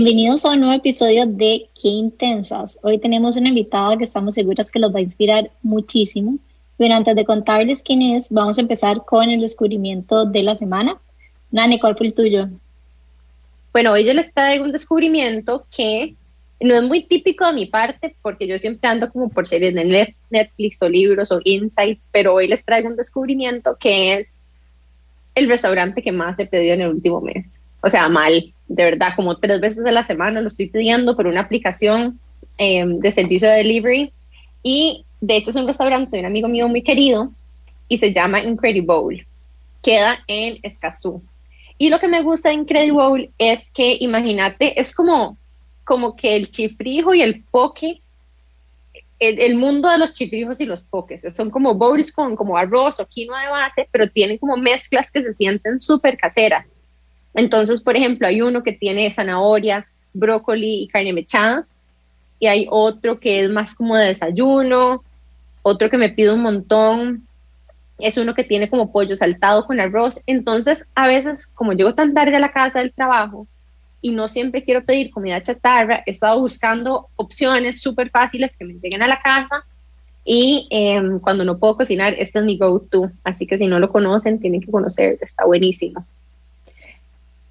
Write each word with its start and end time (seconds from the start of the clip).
Bienvenidos 0.00 0.44
a 0.44 0.50
un 0.50 0.60
nuevo 0.60 0.74
episodio 0.74 1.26
de 1.26 1.66
Qué 1.74 1.88
Intensas. 1.88 2.78
Hoy 2.82 2.98
tenemos 2.98 3.36
una 3.36 3.48
invitada 3.48 3.96
que 3.96 4.04
estamos 4.04 4.36
seguras 4.36 4.70
que 4.70 4.78
los 4.78 4.94
va 4.94 5.00
a 5.00 5.02
inspirar 5.02 5.50
muchísimo. 5.60 6.38
Pero 6.76 6.94
antes 6.94 7.16
de 7.16 7.24
contarles 7.24 7.82
quién 7.82 8.02
es, 8.02 8.30
vamos 8.30 8.56
a 8.56 8.60
empezar 8.60 9.04
con 9.04 9.28
el 9.28 9.40
descubrimiento 9.40 10.24
de 10.24 10.44
la 10.44 10.54
semana. 10.54 10.98
Nani, 11.50 11.80
¿cuál 11.80 11.96
fue 11.96 12.06
el 12.06 12.14
tuyo? 12.14 12.48
Bueno, 13.72 13.90
hoy 13.90 14.04
yo 14.04 14.14
les 14.14 14.32
traigo 14.32 14.62
un 14.62 14.70
descubrimiento 14.70 15.66
que 15.76 16.14
no 16.60 16.76
es 16.76 16.82
muy 16.84 17.02
típico 17.02 17.44
de 17.46 17.54
mi 17.54 17.66
parte 17.66 18.14
porque 18.22 18.46
yo 18.46 18.56
siempre 18.56 18.88
ando 18.88 19.10
como 19.10 19.28
por 19.28 19.48
series 19.48 19.74
de 19.74 20.14
Netflix 20.30 20.80
o 20.80 20.88
libros 20.88 21.32
o 21.32 21.40
insights, 21.42 22.08
pero 22.12 22.34
hoy 22.34 22.46
les 22.46 22.64
traigo 22.64 22.88
un 22.88 22.94
descubrimiento 22.94 23.76
que 23.76 24.14
es 24.14 24.38
el 25.34 25.48
restaurante 25.48 26.02
que 26.02 26.12
más 26.12 26.38
he 26.38 26.46
pedido 26.46 26.74
en 26.74 26.82
el 26.82 26.90
último 26.90 27.20
mes. 27.20 27.57
O 27.80 27.88
sea, 27.88 28.08
mal, 28.08 28.52
de 28.66 28.84
verdad, 28.84 29.12
como 29.16 29.36
tres 29.36 29.60
veces 29.60 29.84
a 29.86 29.92
la 29.92 30.02
semana 30.02 30.40
lo 30.40 30.48
estoy 30.48 30.68
pidiendo 30.68 31.16
por 31.16 31.26
una 31.26 31.40
aplicación 31.40 32.18
em, 32.58 32.98
de 32.98 33.12
servicio 33.12 33.48
de 33.48 33.56
delivery. 33.56 34.12
Y 34.62 35.04
de 35.20 35.36
hecho 35.36 35.50
es 35.50 35.56
un 35.56 35.66
restaurante 35.66 36.16
de 36.16 36.20
un 36.20 36.26
amigo 36.26 36.48
mío 36.48 36.68
muy 36.68 36.82
querido 36.82 37.32
y 37.88 37.98
se 37.98 38.12
llama 38.12 38.42
Incredibowl. 38.42 39.24
Queda 39.82 40.18
en 40.26 40.58
Escazú. 40.62 41.22
Y 41.78 41.90
lo 41.90 42.00
que 42.00 42.08
me 42.08 42.22
gusta 42.22 42.48
de 42.48 42.56
Incredibowl 42.56 43.30
es 43.38 43.70
que, 43.70 43.96
imagínate, 44.00 44.80
es 44.80 44.92
como, 44.94 45.38
como 45.84 46.16
que 46.16 46.34
el 46.34 46.50
chifrijo 46.50 47.14
y 47.14 47.22
el 47.22 47.44
poke, 47.44 48.02
el, 49.20 49.40
el, 49.40 49.54
mundo 49.56 49.88
de 49.88 49.98
los 49.98 50.12
chifrijos 50.12 50.60
y 50.60 50.66
los 50.66 50.82
pokes, 50.82 51.30
son 51.34 51.50
como 51.50 51.74
bowls 51.74 52.12
con 52.12 52.36
como 52.36 52.56
arroz 52.56 53.00
o 53.00 53.06
quinoa 53.06 53.42
de 53.42 53.48
base, 53.48 53.88
pero 53.90 54.08
tienen 54.10 54.38
como 54.38 54.56
mezclas 54.56 55.10
que 55.10 55.22
se 55.22 55.34
sienten 55.34 55.80
súper 55.80 56.16
caseras. 56.16 56.68
Entonces, 57.38 57.80
por 57.80 57.96
ejemplo, 57.96 58.26
hay 58.26 58.42
uno 58.42 58.64
que 58.64 58.72
tiene 58.72 59.12
zanahoria, 59.12 59.86
brócoli 60.12 60.82
y 60.82 60.88
carne 60.88 61.12
mechada, 61.12 61.68
y 62.40 62.48
hay 62.48 62.66
otro 62.68 63.20
que 63.20 63.44
es 63.44 63.50
más 63.50 63.76
como 63.76 63.94
de 63.94 64.06
desayuno, 64.06 65.04
otro 65.62 65.88
que 65.88 65.98
me 65.98 66.08
pide 66.08 66.32
un 66.32 66.42
montón, 66.42 67.28
es 68.00 68.18
uno 68.18 68.34
que 68.34 68.42
tiene 68.42 68.68
como 68.68 68.90
pollo 68.90 69.14
saltado 69.14 69.66
con 69.66 69.78
arroz. 69.78 70.20
Entonces, 70.26 70.84
a 70.96 71.06
veces, 71.06 71.46
como 71.46 71.74
llego 71.74 71.94
tan 71.94 72.12
tarde 72.12 72.34
a 72.34 72.40
la 72.40 72.50
casa 72.50 72.80
del 72.80 72.92
trabajo 72.92 73.46
y 74.02 74.10
no 74.10 74.26
siempre 74.26 74.64
quiero 74.64 74.82
pedir 74.84 75.12
comida 75.12 75.40
chatarra, 75.40 76.02
he 76.06 76.10
estado 76.10 76.40
buscando 76.40 77.06
opciones 77.14 77.80
súper 77.80 78.10
fáciles 78.10 78.56
que 78.56 78.64
me 78.64 78.74
lleguen 78.74 79.02
a 79.02 79.08
la 79.08 79.22
casa. 79.22 79.64
Y 80.24 80.66
em, 80.70 81.20
cuando 81.20 81.44
no 81.44 81.58
puedo 81.58 81.76
cocinar, 81.76 82.14
este 82.18 82.40
es 82.40 82.44
mi 82.44 82.58
go-to. 82.58 83.12
Así 83.22 83.46
que 83.46 83.58
si 83.58 83.68
no 83.68 83.78
lo 83.78 83.92
conocen, 83.92 84.40
tienen 84.40 84.60
que 84.60 84.72
conocer, 84.72 85.18
está 85.20 85.44
buenísimo 85.44 86.04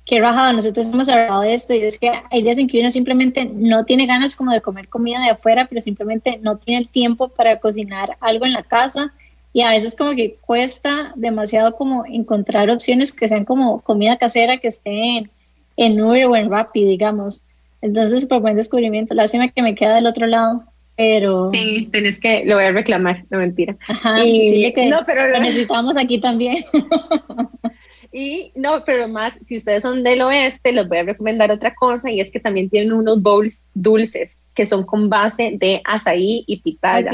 qué 0.07 0.21
rajado, 0.21 0.53
nosotros 0.53 0.91
hemos 0.91 1.09
hablado 1.09 1.41
de 1.41 1.53
esto 1.53 1.73
y 1.73 1.79
es 1.79 1.99
que 1.99 2.09
hay 2.31 2.41
días 2.41 2.57
en 2.57 2.67
que 2.67 2.79
uno 2.79 2.89
simplemente 2.89 3.45
no 3.45 3.83
tiene 3.83 4.05
ganas 4.05 4.37
como 4.37 4.53
de 4.53 4.61
comer 4.61 4.87
comida 4.87 5.19
de 5.19 5.31
afuera, 5.31 5.67
pero 5.67 5.81
simplemente 5.81 6.39
no 6.41 6.57
tiene 6.57 6.79
el 6.81 6.87
tiempo 6.87 7.27
para 7.27 7.59
cocinar 7.59 8.17
algo 8.21 8.45
en 8.45 8.53
la 8.53 8.63
casa 8.63 9.13
y 9.51 9.61
a 9.61 9.71
veces 9.71 9.95
como 9.95 10.15
que 10.15 10.37
cuesta 10.39 11.11
demasiado 11.15 11.75
como 11.75 12.05
encontrar 12.05 12.69
opciones 12.69 13.11
que 13.11 13.27
sean 13.27 13.43
como 13.43 13.81
comida 13.81 14.17
casera 14.17 14.57
que 14.57 14.69
esté 14.69 15.29
en, 15.75 16.01
Uber 16.01 16.25
o 16.27 16.35
en 16.37 16.49
Rappi, 16.49 16.85
digamos. 16.85 17.43
Entonces, 17.81 18.21
súper 18.21 18.39
buen 18.39 18.55
descubrimiento. 18.55 19.13
Lástima 19.13 19.49
que 19.49 19.61
me 19.61 19.75
queda 19.75 19.95
del 19.95 20.07
otro 20.07 20.25
lado, 20.25 20.63
pero... 20.95 21.49
Sí, 21.51 21.89
tenés 21.91 22.19
que, 22.19 22.45
lo 22.45 22.55
voy 22.55 22.65
a 22.65 22.71
reclamar, 22.71 23.25
no 23.29 23.39
mentira. 23.39 23.75
Ajá, 23.87 24.23
y, 24.23 24.71
que 24.73 24.85
no, 24.85 25.01
pero 25.05 25.27
lo 25.27 25.39
necesitamos 25.39 25.97
aquí 25.97 26.19
también. 26.19 26.63
Y 28.19 28.51
no, 28.55 28.83
pero 28.83 29.07
más, 29.07 29.37
si 29.45 29.57
ustedes 29.57 29.83
son 29.83 30.01
del 30.01 30.23
oeste, 30.23 30.71
les 30.71 30.87
voy 30.87 30.97
a 30.97 31.03
recomendar 31.03 31.51
otra 31.51 31.75
cosa 31.75 32.09
y 32.09 32.19
es 32.19 32.31
que 32.31 32.39
también 32.39 32.67
tienen 32.67 32.91
unos 32.91 33.21
bowls 33.21 33.61
dulces 33.75 34.39
que 34.55 34.65
son 34.65 34.83
con 34.85 35.07
base 35.07 35.55
de 35.59 35.81
azaí 35.85 36.43
y 36.47 36.59
pitaya. 36.61 37.11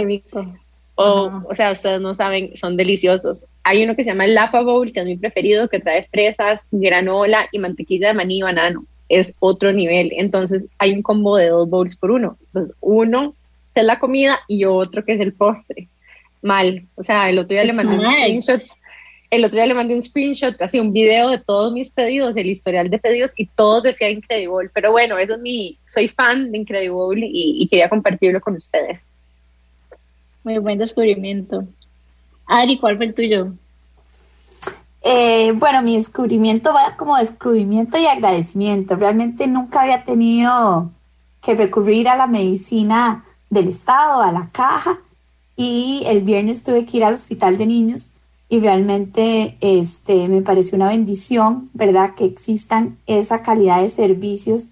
O, 0.96 1.42
o 1.50 1.54
sea, 1.54 1.74
ustedes 1.74 2.00
no 2.00 2.14
saben, 2.14 2.56
son 2.56 2.78
deliciosos. 2.78 3.48
Hay 3.66 3.84
uno 3.84 3.98
que 3.98 4.06
se 4.06 4.12
llama 4.12 4.24
el 4.24 4.34
Lapa 4.34 4.62
Bowl, 4.62 4.94
que 4.94 5.02
es 5.02 5.06
mi 5.06 5.18
preferido, 5.18 5.68
que 5.68 5.82
trae 5.82 6.08
fresas, 6.10 6.70
granola 6.72 7.50
y 7.52 7.60
mantequilla 7.60 8.08
de 8.08 8.14
maní 8.14 8.38
y 8.38 8.44
banano. 8.44 8.86
Es 9.10 9.36
otro 9.42 9.74
nivel. 9.74 10.14
Entonces, 10.16 10.64
hay 10.78 10.94
un 10.94 11.02
combo 11.02 11.36
de 11.36 11.50
dos 11.50 11.70
bowls 11.70 11.98
por 11.98 12.12
uno. 12.12 12.38
Entonces, 12.46 12.74
uno 12.80 13.36
es 13.76 13.84
la 13.84 14.00
comida 14.00 14.40
y 14.48 14.64
otro 14.64 15.04
que 15.04 15.16
es 15.16 15.20
el 15.20 15.34
postre. 15.34 15.90
Mal. 16.42 16.86
O 16.96 17.04
sea, 17.04 17.30
el 17.30 17.40
otro 17.40 17.56
día 17.56 17.66
le 17.66 17.74
mandé 17.74 17.98
un 17.98 18.10
screenshot 18.10 18.64
el 19.36 19.46
otro 19.46 19.56
día 19.56 19.66
le 19.66 19.74
mandé 19.74 19.96
un 19.96 20.02
screenshot, 20.02 20.62
así 20.62 20.80
un 20.80 20.94
video 20.94 21.30
de 21.30 21.40
todos 21.40 21.74
mis 21.74 21.90
pedidos, 21.90 22.38
el 22.38 22.46
historial 22.46 22.90
de 22.90 23.00
pedidos 23.00 23.34
y 23.36 23.48
todos 23.48 23.82
decía 23.82 24.10
Incredible. 24.10 24.70
Pero 24.72 24.92
bueno, 24.92 25.18
eso 25.18 25.34
es 25.34 25.42
mi, 25.42 25.78
soy 25.88 26.08
fan 26.08 26.52
de 26.52 26.60
Incredible 26.60 27.28
y, 27.32 27.68
quería 27.68 27.90
compartirlo 27.90 28.40
con 28.42 28.56
ustedes. 28.56 29.06
Muy 30.44 30.60
buen 30.60 30.78
descubrimiento. 30.78 31.66
Adri, 32.46 32.78
¿cuál 32.78 32.98
fue 32.98 33.08
el 33.08 33.16
tuyo? 33.16 33.48
Eh, 35.02 35.52
bueno, 35.56 35.82
mi 35.82 35.98
descubrimiento 35.98 36.72
va 36.72 36.96
como 36.96 37.18
descubrimiento 37.18 37.98
y 37.98 38.06
agradecimiento. 38.06 38.96
Realmente 38.96 39.48
nunca 39.48 39.82
había 39.82 40.04
tenido 40.04 40.92
que 41.42 41.56
recurrir 41.56 42.08
a 42.08 42.16
la 42.16 42.28
medicina 42.28 43.26
del 43.50 43.70
Estado, 43.70 44.22
a 44.22 44.32
la 44.32 44.50
caja, 44.52 45.00
y 45.56 46.04
el 46.06 46.22
viernes 46.22 46.64
tuve 46.64 46.86
que 46.86 46.98
ir 46.98 47.04
al 47.04 47.16
hospital 47.16 47.58
de 47.58 47.66
niños 47.66 48.13
y 48.54 48.60
realmente 48.60 49.58
este, 49.62 50.30
me 50.30 50.44
parece 50.44 50.76
una 50.76 50.90
bendición, 50.90 51.72
¿verdad? 51.74 52.14
Que 52.14 52.26
existan 52.26 53.00
esa 53.08 53.40
calidad 53.40 53.82
de 53.82 53.90
servicios 53.90 54.70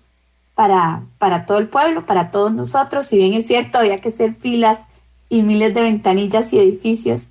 para, 0.53 1.01
para 1.17 1.47
todo 1.47 1.57
el 1.57 1.67
pueblo, 1.67 2.05
para 2.05 2.29
todos 2.29 2.51
nosotros. 2.51 3.07
Si 3.07 3.17
bien 3.17 3.33
es 3.33 3.47
cierto, 3.47 3.79
había 3.79 3.99
que 3.99 4.09
hacer 4.09 4.35
filas 4.35 4.81
y 5.29 5.41
miles 5.41 5.73
de 5.73 5.81
ventanillas 5.81 6.53
y 6.53 6.59
edificios, 6.59 7.29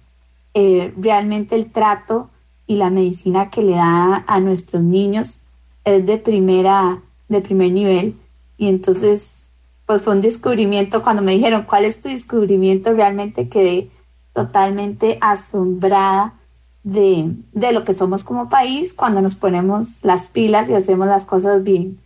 eh, 0.54 0.92
realmente 0.96 1.54
el 1.54 1.70
trato 1.70 2.30
y 2.66 2.74
la 2.74 2.90
medicina 2.90 3.48
que 3.48 3.62
le 3.62 3.76
da 3.76 4.24
a 4.26 4.40
nuestros 4.40 4.82
niños 4.82 5.42
es 5.84 6.04
de 6.04 6.18
primera, 6.18 7.00
de 7.28 7.40
primer 7.42 7.70
nivel. 7.70 8.16
Y 8.58 8.66
entonces, 8.66 9.46
pues 9.86 10.02
fue 10.02 10.14
un 10.14 10.20
descubrimiento, 10.20 11.04
cuando 11.04 11.22
me 11.22 11.30
dijeron, 11.30 11.62
¿cuál 11.62 11.84
es 11.84 12.00
tu 12.00 12.08
descubrimiento? 12.08 12.92
Realmente 12.92 13.48
quedé 13.48 13.88
totalmente 14.32 15.16
asombrada 15.20 16.34
de, 16.82 17.34
lo 17.72 17.84
que 17.84 17.92
somos 17.92 18.24
como 18.24 18.48
país 18.48 18.94
cuando 18.94 19.20
nos 19.20 19.36
ponemos 19.36 20.02
las 20.02 20.28
pilas 20.28 20.70
y 20.70 20.74
hacemos 20.74 21.06
las 21.06 21.26
cosas 21.26 21.62
bien. 21.62 21.98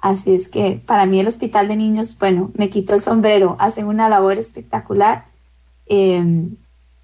Así 0.00 0.32
es 0.32 0.48
que 0.48 0.80
para 0.86 1.06
mí 1.06 1.18
el 1.18 1.26
Hospital 1.26 1.68
de 1.68 1.76
Niños, 1.76 2.16
bueno, 2.18 2.50
me 2.54 2.68
quito 2.68 2.94
el 2.94 3.00
sombrero, 3.00 3.56
hacen 3.58 3.86
una 3.86 4.08
labor 4.08 4.38
espectacular 4.38 5.24
em, 5.86 6.56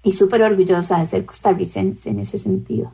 y 0.03 0.11
súper 0.13 0.43
orgullosa 0.43 0.99
de 0.99 1.05
ser 1.05 1.25
costarricense 1.25 2.09
en 2.09 2.19
ese 2.19 2.37
sentido. 2.37 2.93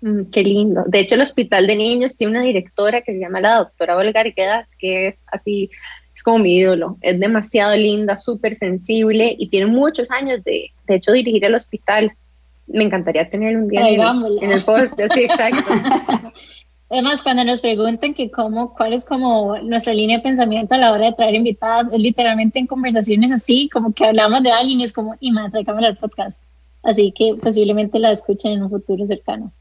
Mm, 0.00 0.24
qué 0.32 0.42
lindo. 0.42 0.82
De 0.88 1.00
hecho, 1.00 1.14
el 1.14 1.20
Hospital 1.20 1.66
de 1.68 1.76
Niños 1.76 2.16
tiene 2.16 2.32
una 2.32 2.42
directora 2.42 3.02
que 3.02 3.12
se 3.12 3.20
llama 3.20 3.40
la 3.40 3.58
doctora 3.58 3.96
Olga 3.96 4.20
Arguedas, 4.20 4.74
que 4.76 5.06
es 5.08 5.22
así, 5.30 5.70
es 6.12 6.22
como 6.24 6.38
mi 6.38 6.56
ídolo. 6.56 6.98
Es 7.02 7.20
demasiado 7.20 7.76
linda, 7.76 8.16
súper 8.16 8.58
sensible 8.58 9.36
y 9.38 9.48
tiene 9.48 9.66
muchos 9.66 10.10
años 10.10 10.42
de, 10.42 10.72
de 10.88 10.94
hecho, 10.96 11.12
dirigir 11.12 11.44
el 11.44 11.54
hospital 11.54 12.12
me 12.72 12.84
encantaría 12.84 13.28
tener 13.28 13.56
un 13.56 13.68
día 13.68 13.88
en, 13.88 14.50
el 14.50 14.64
post, 14.64 14.94
sí, 15.14 15.22
exacto. 15.22 15.72
Además, 16.90 17.22
cuando 17.22 17.42
nos 17.44 17.62
preguntan 17.62 18.12
que 18.12 18.30
cómo, 18.30 18.74
cuál 18.74 18.92
es 18.92 19.06
como 19.06 19.56
nuestra 19.58 19.94
línea 19.94 20.18
de 20.18 20.22
pensamiento 20.22 20.74
a 20.74 20.78
la 20.78 20.92
hora 20.92 21.06
de 21.06 21.12
traer 21.12 21.34
invitadas, 21.34 21.88
es 21.90 21.98
literalmente 21.98 22.58
en 22.58 22.66
conversaciones 22.66 23.32
así, 23.32 23.70
como 23.72 23.94
que 23.94 24.04
hablamos 24.04 24.42
de 24.42 24.52
alguien 24.52 24.80
y 24.80 24.84
es 24.84 24.92
como, 24.92 25.16
y 25.18 25.32
más, 25.32 25.50
cámara 25.64 25.86
al 25.88 25.96
podcast. 25.96 26.42
Así 26.82 27.10
que 27.12 27.34
posiblemente 27.34 27.98
la 27.98 28.12
escuchen 28.12 28.52
en 28.52 28.64
un 28.64 28.70
futuro 28.70 29.06
cercano. 29.06 29.52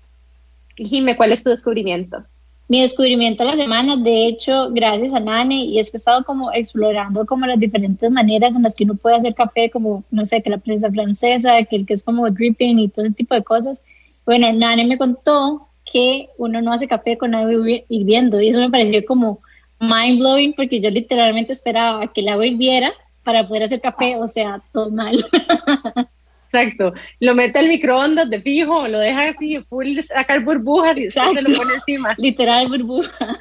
Jime, 0.75 1.15
¿cuál 1.15 1.31
es 1.31 1.41
tu 1.41 1.51
descubrimiento? 1.51 2.25
Mi 2.71 2.79
descubrimiento 2.79 3.43
de 3.43 3.49
la 3.49 3.57
semana, 3.57 3.97
de 3.97 4.27
hecho, 4.27 4.69
gracias 4.71 5.13
a 5.13 5.19
Nane, 5.19 5.65
y 5.65 5.77
es 5.77 5.91
que 5.91 5.97
he 5.97 5.99
estado 5.99 6.23
como 6.23 6.53
explorando 6.53 7.25
como 7.25 7.45
las 7.45 7.59
diferentes 7.59 8.09
maneras 8.09 8.55
en 8.55 8.63
las 8.63 8.73
que 8.73 8.85
uno 8.85 8.95
puede 8.95 9.17
hacer 9.17 9.35
café, 9.35 9.69
como, 9.69 10.05
no 10.09 10.23
sé, 10.25 10.41
que 10.41 10.49
la 10.49 10.57
prensa 10.57 10.89
francesa, 10.89 11.61
que 11.65 11.75
el 11.75 11.85
que 11.85 11.95
es 11.95 12.01
como 12.01 12.29
dripping 12.29 12.79
y 12.79 12.87
todo 12.87 13.03
ese 13.03 13.15
tipo 13.15 13.35
de 13.35 13.43
cosas. 13.43 13.81
Bueno, 14.25 14.53
Nane 14.53 14.85
me 14.85 14.97
contó 14.97 15.67
que 15.83 16.29
uno 16.37 16.61
no 16.61 16.71
hace 16.71 16.87
café 16.87 17.17
con 17.17 17.35
agua 17.35 17.51
hirviendo, 17.89 18.39
y 18.39 18.47
eso 18.47 18.61
me 18.61 18.69
pareció 18.69 19.05
como 19.05 19.39
mind 19.81 20.19
blowing, 20.19 20.53
porque 20.53 20.79
yo 20.79 20.89
literalmente 20.91 21.51
esperaba 21.51 22.07
que 22.13 22.21
el 22.21 22.29
agua 22.29 22.47
hirviera 22.47 22.93
para 23.25 23.45
poder 23.45 23.63
hacer 23.63 23.81
café, 23.81 24.15
o 24.15 24.29
sea, 24.29 24.61
todo 24.71 24.89
mal. 24.91 25.17
Exacto. 26.53 26.93
Lo 27.19 27.33
mete 27.33 27.59
al 27.59 27.69
microondas 27.69 28.29
de 28.29 28.41
fijo, 28.41 28.87
lo 28.87 28.99
deja 28.99 29.29
así, 29.29 29.59
full 29.69 29.99
sacar 30.01 30.43
burbujas 30.43 30.97
y 30.97 31.09
se 31.09 31.19
lo 31.19 31.57
pone 31.57 31.75
encima. 31.75 32.13
Literal 32.17 32.67
burbuja. 32.67 33.39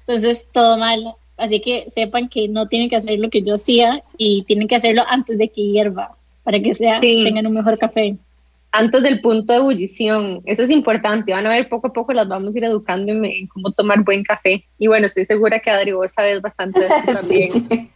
Entonces, 0.00 0.48
todo 0.52 0.76
mal. 0.76 1.14
Así 1.36 1.60
que 1.60 1.86
sepan 1.88 2.28
que 2.28 2.48
no 2.48 2.66
tienen 2.68 2.90
que 2.90 2.96
hacer 2.96 3.18
lo 3.18 3.30
que 3.30 3.42
yo 3.42 3.54
hacía 3.54 4.02
y 4.18 4.42
tienen 4.44 4.66
que 4.66 4.76
hacerlo 4.76 5.04
antes 5.08 5.38
de 5.38 5.48
que 5.48 5.62
hierva, 5.62 6.16
para 6.42 6.60
que 6.60 6.74
sea, 6.74 7.00
tengan 7.00 7.46
un 7.46 7.54
mejor 7.54 7.78
café. 7.78 8.16
Antes 8.72 9.02
del 9.02 9.20
punto 9.20 9.52
de 9.52 9.58
ebullición, 9.60 10.42
eso 10.44 10.62
es 10.64 10.70
importante. 10.70 11.32
Van 11.32 11.46
a 11.46 11.50
ver 11.50 11.68
poco 11.68 11.88
a 11.88 11.92
poco, 11.92 12.12
las 12.12 12.28
vamos 12.28 12.54
a 12.54 12.58
ir 12.58 12.64
educando 12.64 13.12
en, 13.12 13.46
cómo 13.46 13.70
tomar 13.70 14.02
buen 14.04 14.22
café. 14.22 14.64
Y 14.78 14.88
bueno, 14.88 15.06
estoy 15.06 15.24
segura 15.24 15.60
que 15.60 15.70
Adri, 15.70 15.92
vos 15.92 16.12
sabes 16.12 16.42
bastante 16.42 16.80
de 16.80 16.86
eso 16.86 16.94
también. 17.20 17.52
sí. 17.52 17.90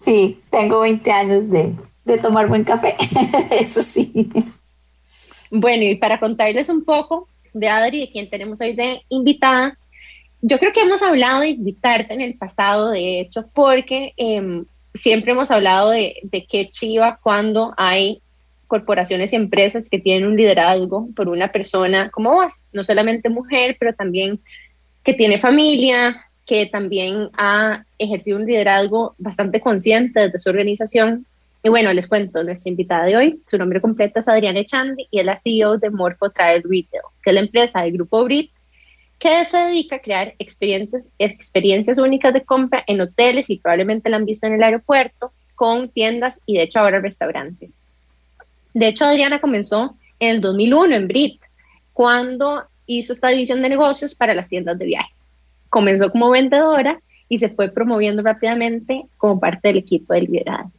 sí, 0.00 0.40
tengo 0.50 0.80
20 0.80 1.10
años 1.10 1.50
de, 1.50 1.72
de 2.06 2.18
tomar 2.18 2.46
buen 2.46 2.64
café, 2.64 2.94
eso 3.50 3.82
sí. 3.82 4.30
Bueno, 5.50 5.82
y 5.82 5.96
para 5.96 6.20
contarles 6.20 6.68
un 6.68 6.84
poco 6.84 7.28
de 7.52 7.68
Adri, 7.68 8.00
de 8.00 8.10
quien 8.10 8.30
tenemos 8.30 8.60
hoy 8.60 8.74
de 8.74 9.02
invitada, 9.08 9.76
yo 10.40 10.58
creo 10.58 10.72
que 10.72 10.82
hemos 10.82 11.02
hablado 11.02 11.40
de 11.40 11.48
invitarte 11.48 12.14
en 12.14 12.20
el 12.20 12.38
pasado, 12.38 12.90
de 12.90 13.20
hecho, 13.20 13.48
porque 13.52 14.12
em, 14.16 14.64
siempre 14.94 15.32
hemos 15.32 15.50
hablado 15.50 15.90
de, 15.90 16.16
de 16.22 16.46
qué 16.46 16.70
chiva 16.70 17.18
cuando 17.20 17.74
hay 17.76 18.22
corporaciones 18.68 19.32
y 19.32 19.36
empresas 19.36 19.88
que 19.88 19.98
tienen 19.98 20.28
un 20.28 20.36
liderazgo 20.36 21.08
por 21.14 21.28
una 21.28 21.50
persona 21.50 22.10
como 22.10 22.34
vos, 22.34 22.66
no 22.72 22.84
solamente 22.84 23.30
mujer, 23.30 23.76
pero 23.78 23.94
también 23.94 24.40
que 25.04 25.14
tiene 25.14 25.38
familia, 25.38 26.24
que 26.44 26.66
también 26.66 27.30
ha 27.36 27.84
ejercido 27.98 28.38
un 28.38 28.46
liderazgo 28.46 29.14
bastante 29.18 29.60
consciente 29.60 30.20
desde 30.20 30.38
su 30.38 30.50
organización 30.50 31.26
y 31.66 31.68
bueno, 31.68 31.92
les 31.92 32.06
cuento, 32.06 32.44
nuestra 32.44 32.70
invitada 32.70 33.06
de 33.06 33.16
hoy, 33.16 33.42
su 33.44 33.58
nombre 33.58 33.80
completo 33.80 34.20
es 34.20 34.28
Adriana 34.28 34.60
Echandi 34.60 35.08
y 35.10 35.18
es 35.18 35.26
la 35.26 35.36
CEO 35.36 35.78
de 35.78 35.90
Morpho 35.90 36.30
Travel 36.30 36.62
Retail, 36.62 37.02
que 37.24 37.30
es 37.30 37.34
la 37.34 37.40
empresa 37.40 37.82
del 37.82 37.94
grupo 37.94 38.22
Brit, 38.22 38.52
que 39.18 39.44
se 39.44 39.56
dedica 39.56 39.96
a 39.96 39.98
crear 39.98 40.34
experiencias, 40.38 41.08
experiencias 41.18 41.98
únicas 41.98 42.32
de 42.34 42.44
compra 42.44 42.84
en 42.86 43.00
hoteles 43.00 43.50
y 43.50 43.58
probablemente 43.58 44.08
la 44.10 44.18
han 44.18 44.26
visto 44.26 44.46
en 44.46 44.52
el 44.52 44.62
aeropuerto, 44.62 45.32
con 45.56 45.88
tiendas 45.88 46.38
y 46.46 46.54
de 46.54 46.62
hecho 46.62 46.78
ahora 46.78 47.00
restaurantes. 47.00 47.80
De 48.72 48.86
hecho, 48.86 49.04
Adriana 49.04 49.40
comenzó 49.40 49.96
en 50.20 50.36
el 50.36 50.40
2001 50.42 50.94
en 50.94 51.08
Brit, 51.08 51.42
cuando 51.92 52.62
hizo 52.86 53.12
esta 53.12 53.30
división 53.30 53.60
de 53.60 53.70
negocios 53.70 54.14
para 54.14 54.36
las 54.36 54.48
tiendas 54.48 54.78
de 54.78 54.84
viajes. 54.84 55.32
Comenzó 55.68 56.12
como 56.12 56.30
vendedora 56.30 57.00
y 57.28 57.38
se 57.38 57.48
fue 57.48 57.72
promoviendo 57.72 58.22
rápidamente 58.22 59.06
como 59.18 59.40
parte 59.40 59.66
del 59.66 59.78
equipo 59.78 60.14
de 60.14 60.20
liderazgo. 60.20 60.75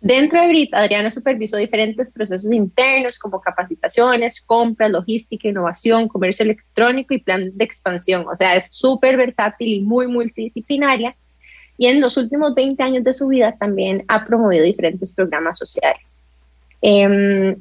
Dentro 0.00 0.40
de 0.40 0.48
BRIT, 0.48 0.74
Adriana 0.74 1.10
supervisó 1.10 1.56
diferentes 1.56 2.10
procesos 2.10 2.52
internos 2.52 3.18
como 3.18 3.40
capacitaciones, 3.40 4.40
compras, 4.42 4.90
logística, 4.90 5.48
innovación, 5.48 6.06
comercio 6.08 6.44
electrónico 6.44 7.14
y 7.14 7.18
plan 7.18 7.50
de 7.56 7.64
expansión. 7.64 8.26
O 8.28 8.36
sea, 8.36 8.54
es 8.54 8.68
súper 8.70 9.16
versátil 9.16 9.68
y 9.68 9.80
muy 9.80 10.06
multidisciplinaria. 10.06 11.16
Y 11.78 11.86
en 11.86 12.00
los 12.00 12.16
últimos 12.16 12.54
20 12.54 12.82
años 12.82 13.04
de 13.04 13.14
su 13.14 13.28
vida 13.28 13.56
también 13.58 14.04
ha 14.08 14.24
promovido 14.24 14.64
diferentes 14.64 15.12
programas 15.12 15.58
sociales. 15.58 16.22
Em, 16.82 17.56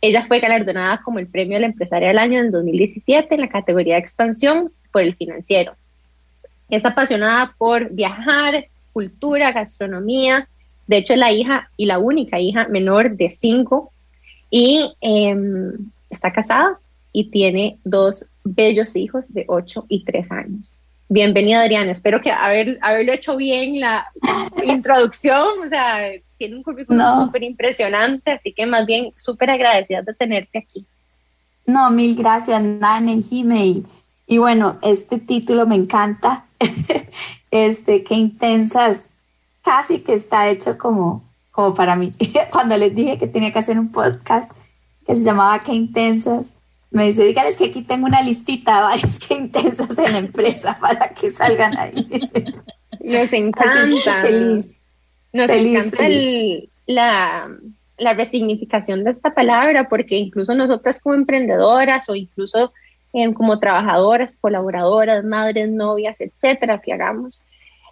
ella 0.00 0.26
fue 0.26 0.40
galardonada 0.40 1.00
como 1.02 1.18
el 1.18 1.26
Premio 1.26 1.56
de 1.56 1.60
la 1.60 1.66
Empresaria 1.66 2.08
del 2.08 2.18
Año 2.18 2.40
en 2.40 2.50
2017 2.50 3.34
en 3.34 3.40
la 3.40 3.48
categoría 3.48 3.94
de 3.94 4.00
expansión 4.00 4.70
por 4.92 5.02
el 5.02 5.14
financiero. 5.16 5.74
Es 6.68 6.84
apasionada 6.84 7.54
por 7.56 7.90
viajar, 7.90 8.66
cultura, 8.92 9.52
gastronomía, 9.52 10.48
de 10.88 10.96
hecho, 10.96 11.12
es 11.12 11.18
la 11.18 11.30
hija 11.30 11.70
y 11.76 11.84
la 11.84 11.98
única 11.98 12.40
hija 12.40 12.66
menor 12.68 13.14
de 13.14 13.28
cinco 13.28 13.92
y 14.50 14.90
em, 15.02 15.90
está 16.08 16.32
casada 16.32 16.78
y 17.12 17.30
tiene 17.30 17.76
dos 17.84 18.24
bellos 18.42 18.96
hijos 18.96 19.26
de 19.28 19.44
ocho 19.48 19.84
y 19.90 20.02
tres 20.04 20.32
años. 20.32 20.80
Bienvenida, 21.10 21.60
Adriana. 21.60 21.92
Espero 21.92 22.22
que 22.22 22.32
haber, 22.32 22.78
haberlo 22.80 23.12
hecho 23.12 23.36
bien 23.36 23.80
la 23.80 24.06
introducción. 24.64 25.46
O 25.66 25.68
sea, 25.68 26.10
tiene 26.38 26.56
un 26.56 26.62
currículum 26.62 27.02
súper 27.18 27.42
impresionante, 27.42 28.30
así 28.30 28.52
que 28.54 28.64
más 28.64 28.86
bien 28.86 29.12
súper 29.16 29.50
agradecida 29.50 30.00
de 30.00 30.14
tenerte 30.14 30.58
aquí. 30.58 30.86
No, 31.66 31.90
mil 31.90 32.16
gracias, 32.16 32.62
Nane, 32.62 33.20
Jime. 33.20 33.66
Y, 33.66 33.86
y 34.26 34.38
bueno, 34.38 34.78
este 34.82 35.18
título 35.18 35.66
me 35.66 35.74
encanta. 35.74 36.46
este, 37.50 38.02
qué 38.04 38.14
intensas 38.14 39.07
casi 39.68 39.98
que 39.98 40.14
está 40.14 40.48
hecho 40.48 40.78
como, 40.78 41.22
como 41.50 41.74
para 41.74 41.94
mí. 41.94 42.12
Cuando 42.50 42.74
les 42.78 42.94
dije 42.94 43.18
que 43.18 43.26
tenía 43.26 43.52
que 43.52 43.58
hacer 43.58 43.78
un 43.78 43.92
podcast 43.92 44.50
que 45.06 45.14
se 45.14 45.22
llamaba 45.22 45.58
Qué 45.58 45.74
Intensas, 45.74 46.54
me 46.90 47.04
dice, 47.04 47.24
dígales 47.24 47.58
que 47.58 47.66
aquí 47.66 47.82
tengo 47.82 48.06
una 48.06 48.22
listita 48.22 48.76
de 48.76 48.82
varias 48.82 49.18
Qué 49.28 49.34
Intensas 49.34 49.98
en 49.98 50.12
la 50.12 50.18
empresa 50.18 50.78
para 50.80 51.10
que 51.10 51.30
salgan 51.30 51.76
ahí. 51.76 52.08
Nos 53.00 53.32
encanta. 53.32 54.22
feliz. 54.22 54.72
Nos 55.34 55.50
encanta 55.50 56.08
la, 56.86 57.48
la 57.98 58.14
resignificación 58.14 59.04
de 59.04 59.10
esta 59.10 59.34
palabra, 59.34 59.90
porque 59.90 60.16
incluso 60.16 60.54
nosotras 60.54 60.98
como 60.98 61.14
emprendedoras 61.14 62.08
o 62.08 62.14
incluso 62.14 62.72
em, 63.12 63.34
como 63.34 63.58
trabajadoras, 63.58 64.36
colaboradoras, 64.36 65.24
madres, 65.24 65.68
novias, 65.70 66.18
etcétera, 66.20 66.80
que 66.80 66.94
hagamos, 66.94 67.42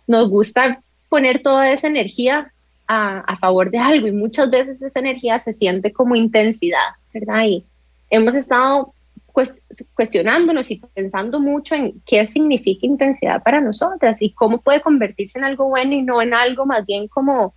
nos 0.07 0.31
gusta 0.31 0.81
poner 1.09 1.43
toda 1.43 1.73
esa 1.73 1.87
energía 1.87 2.53
a, 2.89 3.37
favor 3.41 3.71
de 3.71 3.79
algo 3.79 4.07
y 4.07 4.13
muchas 4.13 4.51
veces 4.51 4.81
esa 4.81 5.01
energía 5.01 5.39
se 5.39 5.53
siente 5.53 5.93
como 5.93 6.15
intensidad, 6.15 6.95
¿verdad? 7.13 7.45
Y 7.45 7.65
hemos 8.11 8.35
estado 8.35 8.93
cuestionándonos 9.95 10.71
y 10.71 10.77
pensando 10.95 11.41
mucho 11.41 11.75
en 11.75 12.01
qué 12.07 12.27
significa 12.27 12.87
intensidad 12.87 13.43
para 13.43 13.61
nosotras 13.61 14.23
y 14.23 14.31
cómo 14.31 14.59
puede 14.59 14.81
convertirse 14.81 15.39
en 15.39 15.45
algo 15.45 15.69
bueno 15.69 15.93
y 15.93 16.03
no 16.03 16.23
en 16.23 16.33
algo 16.33 16.65
más 16.65 16.87
bien 16.87 17.09
como, 17.09 17.53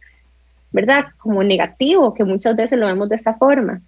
¿verdad? 0.71 1.05
Como 1.19 1.41
negativo, 1.43 2.13
que 2.13 2.25
muchas 2.25 2.55
veces 2.55 2.77
lo 2.77 2.88
vemos 2.88 3.07
de 3.07 3.15
esa 3.15 3.35
forma. 3.35 3.81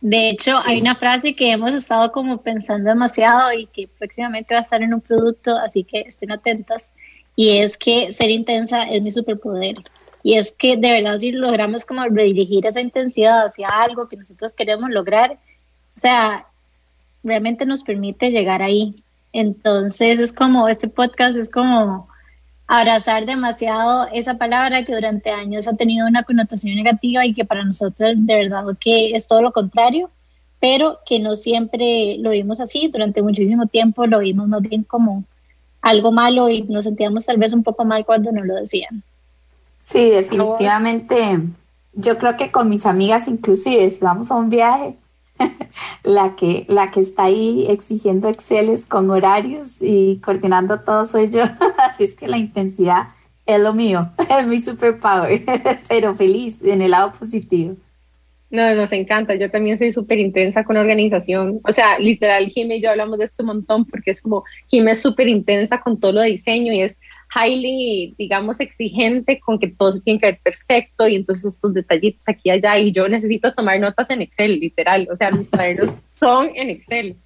De 0.00 0.28
hecho, 0.28 0.58
hay 0.66 0.80
una 0.80 0.94
frase 0.94 1.34
que 1.34 1.50
hemos 1.50 1.74
estado 1.74 2.12
como 2.12 2.42
pensando 2.42 2.90
demasiado 2.90 3.52
y 3.54 3.66
que 3.66 3.88
próximamente 3.98 4.54
va 4.54 4.60
a 4.60 4.62
estar 4.62 4.82
en 4.82 4.92
un 4.92 5.00
producto, 5.00 5.56
así 5.56 5.82
que 5.82 6.00
estén 6.02 6.30
atentas, 6.30 6.90
y 7.36 7.58
es 7.58 7.76
que 7.76 8.12
ser 8.12 8.30
intensa 8.30 8.84
es 8.84 9.02
mi 9.02 9.10
superpoder. 9.10 9.76
Y 10.22 10.38
es 10.38 10.52
que 10.52 10.76
de 10.76 10.90
verdad 10.90 11.18
si 11.18 11.32
logramos 11.32 11.84
como 11.84 12.04
redirigir 12.04 12.66
esa 12.66 12.80
intensidad 12.80 13.44
hacia 13.46 13.68
algo 13.68 14.08
que 14.08 14.16
nosotros 14.16 14.54
queremos 14.54 14.90
lograr, 14.90 15.32
o 15.32 15.98
sea, 15.98 16.46
realmente 17.22 17.66
nos 17.66 17.82
permite 17.82 18.30
llegar 18.30 18.62
ahí. 18.62 19.02
Entonces 19.32 20.20
es 20.20 20.32
como, 20.32 20.68
este 20.68 20.88
podcast 20.88 21.36
es 21.36 21.50
como 21.50 22.08
abrazar 22.66 23.26
demasiado 23.26 24.08
esa 24.12 24.34
palabra 24.34 24.84
que 24.84 24.94
durante 24.94 25.30
años 25.30 25.68
ha 25.68 25.76
tenido 25.76 26.06
una 26.06 26.22
connotación 26.22 26.76
negativa 26.76 27.26
y 27.26 27.34
que 27.34 27.44
para 27.44 27.64
nosotros 27.64 28.14
de 28.16 28.34
verdad 28.34 28.64
que 28.80 29.14
es 29.14 29.28
todo 29.28 29.42
lo 29.42 29.52
contrario, 29.52 30.10
pero 30.60 30.98
que 31.04 31.18
no 31.18 31.36
siempre 31.36 32.16
lo 32.18 32.30
vimos 32.30 32.60
así, 32.60 32.88
durante 32.88 33.22
muchísimo 33.22 33.66
tiempo 33.66 34.06
lo 34.06 34.20
vimos 34.20 34.48
más 34.48 34.62
bien 34.62 34.84
como 34.84 35.24
algo 35.84 36.10
malo 36.10 36.48
y 36.48 36.62
nos 36.62 36.84
sentíamos 36.84 37.26
tal 37.26 37.36
vez 37.36 37.52
un 37.52 37.62
poco 37.62 37.84
mal 37.84 38.04
cuando 38.04 38.32
nos 38.32 38.46
lo 38.46 38.54
decían. 38.54 39.02
Sí, 39.86 40.08
definitivamente. 40.08 41.40
Yo 41.92 42.18
creo 42.18 42.36
que 42.36 42.50
con 42.50 42.68
mis 42.68 42.86
amigas, 42.86 43.28
inclusive, 43.28 43.90
si 43.90 44.00
vamos 44.00 44.30
a 44.30 44.36
un 44.36 44.48
viaje, 44.48 44.96
la 46.02 46.34
que, 46.36 46.64
la 46.68 46.90
que 46.90 47.00
está 47.00 47.24
ahí 47.24 47.66
exigiendo 47.68 48.28
Exceles 48.28 48.86
con 48.86 49.10
horarios 49.10 49.76
y 49.80 50.20
coordinando 50.24 50.80
todo 50.80 51.04
soy 51.04 51.28
yo. 51.30 51.44
Así 51.78 52.04
es 52.04 52.14
que 52.14 52.28
la 52.28 52.38
intensidad 52.38 53.08
es 53.44 53.60
lo 53.60 53.74
mío, 53.74 54.10
es 54.30 54.46
mi 54.46 54.60
superpower, 54.60 55.44
pero 55.86 56.14
feliz 56.14 56.62
en 56.62 56.80
el 56.80 56.92
lado 56.92 57.12
positivo. 57.12 57.76
No, 58.54 58.72
nos 58.76 58.92
encanta. 58.92 59.34
Yo 59.34 59.50
también 59.50 59.78
soy 59.78 59.90
súper 59.90 60.20
intensa 60.20 60.62
con 60.62 60.76
organización. 60.76 61.60
O 61.64 61.72
sea, 61.72 61.98
literal, 61.98 62.46
Jimmy 62.46 62.76
y 62.76 62.82
yo 62.82 62.90
hablamos 62.90 63.18
de 63.18 63.24
esto 63.24 63.42
un 63.42 63.48
montón 63.48 63.84
porque 63.84 64.12
es 64.12 64.22
como, 64.22 64.44
Jimmy 64.68 64.92
es 64.92 65.02
súper 65.02 65.26
intensa 65.26 65.80
con 65.80 65.98
todo 65.98 66.12
lo 66.12 66.20
de 66.20 66.28
diseño 66.28 66.72
y 66.72 66.82
es 66.82 66.96
highly, 67.34 68.14
digamos, 68.16 68.60
exigente 68.60 69.40
con 69.40 69.58
que 69.58 69.66
todo 69.66 69.90
se 69.90 70.02
tiene 70.02 70.20
que 70.20 70.26
ver 70.26 70.40
perfecto 70.40 71.08
y 71.08 71.16
entonces 71.16 71.46
estos 71.46 71.74
detallitos 71.74 72.28
aquí 72.28 72.42
y 72.44 72.50
allá 72.50 72.78
y 72.78 72.92
yo 72.92 73.08
necesito 73.08 73.52
tomar 73.54 73.80
notas 73.80 74.08
en 74.10 74.22
Excel, 74.22 74.60
literal. 74.60 75.08
O 75.10 75.16
sea, 75.16 75.32
mis 75.32 75.48
cuadernos 75.50 75.98
son 76.14 76.50
en 76.54 76.70
Excel. 76.70 77.16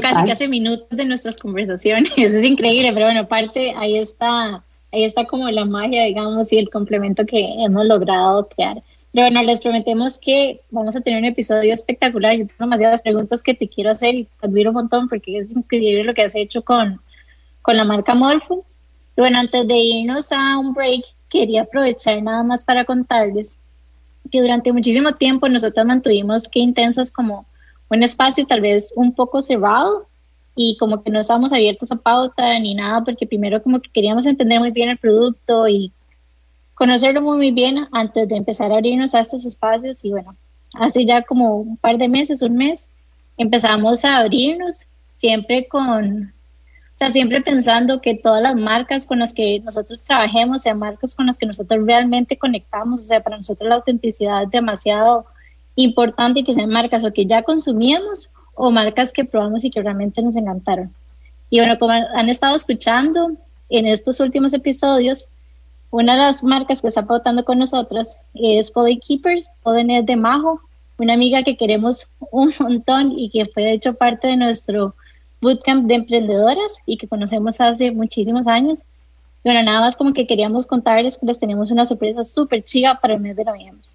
casi 0.00 0.30
hace 0.30 0.48
minutos 0.48 0.88
de 0.96 1.04
nuestras 1.04 1.36
conversaciones, 1.36 2.10
es 2.16 2.42
increíble, 2.42 2.90
pero 2.94 3.04
bueno, 3.04 3.20
aparte 3.20 3.74
ahí 3.76 3.98
está, 3.98 4.64
ahí 4.92 5.04
está 5.04 5.26
como 5.26 5.50
la 5.50 5.66
magia, 5.66 6.04
digamos, 6.04 6.50
y 6.54 6.56
el 6.56 6.70
complemento 6.70 7.26
que 7.26 7.44
hemos 7.62 7.84
logrado 7.84 8.48
crear. 8.48 8.82
Pero 9.14 9.28
bueno, 9.28 9.44
les 9.44 9.60
prometemos 9.60 10.18
que 10.18 10.60
vamos 10.72 10.96
a 10.96 11.00
tener 11.00 11.20
un 11.20 11.24
episodio 11.24 11.72
espectacular. 11.72 12.32
Yo 12.32 12.48
tengo 12.48 12.64
demasiadas 12.64 13.00
preguntas 13.00 13.44
que 13.44 13.54
te 13.54 13.68
quiero 13.68 13.92
hacer 13.92 14.12
y 14.16 14.24
te 14.24 14.46
admiro 14.48 14.70
un 14.70 14.74
montón 14.74 15.08
porque 15.08 15.38
es 15.38 15.54
increíble 15.54 16.02
lo 16.02 16.14
que 16.14 16.22
has 16.22 16.34
hecho 16.34 16.62
con, 16.62 17.00
con 17.62 17.76
la 17.76 17.84
marca 17.84 18.12
Morpho. 18.12 18.64
bueno, 19.16 19.38
antes 19.38 19.68
de 19.68 19.76
irnos 19.76 20.32
a 20.32 20.58
un 20.58 20.74
break, 20.74 21.04
quería 21.28 21.62
aprovechar 21.62 22.20
nada 22.24 22.42
más 22.42 22.64
para 22.64 22.84
contarles 22.84 23.56
que 24.32 24.40
durante 24.40 24.72
muchísimo 24.72 25.12
tiempo 25.12 25.48
nosotros 25.48 25.86
mantuvimos 25.86 26.48
que 26.48 26.58
intensas 26.58 27.12
como 27.12 27.46
un 27.90 28.02
espacio 28.02 28.44
tal 28.46 28.62
vez 28.62 28.92
un 28.96 29.14
poco 29.14 29.42
cerrado 29.42 30.08
y 30.56 30.76
como 30.76 31.04
que 31.04 31.10
no 31.10 31.20
estábamos 31.20 31.52
abiertos 31.52 31.92
a 31.92 31.96
pauta 31.96 32.58
ni 32.58 32.74
nada 32.74 33.04
porque 33.04 33.28
primero 33.28 33.62
como 33.62 33.80
que 33.80 33.90
queríamos 33.90 34.26
entender 34.26 34.58
muy 34.58 34.72
bien 34.72 34.88
el 34.88 34.98
producto 34.98 35.68
y 35.68 35.92
conocerlo 36.74 37.22
muy, 37.22 37.50
bien 37.50 37.86
antes 37.92 38.28
de 38.28 38.36
empezar 38.36 38.72
a 38.72 38.76
abrirnos 38.76 39.14
a 39.14 39.20
estos 39.20 39.44
espacios 39.44 40.04
y 40.04 40.10
bueno, 40.10 40.36
hace 40.74 41.04
ya 41.04 41.22
como 41.22 41.56
un 41.56 41.76
par 41.76 41.98
de 41.98 42.08
meses, 42.08 42.42
un 42.42 42.56
mes, 42.56 42.88
empezamos 43.36 44.04
a 44.04 44.18
abrirnos 44.18 44.80
siempre 45.12 45.68
con, 45.68 46.32
o 46.32 46.96
sea, 46.96 47.10
siempre 47.10 47.40
pensando 47.40 48.00
que 48.00 48.14
todas 48.14 48.42
las 48.42 48.56
marcas 48.56 49.06
con 49.06 49.20
las 49.20 49.32
que 49.32 49.60
nosotros 49.60 50.04
trabajemos 50.04 50.62
sean 50.62 50.78
marcas 50.78 51.14
con 51.14 51.26
las 51.26 51.38
que 51.38 51.46
nosotros 51.46 51.84
realmente 51.86 52.36
conectamos, 52.36 53.00
o 53.00 53.04
sea, 53.04 53.22
para 53.22 53.36
nosotros 53.36 53.68
la 53.68 53.76
autenticidad 53.76 54.42
es 54.42 54.50
demasiado 54.50 55.26
importante 55.76 56.40
y 56.40 56.44
que 56.44 56.54
sean 56.54 56.70
marcas 56.70 57.04
o 57.04 57.12
que 57.12 57.26
ya 57.26 57.42
consumíamos 57.42 58.30
o 58.54 58.70
marcas 58.70 59.12
que 59.12 59.24
probamos 59.24 59.64
y 59.64 59.70
que 59.70 59.82
realmente 59.82 60.22
nos 60.22 60.36
encantaron. 60.36 60.92
Y 61.50 61.58
bueno, 61.58 61.78
como 61.78 61.92
han 61.92 62.28
estado 62.28 62.56
escuchando 62.56 63.32
en 63.68 63.86
estos 63.86 64.20
últimos 64.20 64.54
episodios, 64.54 65.28
una 65.90 66.14
de 66.14 66.18
las 66.18 66.42
marcas 66.42 66.82
que 66.82 66.88
está 66.88 67.06
pautando 67.06 67.44
con 67.44 67.58
nosotras 67.58 68.16
es 68.34 68.70
Pollen 68.70 69.00
Keepers, 69.00 69.48
Pollen 69.62 69.90
es 69.90 70.06
de 70.06 70.16
Majo, 70.16 70.60
una 70.98 71.14
amiga 71.14 71.42
que 71.42 71.56
queremos 71.56 72.08
un 72.30 72.52
montón 72.58 73.18
y 73.18 73.30
que 73.30 73.46
fue 73.46 73.64
de 73.64 73.72
hecho 73.72 73.94
parte 73.94 74.28
de 74.28 74.36
nuestro 74.36 74.94
bootcamp 75.40 75.86
de 75.86 75.94
emprendedoras 75.94 76.78
y 76.86 76.96
que 76.96 77.08
conocemos 77.08 77.60
hace 77.60 77.90
muchísimos 77.90 78.46
años. 78.46 78.84
Bueno, 79.44 79.62
nada 79.62 79.80
más 79.80 79.96
como 79.96 80.14
que 80.14 80.26
queríamos 80.26 80.66
contarles 80.66 81.18
que 81.18 81.26
les 81.26 81.38
tenemos 81.38 81.70
una 81.70 81.84
sorpresa 81.84 82.24
súper 82.24 82.64
chiva 82.64 82.98
para 83.00 83.14
el 83.14 83.20
mes 83.20 83.36
de 83.36 83.44
noviembre. 83.44 83.86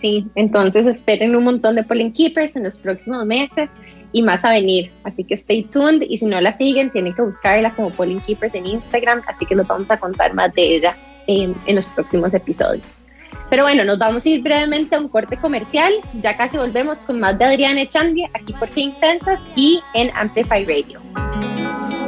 Sí, 0.00 0.26
entonces 0.34 0.84
esperen 0.86 1.36
un 1.36 1.44
montón 1.44 1.76
de 1.76 1.84
Pollen 1.84 2.12
Keepers 2.12 2.56
en 2.56 2.64
los 2.64 2.76
próximos 2.76 3.24
meses 3.24 3.70
y 4.12 4.22
más 4.22 4.44
a 4.44 4.50
venir. 4.50 4.90
Así 5.04 5.24
que 5.24 5.34
stay 5.34 5.64
tuned 5.64 6.02
y 6.08 6.18
si 6.18 6.26
no 6.26 6.40
la 6.40 6.52
siguen, 6.52 6.90
tienen 6.90 7.14
que 7.14 7.22
buscarla 7.22 7.74
como 7.74 7.90
Pollen 7.90 8.20
Keepers 8.20 8.54
en 8.54 8.66
Instagram. 8.66 9.22
Así 9.26 9.46
que 9.46 9.54
nos 9.54 9.66
vamos 9.66 9.90
a 9.90 9.96
contar 9.96 10.34
más 10.34 10.54
de 10.54 10.76
ella 10.76 10.96
en, 11.26 11.54
en 11.66 11.76
los 11.76 11.86
próximos 11.86 12.32
episodios. 12.34 13.02
Pero 13.50 13.64
bueno, 13.64 13.84
nos 13.84 13.98
vamos 13.98 14.24
a 14.24 14.28
ir 14.30 14.40
brevemente 14.40 14.94
a 14.94 14.98
un 14.98 15.08
corte 15.08 15.36
comercial. 15.36 15.92
Ya 16.22 16.36
casi 16.36 16.56
volvemos 16.56 17.00
con 17.00 17.20
más 17.20 17.38
de 17.38 17.44
Adriana 17.44 17.82
Echandia 17.82 18.30
aquí 18.32 18.54
por 18.54 18.68
Qué 18.70 18.80
Intensas 18.80 19.40
y 19.56 19.82
en 19.92 20.10
Amplify 20.14 20.64
Radio. 20.64 21.00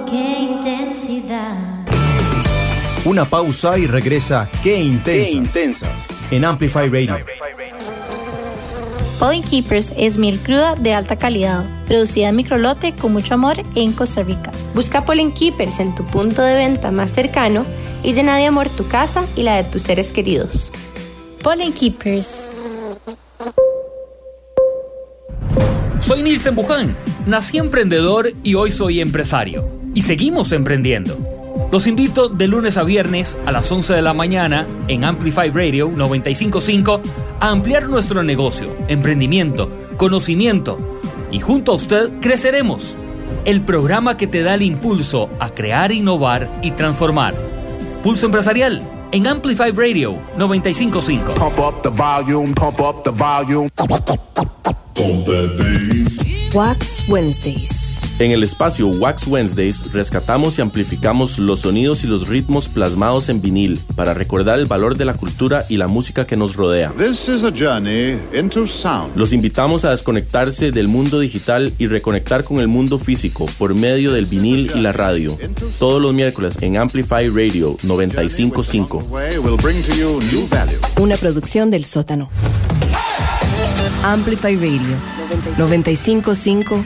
Qué 0.09 0.39
intensidad. 0.39 1.85
Una 3.05 3.27
pausa 3.27 3.77
y 3.79 3.87
regresa 3.87 4.49
Qué 4.63 4.79
Intensa. 4.79 5.91
En 6.31 6.45
Amplify 6.47 6.89
Radio. 6.89 7.19
Pollen 9.25 9.43
Keepers 9.43 9.95
es 9.97 10.19
miel 10.19 10.39
cruda 10.39 10.75
de 10.75 10.93
alta 10.93 11.17
calidad, 11.17 11.65
producida 11.87 12.29
en 12.29 12.37
microlote 12.37 12.93
con 12.93 13.15
mucho 13.15 13.33
amor 13.33 13.57
en 13.75 13.93
Costa 13.93 14.23
Rica. 14.23 14.53
Busca 14.75 15.07
Pollen 15.07 15.33
Keepers 15.33 15.81
en 15.81 15.95
tu 15.95 16.05
punto 16.05 16.43
de 16.43 16.55
venta 16.57 16.91
más 16.91 17.11
cercano 17.11 17.65
y 18.03 18.13
llena 18.13 18.37
de 18.37 18.45
amor 18.45 18.69
tu 18.69 18.87
casa 18.87 19.25
y 19.35 19.43
la 19.43 19.57
de 19.57 19.65
tus 19.65 19.81
seres 19.81 20.13
queridos. 20.13 20.71
Pollen 21.43 21.73
Keepers. 21.73 22.51
Soy 26.01 26.23
Nilsen 26.23 26.55
Buján, 26.55 26.95
nací 27.27 27.57
emprendedor 27.57 28.31
y 28.43 28.57
hoy 28.57 28.73
soy 28.73 29.01
empresario. 29.01 29.67
Y 29.95 30.03
seguimos 30.03 30.53
emprendiendo. 30.53 31.34
Los 31.73 31.87
invito 31.87 32.29
de 32.29 32.47
lunes 32.47 32.77
a 32.77 32.85
viernes 32.85 33.37
a 33.47 33.53
las 33.53 33.71
11 33.71 33.95
de 33.95 34.03
la 34.03 34.15
mañana 34.15 34.67
en 34.89 35.05
Amplify 35.05 35.51
Radio 35.51 35.91
955 35.95 37.01
a 37.41 37.49
ampliar 37.51 37.89
nuestro 37.89 38.23
negocio, 38.23 38.69
emprendimiento, 38.89 39.69
conocimiento 39.97 40.79
y 41.31 41.41
junto 41.41 41.73
a 41.73 41.75
usted 41.75 42.11
creceremos. 42.21 42.97
El 43.45 43.61
programa 43.61 44.17
que 44.17 44.27
te 44.27 44.43
da 44.43 44.55
el 44.55 44.63
impulso 44.63 45.29
a 45.41 45.51
crear, 45.51 45.91
innovar 45.93 46.49
y 46.63 46.71
transformar. 46.71 47.35
Pulso 48.03 48.27
Empresarial 48.27 48.83
en 49.11 49.27
Amplify 49.27 49.71
Radio 49.71 50.19
955. 50.37 51.35
Pump 51.35 51.59
up 51.59 51.83
the 51.83 51.91
volume, 51.91 52.55
pump 52.55 52.81
up 52.81 53.03
the 53.05 53.11
volume. 53.11 53.69
Wax 56.55 57.03
Wednesdays. 57.09 57.84
En 58.21 58.31
el 58.31 58.45
espacio 58.45 58.87
Wax 58.87 59.27
Wednesdays 59.27 59.91
rescatamos 59.93 60.59
y 60.59 60.63
amplificamos 60.63 61.41
los 61.41 61.61
sonidos 61.61 62.05
y 62.05 62.07
los 62.07 62.29
ritmos 62.29 62.69
plasmados 62.69 63.29
en 63.29 63.43
vinil 63.43 63.81
para 63.97 64.15
recordar 64.15 64.61
el 64.61 64.67
valor 64.67 64.97
de 64.97 65.05
la 65.05 65.15
cultura 65.15 65.65
y 65.69 65.79
la 65.79 65.89
música 65.89 66.25
que 66.25 66.37
nos 66.37 66.55
rodea. 66.55 66.93
Los 69.17 69.33
invitamos 69.33 69.85
a 69.85 69.91
desconectarse 69.91 70.71
del 70.71 70.87
mundo 70.87 71.19
digital 71.19 71.73
y 71.77 71.89
reconectar 71.89 72.45
con 72.45 72.61
el 72.61 72.69
mundo 72.69 73.01
físico 73.01 73.47
por 73.59 73.75
medio 73.75 74.13
del 74.13 74.27
vinil 74.27 74.71
y 74.77 74.79
la 74.79 74.93
radio. 74.93 75.37
Todos 75.81 76.01
los 76.01 76.15
miércoles 76.15 76.57
en 76.61 76.77
Amplify 76.77 77.29
Radio 77.31 77.77
955. 77.83 79.03
Una 81.01 81.17
producción 81.17 81.73
del 81.73 81.85
sótano. 81.85 82.31
Amplify 84.05 84.55
Radio 84.55 84.97
955 85.59 86.85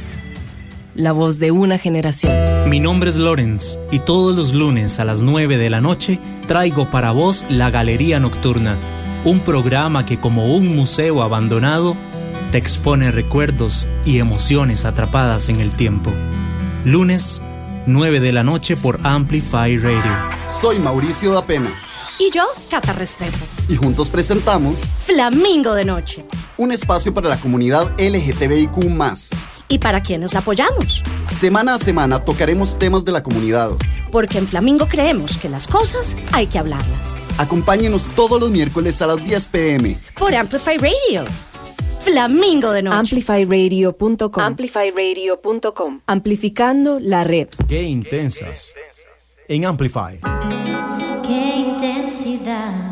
la 0.98 1.12
voz 1.12 1.38
de 1.38 1.52
una 1.52 1.78
generación. 1.78 2.68
Mi 2.68 2.80
nombre 2.80 3.08
es 3.08 3.16
Lorenz 3.16 3.78
y 3.92 4.00
todos 4.00 4.34
los 4.34 4.52
lunes 4.52 4.98
a 4.98 5.04
las 5.04 5.22
9 5.22 5.56
de 5.56 5.70
la 5.70 5.80
noche 5.80 6.18
traigo 6.48 6.90
para 6.90 7.12
vos 7.12 7.46
La 7.48 7.70
Galería 7.70 8.18
Nocturna, 8.18 8.76
un 9.24 9.38
programa 9.38 10.04
que 10.04 10.18
como 10.18 10.56
un 10.56 10.74
museo 10.74 11.22
abandonado 11.22 11.96
te 12.50 12.58
expone 12.58 13.12
recuerdos 13.12 13.86
y 14.04 14.18
emociones 14.18 14.84
atrapadas 14.84 15.48
en 15.48 15.60
el 15.60 15.70
tiempo. 15.70 16.10
Lunes, 16.84 17.40
9 17.86 18.18
de 18.18 18.32
la 18.32 18.42
noche 18.42 18.76
por 18.76 18.98
Amplify 19.04 19.78
Radio. 19.78 20.12
Soy 20.48 20.80
Mauricio 20.80 21.32
da 21.32 21.46
Pena. 21.46 21.70
Y 22.18 22.32
yo, 22.32 22.42
Cata 22.72 22.92
Restrepo. 22.92 23.46
Y 23.68 23.76
juntos 23.76 24.10
presentamos 24.10 24.80
Flamingo 25.06 25.74
de 25.74 25.84
Noche. 25.84 26.24
Un 26.56 26.72
espacio 26.72 27.14
para 27.14 27.28
la 27.28 27.36
comunidad 27.36 27.88
LGTBIQ 28.00 28.90
y 29.68 29.78
para 29.78 30.02
quienes 30.02 30.32
la 30.32 30.40
apoyamos. 30.40 31.02
Semana 31.26 31.74
a 31.74 31.78
semana 31.78 32.18
tocaremos 32.24 32.78
temas 32.78 33.04
de 33.04 33.12
la 33.12 33.22
comunidad. 33.22 33.72
Porque 34.10 34.38
en 34.38 34.46
Flamingo 34.46 34.86
creemos 34.86 35.38
que 35.38 35.48
las 35.48 35.66
cosas 35.66 36.16
hay 36.32 36.46
que 36.46 36.58
hablarlas. 36.58 37.16
Acompáñenos 37.38 38.12
todos 38.14 38.40
los 38.40 38.50
miércoles 38.50 39.00
a 39.00 39.06
las 39.06 39.24
10 39.24 39.48
pm. 39.48 39.96
Por 40.18 40.34
Amplify 40.34 40.76
Radio. 40.76 41.24
Flamingo 42.00 42.72
de 42.72 42.82
noche. 42.82 42.96
Amplifyradio.com. 42.96 44.42
Amplifyradio.com. 44.42 46.00
Amplificando 46.06 46.98
la 47.00 47.24
red. 47.24 47.48
Qué 47.68 47.82
intensas. 47.82 48.74
En 49.46 49.64
Amplify. 49.64 50.20
Qué 51.26 51.56
intensidad. 51.56 52.87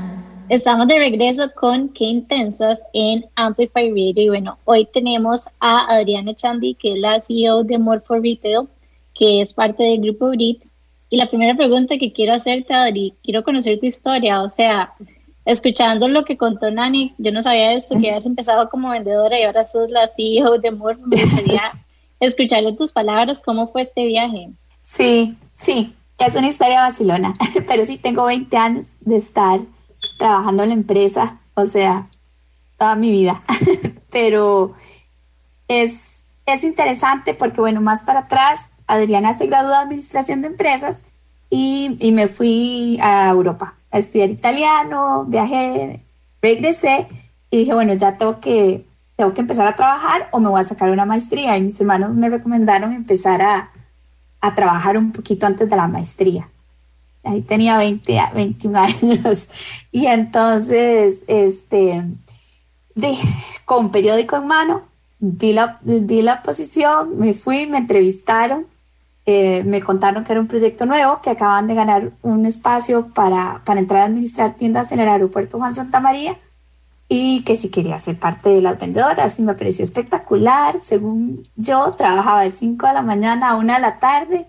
Estamos 0.48 0.86
de 0.86 0.98
regreso 0.98 1.50
con 1.56 1.88
Qué 1.88 2.04
Intensas 2.04 2.80
en 2.92 3.26
Amplify 3.34 3.88
Radio. 3.88 4.22
Y 4.22 4.28
bueno, 4.28 4.58
hoy 4.64 4.86
tenemos 4.86 5.48
a 5.58 5.92
Adriana 5.92 6.36
Chandy, 6.36 6.74
que 6.74 6.92
es 6.92 6.98
la 6.98 7.20
CEO 7.20 7.64
de 7.64 7.78
More 7.78 8.00
for 8.00 8.22
Retail, 8.22 8.68
que 9.12 9.40
es 9.40 9.52
parte 9.52 9.82
del 9.82 10.02
grupo 10.02 10.28
BRIT. 10.28 10.62
Y 11.10 11.16
la 11.16 11.28
primera 11.28 11.56
pregunta 11.56 11.98
que 11.98 12.12
quiero 12.12 12.32
hacerte, 12.32 12.74
Adri, 12.74 13.12
quiero 13.24 13.42
conocer 13.42 13.80
tu 13.80 13.86
historia. 13.86 14.40
O 14.42 14.48
sea, 14.48 14.92
escuchando 15.44 16.06
lo 16.06 16.24
que 16.24 16.36
contó 16.36 16.70
Nani, 16.70 17.12
yo 17.18 17.32
no 17.32 17.42
sabía 17.42 17.72
esto, 17.72 17.98
que 17.98 18.10
habías 18.10 18.26
empezado 18.26 18.68
como 18.68 18.90
vendedora 18.90 19.40
y 19.40 19.42
ahora 19.42 19.64
sos 19.64 19.90
la 19.90 20.06
CEO 20.06 20.58
de 20.58 20.70
More. 20.70 20.98
Me 21.06 21.22
gustaría 21.22 21.72
escucharle 22.20 22.72
tus 22.74 22.92
palabras. 22.92 23.42
¿Cómo 23.44 23.66
fue 23.72 23.82
este 23.82 24.06
viaje? 24.06 24.50
Sí, 24.84 25.34
sí, 25.56 25.92
es 26.20 26.36
una 26.36 26.46
historia 26.46 26.82
vacilona, 26.82 27.34
pero 27.66 27.84
sí 27.84 27.98
tengo 27.98 28.26
20 28.26 28.56
años 28.56 28.90
de 29.00 29.16
estar 29.16 29.58
trabajando 30.18 30.62
en 30.62 30.70
la 30.70 30.74
empresa, 30.74 31.38
o 31.54 31.66
sea, 31.66 32.06
toda 32.78 32.96
mi 32.96 33.10
vida. 33.10 33.42
Pero 34.10 34.74
es, 35.68 36.22
es 36.46 36.64
interesante 36.64 37.34
porque, 37.34 37.60
bueno, 37.60 37.80
más 37.80 38.02
para 38.02 38.20
atrás, 38.20 38.60
Adriana 38.86 39.34
se 39.34 39.46
graduó 39.46 39.70
de 39.70 39.76
Administración 39.76 40.42
de 40.42 40.48
Empresas 40.48 41.00
y, 41.50 41.96
y 42.00 42.12
me 42.12 42.28
fui 42.28 42.98
a 43.02 43.28
Europa 43.28 43.74
a 43.90 43.98
estudiar 43.98 44.30
italiano, 44.30 45.24
viajé, 45.26 46.02
regresé 46.42 47.08
y 47.50 47.58
dije, 47.58 47.74
bueno, 47.74 47.94
ya 47.94 48.16
tengo 48.16 48.40
que 48.40 48.84
tengo 49.16 49.32
que 49.32 49.40
empezar 49.40 49.66
a 49.66 49.74
trabajar 49.74 50.28
o 50.30 50.40
me 50.40 50.48
voy 50.48 50.60
a 50.60 50.64
sacar 50.64 50.90
una 50.90 51.06
maestría. 51.06 51.56
Y 51.56 51.62
mis 51.62 51.80
hermanos 51.80 52.14
me 52.14 52.28
recomendaron 52.28 52.92
empezar 52.92 53.40
a, 53.42 53.70
a 54.40 54.54
trabajar 54.54 54.98
un 54.98 55.10
poquito 55.10 55.46
antes 55.46 55.68
de 55.68 55.76
la 55.76 55.88
maestría. 55.88 56.48
Ahí 57.26 57.42
tenía 57.42 57.76
20, 57.76 58.20
21 58.34 58.78
años. 59.02 59.48
Y 59.90 60.06
entonces, 60.06 61.24
este, 61.26 62.04
con 63.64 63.90
periódico 63.90 64.36
en 64.36 64.46
mano, 64.46 64.82
vi 65.18 65.52
la, 65.52 65.78
vi 65.82 66.22
la 66.22 66.42
posición, 66.42 67.18
me 67.18 67.34
fui, 67.34 67.66
me 67.66 67.78
entrevistaron, 67.78 68.66
eh, 69.26 69.62
me 69.64 69.80
contaron 69.80 70.24
que 70.24 70.32
era 70.32 70.40
un 70.40 70.46
proyecto 70.46 70.86
nuevo, 70.86 71.20
que 71.20 71.30
acaban 71.30 71.66
de 71.66 71.74
ganar 71.74 72.12
un 72.22 72.46
espacio 72.46 73.08
para, 73.08 73.60
para 73.64 73.80
entrar 73.80 74.02
a 74.02 74.04
administrar 74.04 74.54
tiendas 74.54 74.92
en 74.92 75.00
el 75.00 75.08
aeropuerto 75.08 75.58
Juan 75.58 75.74
Santa 75.74 76.00
María 76.00 76.36
y 77.08 77.42
que 77.42 77.56
si 77.56 77.70
quería 77.70 77.98
ser 77.98 78.18
parte 78.18 78.50
de 78.50 78.62
las 78.62 78.78
vendedoras 78.78 79.38
y 79.38 79.42
me 79.42 79.54
pareció 79.54 79.84
espectacular. 79.84 80.78
Según 80.82 81.42
yo, 81.56 81.90
trabajaba 81.92 82.42
de 82.42 82.50
5 82.50 82.86
de 82.86 82.92
la 82.92 83.02
mañana 83.02 83.50
a 83.50 83.56
1 83.56 83.74
de 83.74 83.80
la 83.80 83.98
tarde 83.98 84.46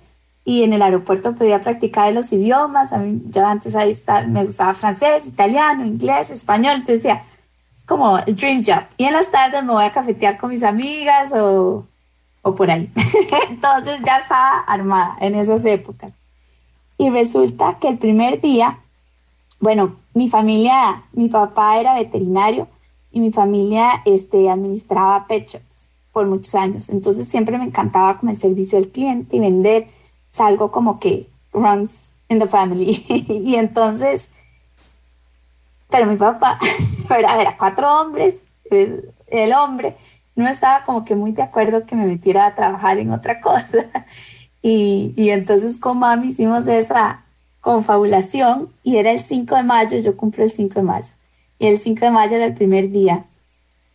y 0.48 0.64
en 0.64 0.72
el 0.72 0.82
aeropuerto 0.82 1.36
podía 1.36 1.60
practicar 1.60 2.14
los 2.14 2.32
idiomas. 2.32 2.94
A 2.94 3.00
mí, 3.00 3.22
yo 3.26 3.46
antes 3.46 3.76
ahí 3.76 4.00
me 4.30 4.46
gustaba 4.46 4.74
francés, 4.74 5.28
italiano, 5.28 5.86
inglés, 5.86 6.30
español, 6.30 6.76
entonces 6.76 7.04
decía, 7.04 7.26
es 7.76 7.84
como 7.84 8.18
el 8.20 8.34
dream 8.34 8.64
job. 8.66 8.84
Y 8.96 9.04
en 9.04 9.12
las 9.12 9.30
tardes 9.30 9.62
me 9.66 9.74
voy 9.74 9.84
a 9.84 9.92
cafetear 9.92 10.38
con 10.38 10.52
mis 10.52 10.64
amigas 10.64 11.34
o, 11.34 11.86
o 12.44 12.56
por 12.56 12.72
ahí. 12.72 12.90
entonces 13.50 14.00
ya 14.06 14.20
estaba 14.20 14.60
armada 14.60 15.18
en 15.20 15.36
esas 15.36 15.66
épocas. 15.66 16.14
Y 16.98 17.10
resulta 17.10 17.78
que 17.78 17.90
el 17.90 17.98
primer 17.98 18.40
día, 18.40 18.80
bueno, 19.60 19.98
mi 20.14 20.30
familia, 20.30 21.04
mi 21.12 21.28
papá 21.28 21.78
era 21.78 21.94
veterinario 21.94 22.70
y 23.12 23.20
mi 23.20 23.34
familia 23.34 24.02
este, 24.06 24.50
administraba 24.50 25.28
pet 25.28 25.46
shops 25.46 25.88
por 26.14 26.26
muchos 26.26 26.56
años. 26.56 26.88
Entonces 26.88 27.28
siempre 27.28 27.58
me 27.58 27.66
encantaba 27.66 28.18
como 28.18 28.32
el 28.32 28.38
servicio 28.38 28.78
al 28.78 28.88
cliente 28.88 29.36
y 29.36 29.42
vender. 29.42 29.97
Es 30.38 30.42
algo 30.42 30.72
como 30.72 31.00
que 31.00 31.30
runs 31.52 31.90
in 32.30 32.40
the 32.40 32.48
family. 32.48 33.04
y 33.28 33.56
entonces, 33.56 34.30
pero 35.90 36.06
mi 36.06 36.16
papá, 36.16 36.60
era, 37.10 37.42
era 37.42 37.58
cuatro 37.58 38.02
hombres, 38.02 38.44
pues, 38.70 38.90
el 39.28 39.54
hombre 39.54 39.98
no 40.36 40.48
estaba 40.48 40.84
como 40.84 41.04
que 41.04 41.16
muy 41.16 41.32
de 41.32 41.42
acuerdo 41.42 41.86
que 41.86 41.96
me 41.96 42.06
metiera 42.06 42.46
a 42.46 42.56
trabajar 42.56 43.00
en 43.00 43.12
otra 43.12 43.40
cosa. 43.42 43.86
y, 44.62 45.14
y 45.18 45.32
entonces 45.32 45.78
con 45.78 46.00
mami 46.00 46.30
hicimos 46.30 46.68
esa, 46.68 47.24
confabulación 47.68 48.70
y 48.82 48.96
era 48.96 49.12
el 49.12 49.20
5 49.20 49.56
de 49.58 49.64
mayo, 49.64 49.98
yo 49.98 50.16
cumplo 50.16 50.46
el 50.46 50.52
5 50.52 50.76
de 50.76 50.84
mayo. 50.84 51.10
Y 51.60 51.68
el 51.68 51.78
5 51.78 52.06
de 52.06 52.12
mayo 52.12 52.38
era 52.38 52.46
el 52.46 52.54
primer 52.54 52.90
día. 52.90 53.26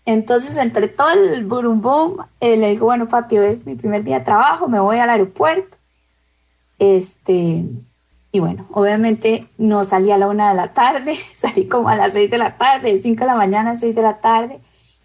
Entonces, 0.05 0.59
entre 0.59 0.89
todo 0.89 1.11
el 1.11 1.47
boom, 1.47 2.19
eh, 2.41 2.59
le 2.59 2.69
digo, 2.69 2.85
bueno, 2.85 3.09
papi, 3.09 3.39
hoy 3.39 3.47
es 3.47 3.65
mi 3.65 3.75
primer 3.75 4.05
día 4.05 4.19
de 4.19 4.27
trabajo, 4.27 4.69
me 4.69 4.79
voy 4.79 4.99
al 4.99 5.09
aeropuerto. 5.09 5.77
Este, 6.83 7.65
y 8.33 8.41
bueno, 8.41 8.67
obviamente 8.73 9.47
no 9.57 9.85
salí 9.85 10.11
a 10.11 10.19
la 10.19 10.27
una 10.27 10.49
de 10.49 10.57
la 10.57 10.73
tarde, 10.73 11.15
salí 11.37 11.69
como 11.69 11.89
a 11.89 11.95
las 11.95 12.13
6 12.13 12.29
de 12.29 12.39
la 12.39 12.57
tarde, 12.57 12.93
de 12.93 13.01
5 13.01 13.21
de 13.21 13.27
la 13.27 13.37
mañana 13.37 13.77
6 13.77 13.95
de 13.95 14.03
la 14.03 14.19
tarde. 14.19 14.59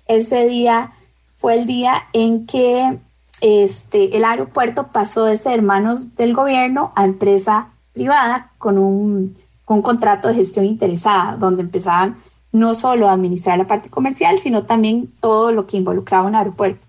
Ese 0.08 0.48
día 0.48 0.90
fue 1.36 1.54
el 1.54 1.68
día 1.68 2.02
en 2.14 2.48
que 2.48 2.98
este, 3.42 4.18
el 4.18 4.26
aeropuerto 4.26 4.88
pasó 4.88 5.26
de 5.26 5.38
ser 5.38 5.54
hermanos 5.54 6.16
del 6.16 6.34
gobierno 6.34 6.94
a 6.96 7.06
empresa 7.06 7.68
privada 7.94 8.54
con 8.58 8.80
un, 8.80 9.38
con 9.64 9.78
un 9.78 9.84
contrato 9.84 10.30
de 10.30 10.34
gestión 10.34 10.66
interesada, 10.66 11.36
donde 11.36 11.62
empezaban 11.62 12.16
no 12.52 12.74
solo 12.74 13.08
a 13.08 13.12
administrar 13.12 13.56
la 13.60 13.68
parte 13.68 13.92
comercial, 13.92 14.40
sino 14.40 14.64
también 14.64 15.14
todo 15.20 15.52
lo 15.52 15.68
que 15.68 15.78
involucraba 15.78 16.28
un 16.28 16.34
aeropuerto. 16.34 16.87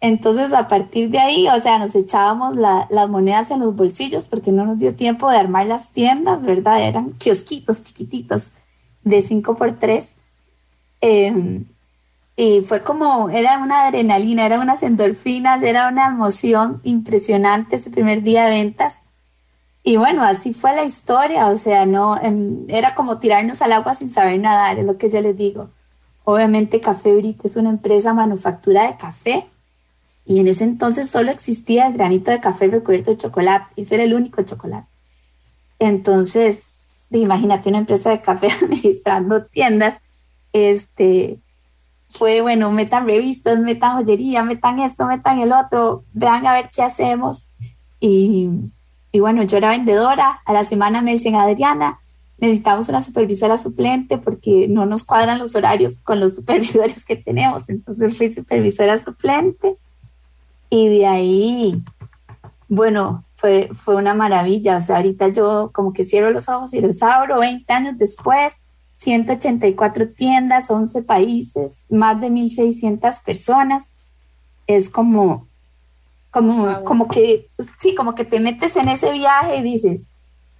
Entonces, 0.00 0.52
a 0.52 0.68
partir 0.68 1.10
de 1.10 1.18
ahí, 1.18 1.48
o 1.48 1.58
sea, 1.58 1.78
nos 1.78 1.94
echábamos 1.94 2.56
las 2.56 3.08
monedas 3.08 3.50
en 3.50 3.60
los 3.60 3.74
bolsillos 3.74 4.28
porque 4.28 4.52
no 4.52 4.64
nos 4.64 4.78
dio 4.78 4.94
tiempo 4.94 5.28
de 5.28 5.38
armar 5.38 5.66
las 5.66 5.90
tiendas, 5.90 6.42
¿verdad? 6.42 6.82
Eran 6.82 7.12
kiosquitos 7.14 7.82
chiquititos 7.82 8.52
de 9.02 9.22
5 9.22 9.56
por 9.56 9.72
3 9.78 10.12
em, 11.00 11.64
y 12.36 12.60
fue 12.62 12.82
como, 12.82 13.30
era 13.30 13.58
una 13.58 13.86
adrenalina, 13.86 14.46
era 14.46 14.60
unas 14.60 14.82
endorfinas, 14.84 15.62
era 15.62 15.88
una 15.88 16.06
emoción 16.08 16.80
impresionante 16.84 17.76
ese 17.76 17.90
primer 17.90 18.22
día 18.22 18.44
de 18.44 18.50
ventas. 18.50 19.00
Y 19.82 19.96
bueno, 19.96 20.22
así 20.22 20.52
fue 20.52 20.74
la 20.76 20.84
historia, 20.84 21.48
o 21.48 21.56
sea, 21.56 21.86
no, 21.86 22.16
em, 22.20 22.66
era 22.68 22.94
como 22.94 23.18
tirarnos 23.18 23.62
al 23.62 23.72
agua 23.72 23.94
sin 23.94 24.12
saber 24.12 24.38
nadar, 24.40 24.78
es 24.78 24.86
lo 24.86 24.96
que 24.98 25.08
yo 25.08 25.20
les 25.20 25.36
digo. 25.36 25.70
Obviamente 26.24 26.80
Café 26.80 27.14
Brita 27.16 27.48
es 27.48 27.56
una 27.56 27.70
empresa 27.70 28.12
manufactura 28.14 28.86
de 28.86 28.96
café 28.98 29.46
y 30.28 30.40
en 30.40 30.46
ese 30.46 30.64
entonces 30.64 31.08
solo 31.08 31.30
existía 31.30 31.86
el 31.86 31.94
granito 31.94 32.30
de 32.30 32.38
café 32.38 32.68
recubierto 32.68 33.10
de 33.10 33.16
chocolate, 33.16 33.72
y 33.76 33.80
ese 33.80 33.94
era 33.94 34.04
el 34.04 34.12
único 34.12 34.42
chocolate. 34.42 34.86
Entonces, 35.78 36.86
imagínate 37.10 37.70
una 37.70 37.78
empresa 37.78 38.10
de 38.10 38.20
café 38.20 38.48
administrando 38.62 39.46
tiendas, 39.46 39.96
este, 40.52 41.38
fue, 42.10 42.42
bueno, 42.42 42.70
metan 42.70 43.06
revistas, 43.06 43.58
metan 43.58 43.96
joyería, 43.96 44.42
metan 44.42 44.80
esto, 44.80 45.06
metan 45.06 45.38
el 45.38 45.50
otro, 45.50 46.04
vean 46.12 46.46
a 46.46 46.52
ver 46.52 46.68
qué 46.76 46.82
hacemos. 46.82 47.48
Y, 47.98 48.50
y 49.10 49.20
bueno, 49.20 49.44
yo 49.44 49.56
era 49.56 49.70
vendedora, 49.70 50.42
a 50.44 50.52
la 50.52 50.64
semana 50.64 51.00
me 51.00 51.12
dicen, 51.12 51.36
Adriana, 51.36 52.00
necesitamos 52.36 52.86
una 52.90 53.00
supervisora 53.00 53.56
suplente 53.56 54.18
porque 54.18 54.68
no 54.68 54.84
nos 54.84 55.04
cuadran 55.04 55.38
los 55.38 55.54
horarios 55.54 55.96
con 55.96 56.20
los 56.20 56.34
supervisores 56.36 57.06
que 57.06 57.16
tenemos. 57.16 57.66
Entonces 57.70 58.14
fui 58.14 58.30
supervisora 58.30 58.98
suplente 58.98 59.78
y 60.70 60.88
de 60.88 61.06
ahí, 61.06 61.82
bueno, 62.68 63.24
fue, 63.34 63.70
fue 63.72 63.96
una 63.96 64.14
maravilla. 64.14 64.76
O 64.76 64.80
sea, 64.80 64.96
ahorita 64.96 65.28
yo 65.28 65.70
como 65.72 65.92
que 65.92 66.04
cierro 66.04 66.30
los 66.30 66.48
ojos 66.48 66.74
y 66.74 66.80
los 66.80 67.02
abro 67.02 67.40
20 67.40 67.72
años 67.72 67.98
después. 67.98 68.54
184 68.96 70.08
tiendas, 70.08 70.70
11 70.70 71.02
países, 71.02 71.84
más 71.88 72.20
de 72.20 72.30
1.600 72.30 73.22
personas. 73.22 73.92
Es 74.66 74.90
como, 74.90 75.46
como, 76.30 76.82
como 76.84 77.06
que, 77.06 77.48
sí, 77.78 77.94
como 77.94 78.14
que 78.14 78.24
te 78.24 78.40
metes 78.40 78.76
en 78.76 78.88
ese 78.88 79.12
viaje 79.12 79.56
y 79.58 79.62
dices, 79.62 80.08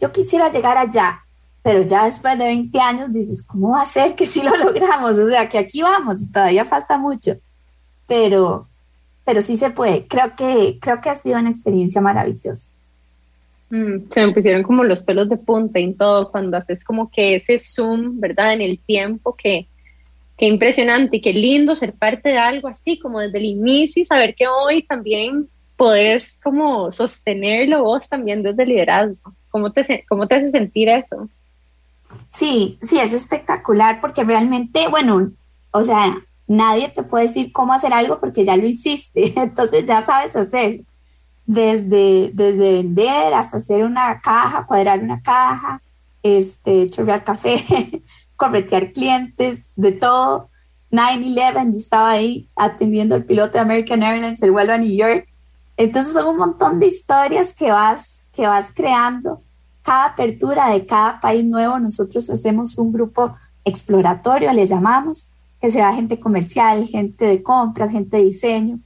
yo 0.01 0.13
quisiera 0.13 0.51
llegar 0.51 0.79
allá, 0.79 1.21
pero 1.63 1.83
ya 1.83 2.05
después 2.05 2.39
de 2.39 2.45
20 2.45 2.81
años 2.81 3.13
dices, 3.13 3.43
¿cómo 3.43 3.71
va 3.71 3.83
a 3.83 3.87
ser 3.87 4.15
que 4.15 4.25
sí 4.25 4.41
lo 4.43 4.57
logramos? 4.65 5.13
O 5.13 5.29
sea, 5.29 5.49
que 5.49 5.59
aquí 5.59 5.83
vamos 5.83 6.23
y 6.23 6.31
todavía 6.31 6.65
falta 6.65 6.97
mucho, 6.97 7.37
pero, 8.07 8.69
pero 9.29 9.43
sí 9.43 9.59
se 9.59 9.69
puede. 9.69 10.07
Creo 10.07 10.35
que, 10.35 10.79
creo 10.81 11.03
que 11.03 11.11
ha 11.11 11.15
sido 11.15 11.39
una 11.39 11.51
experiencia 11.51 12.01
maravillosa. 12.01 12.71
Mm, 13.69 14.09
se 14.11 14.27
me 14.27 14.33
pusieron 14.33 14.63
como 14.63 14.85
los 14.85 15.03
pelos 15.03 15.29
de 15.29 15.37
punta 15.37 15.79
en 15.81 15.99
todo 15.99 16.31
cuando 16.31 16.57
haces 16.57 16.83
como 16.83 17.11
que 17.11 17.35
ese 17.35 17.59
zoom, 17.59 18.19
¿verdad? 18.21 18.55
En 18.55 18.63
el 18.63 18.79
tiempo 18.79 19.37
que, 19.37 19.67
qué 20.39 20.47
impresionante 20.47 21.19
y 21.19 21.21
qué 21.21 21.35
lindo 21.35 21.75
ser 21.75 21.93
parte 21.93 22.31
de 22.31 22.39
algo 22.39 22.69
así, 22.69 22.99
como 22.99 23.21
desde 23.21 23.37
el 23.37 23.45
inicio 23.45 24.01
y 24.01 24.07
saber 24.07 24.35
que 24.35 24.49
hoy 24.49 24.81
también 24.85 25.47
podés 25.77 26.41
como 26.43 26.91
sostenerlo 26.91 27.83
vos 27.83 28.09
también 28.09 28.43
desde 28.43 28.63
el 28.63 28.71
liderazgo. 28.71 29.35
¿Cómo 29.51 29.73
te, 29.73 30.07
cómo 30.09 30.27
te 30.27 30.37
hace 30.37 30.51
sentir 30.51 30.89
eso? 30.89 31.29
Sí, 32.31 32.79
sí, 32.81 32.99
es 32.99 33.13
espectacular 33.13 34.01
porque 34.01 34.25
realmente, 34.25 34.89
bueno, 34.89 35.33
o 35.73 35.85
sea, 35.85 36.17
nadie 36.49 36.89
te 36.89 37.03
puede 37.03 37.27
decir 37.27 37.53
cómo 37.53 37.73
hacer 37.73 37.93
algo 37.93 38.19
porque 38.19 38.45
ya 38.45 38.57
lo 38.57 38.67
hiciste, 38.67 39.35
entonces 39.41 39.85
ya 39.87 40.03
sabes 40.03 40.35
hacer. 40.35 40.81
Desde, 41.47 42.31
desde 42.35 42.75
vender 42.75 43.33
hasta 43.33 43.57
hacer 43.57 43.83
una 43.83 44.21
caja, 44.21 44.67
cuadrar 44.67 44.99
una 44.99 45.23
caja, 45.23 45.81
este, 46.23 46.91
chorrear 46.91 47.25
café, 47.25 48.03
corretear 48.37 48.93
clientes, 48.93 49.69
de 49.75 49.93
todo. 49.93 50.51
9-11, 50.91 51.73
yo 51.73 51.79
estaba 51.79 52.11
ahí 52.11 52.49
atendiendo 52.57 53.15
al 53.15 53.25
piloto 53.25 53.53
de 53.53 53.61
American 53.61 54.03
Airlines, 54.03 54.43
el 54.43 54.53
vuelo 54.53 54.73
a 54.73 54.79
New 54.79 54.95
York, 54.95 55.27
entonces 55.79 56.13
son 56.13 56.27
un 56.27 56.37
montón 56.37 56.81
de 56.81 56.87
historias 56.87 57.55
que 57.55 57.71
vas, 57.71 58.29
que 58.33 58.47
vas 58.47 58.73
creando. 58.75 59.43
Cada 59.83 60.07
apertura 60.07 60.71
de 60.71 60.85
cada 60.85 61.21
país 61.21 61.45
nuevo, 61.45 61.79
nosotros 61.79 62.29
hacemos 62.29 62.77
un 62.79 62.93
grupo 62.93 63.37
exploratorio, 63.65 64.53
le 64.53 64.67
llamamos, 64.67 65.29
que 65.61 65.71
se 65.71 65.81
va 65.81 65.95
gente 65.95 66.21
comercial, 66.21 66.87
gente 66.87 67.25
de 67.25 67.43
compras, 67.43 67.91
gente 67.91 68.19
de 68.19 68.25
diseño. 68.25 68.79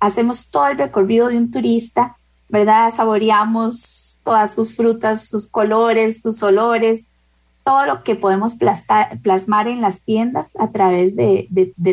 Hacemos 0.00 0.48
todo 0.48 0.68
el 0.68 0.78
recorrido 0.78 1.28
de 1.28 1.38
un 1.38 1.50
turista, 1.50 2.16
¿verdad? 2.48 2.92
Saboreamos 2.94 4.18
todas 4.24 4.54
sus 4.54 4.76
frutas, 4.76 5.28
sus 5.28 5.46
colores, 5.46 6.20
sus 6.20 6.42
olores, 6.42 7.08
todo 7.64 7.86
lo 7.86 8.02
que 8.02 8.14
podemos 8.14 8.56
plasmar 9.22 9.68
en 9.68 9.80
las 9.80 10.02
tiendas 10.02 10.52
a 10.58 10.70
través 10.70 11.16
de, 11.16 11.48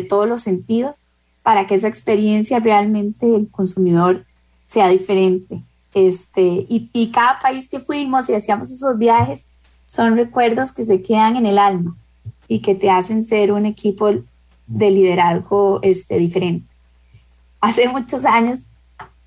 todos 0.08 0.28
los 0.28 0.40
sentidos 0.40 1.00
para 1.42 1.66
que 1.66 1.74
esa 1.74 1.88
experiencia 1.88 2.58
realmente 2.58 3.34
el 3.34 3.50
consumidor 3.50 4.24
sea 4.66 4.88
diferente. 4.88 5.62
Este, 5.92 6.42
y, 6.42 6.90
y, 6.92 7.12
cada 7.12 7.38
país 7.38 7.68
que 7.68 7.78
fuimos 7.78 8.28
y 8.28 8.34
hacíamos 8.34 8.70
esos 8.72 8.98
viajes 8.98 9.46
son 9.86 10.16
recuerdos 10.16 10.72
que 10.72 10.84
se 10.84 11.02
quedan 11.02 11.36
en 11.36 11.46
el 11.46 11.56
alma 11.56 11.94
y 12.48 12.60
que 12.60 12.74
te 12.74 12.90
hacen 12.90 13.24
ser 13.24 13.52
un 13.52 13.66
equipo 13.66 14.10
de 14.66 14.90
liderazgo 14.90 15.80
este, 15.82 16.18
diferente. 16.18 16.66
Hace 17.60 17.88
muchos 17.88 18.24
años 18.24 18.60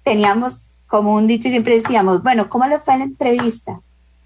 teníamos 0.03 0.77
como 0.87 1.15
un 1.15 1.27
dicho 1.27 1.47
y 1.47 1.51
siempre 1.51 1.75
decíamos, 1.75 2.23
bueno, 2.23 2.49
¿cómo 2.49 2.65
le 2.67 2.79
fue 2.79 2.97
la 2.97 3.03
entrevista? 3.03 3.81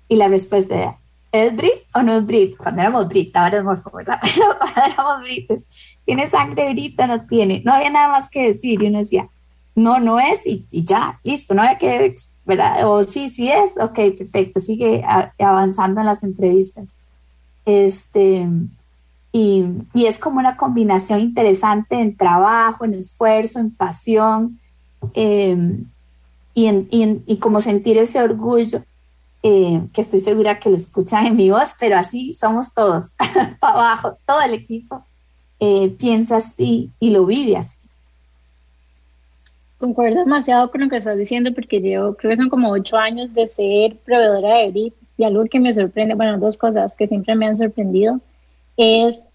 Y 0.08 0.16
la 0.16 0.28
respuesta 0.28 0.76
era, 0.76 0.98
¿es 1.32 1.56
Brit 1.56 1.84
o 1.94 2.02
no 2.02 2.18
es 2.18 2.26
Brit? 2.26 2.58
Cuando 2.58 2.82
éramos 2.82 3.08
Brit, 3.08 3.36
ahora 3.36 3.58
es 3.58 3.64
morfo, 3.64 3.92
¿verdad? 3.92 4.20
Cuando 4.60 4.94
éramos 4.94 5.22
Brites, 5.22 5.64
¿tiene 6.06 6.28
sangre 6.28 6.72
Brit 6.72 7.00
o 7.00 7.08
no 7.08 7.26
tiene? 7.26 7.62
No 7.66 7.74
había 7.74 7.90
nada 7.90 8.10
más 8.10 8.30
que 8.30 8.48
decir 8.48 8.82
y 8.82 8.88
uno 8.88 9.00
decía, 9.00 9.28
no, 9.76 10.00
no 10.00 10.20
es 10.20 10.46
y, 10.46 10.66
ya, 10.72 11.20
listo, 11.24 11.54
no 11.54 11.62
había 11.62 11.78
que, 11.78 12.14
¿verdad? 12.46 12.90
O 12.90 13.04
sí, 13.04 13.30
sí 13.30 13.50
es, 13.50 13.72
ok, 13.80 14.18
perfecto, 14.18 14.60
sigue 14.60 15.04
avanzando 15.40 16.02
en 16.02 16.08
las 16.08 16.24
entrevistas. 16.24 16.94
Este, 17.66 18.48
y, 19.32 19.66
y, 19.94 20.06
es 20.06 20.18
como 20.18 20.40
una 20.40 20.58
combinación 20.58 21.22
interesante 21.22 21.96
en 21.96 22.18
trabajo, 22.18 22.84
en 22.84 22.96
esfuerzo, 22.96 23.60
en 23.60 23.72
pasión 23.72 24.60
em, 25.14 25.86
y, 26.54 26.66
en, 26.66 26.88
y, 26.92 27.22
y, 27.26 27.38
como 27.38 27.62
sentir 27.62 27.98
ese 27.98 28.22
orgullo 28.22 28.84
eh, 29.44 29.82
que 29.94 30.02
estoy 30.02 30.20
segura 30.20 30.60
que 30.60 30.70
lo 30.70 30.76
escuchan 30.76 31.26
en 31.26 31.36
mi 31.36 31.50
voz, 31.50 31.74
pero 31.80 31.98
así 31.98 32.34
somos 32.34 32.74
todos, 32.74 33.14
para 33.60 33.74
abajo, 33.74 34.18
todo 34.26 34.42
el 34.42 34.54
equipo 34.54 35.04
eh, 35.60 35.96
piensa 35.98 36.38
así 36.38 36.92
y 37.00 37.12
lo 37.12 37.26
vive 37.26 37.58
así. 37.58 37.80
Concuerdo 39.78 40.20
demasiado 40.20 40.70
con 40.70 40.82
lo 40.82 40.90
que 40.90 40.98
estás 40.98 41.18
diciendo 41.18 41.54
porque 41.56 41.80
llevo, 41.80 42.16
creo 42.16 42.32
que 42.32 42.38
son 42.38 42.50
como 42.50 42.70
ocho 42.70 42.98
años 42.98 43.34
de 43.34 43.48
ser 43.48 43.96
proveedora 44.06 44.58
de 44.58 44.72
grip 44.72 44.94
y 45.18 45.24
algo 45.24 45.46
que 45.46 45.60
me 45.60 45.74
sorprende, 45.74 46.16
bueno, 46.16 46.38
dos 46.38 46.58
cosas 46.58 46.96
que 46.96 47.08
siempre 47.08 47.36
me 47.36 47.48
han 47.48 47.56
sorprendido 47.56 48.20
es, 48.82 49.28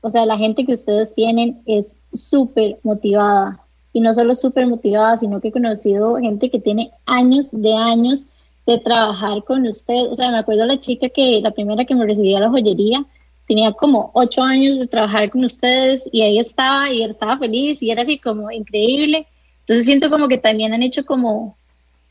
o 0.00 0.08
sea, 0.08 0.24
la 0.24 0.38
gente 0.38 0.64
que 0.64 0.74
ustedes 0.74 1.12
tienen 1.12 1.60
es 1.66 1.96
súper 2.14 2.78
motivada 2.82 3.60
y 3.92 4.00
no 4.00 4.14
solo 4.14 4.34
súper 4.34 4.66
motivada, 4.66 5.16
sino 5.16 5.40
que 5.40 5.48
he 5.48 5.52
conocido 5.52 6.16
gente 6.16 6.50
que 6.50 6.60
tiene 6.60 6.92
años 7.06 7.50
de 7.50 7.74
años 7.74 8.26
de 8.66 8.78
trabajar 8.78 9.42
con 9.44 9.66
ustedes. 9.66 10.08
O 10.08 10.14
sea, 10.14 10.30
me 10.30 10.38
acuerdo 10.38 10.64
la 10.64 10.78
chica 10.78 11.08
que 11.08 11.40
la 11.42 11.50
primera 11.50 11.84
que 11.84 11.94
me 11.94 12.06
recibía 12.06 12.38
la 12.38 12.50
joyería 12.50 13.04
tenía 13.48 13.72
como 13.72 14.12
ocho 14.14 14.42
años 14.42 14.78
de 14.78 14.86
trabajar 14.86 15.28
con 15.30 15.44
ustedes 15.44 16.08
y 16.12 16.22
ahí 16.22 16.38
estaba 16.38 16.92
y 16.92 17.02
estaba 17.02 17.36
feliz 17.36 17.82
y 17.82 17.90
era 17.90 18.02
así 18.02 18.18
como 18.18 18.50
increíble. 18.52 19.26
Entonces 19.60 19.84
siento 19.84 20.08
como 20.08 20.28
que 20.28 20.38
también 20.38 20.72
han 20.72 20.84
hecho 20.84 21.04
como 21.04 21.56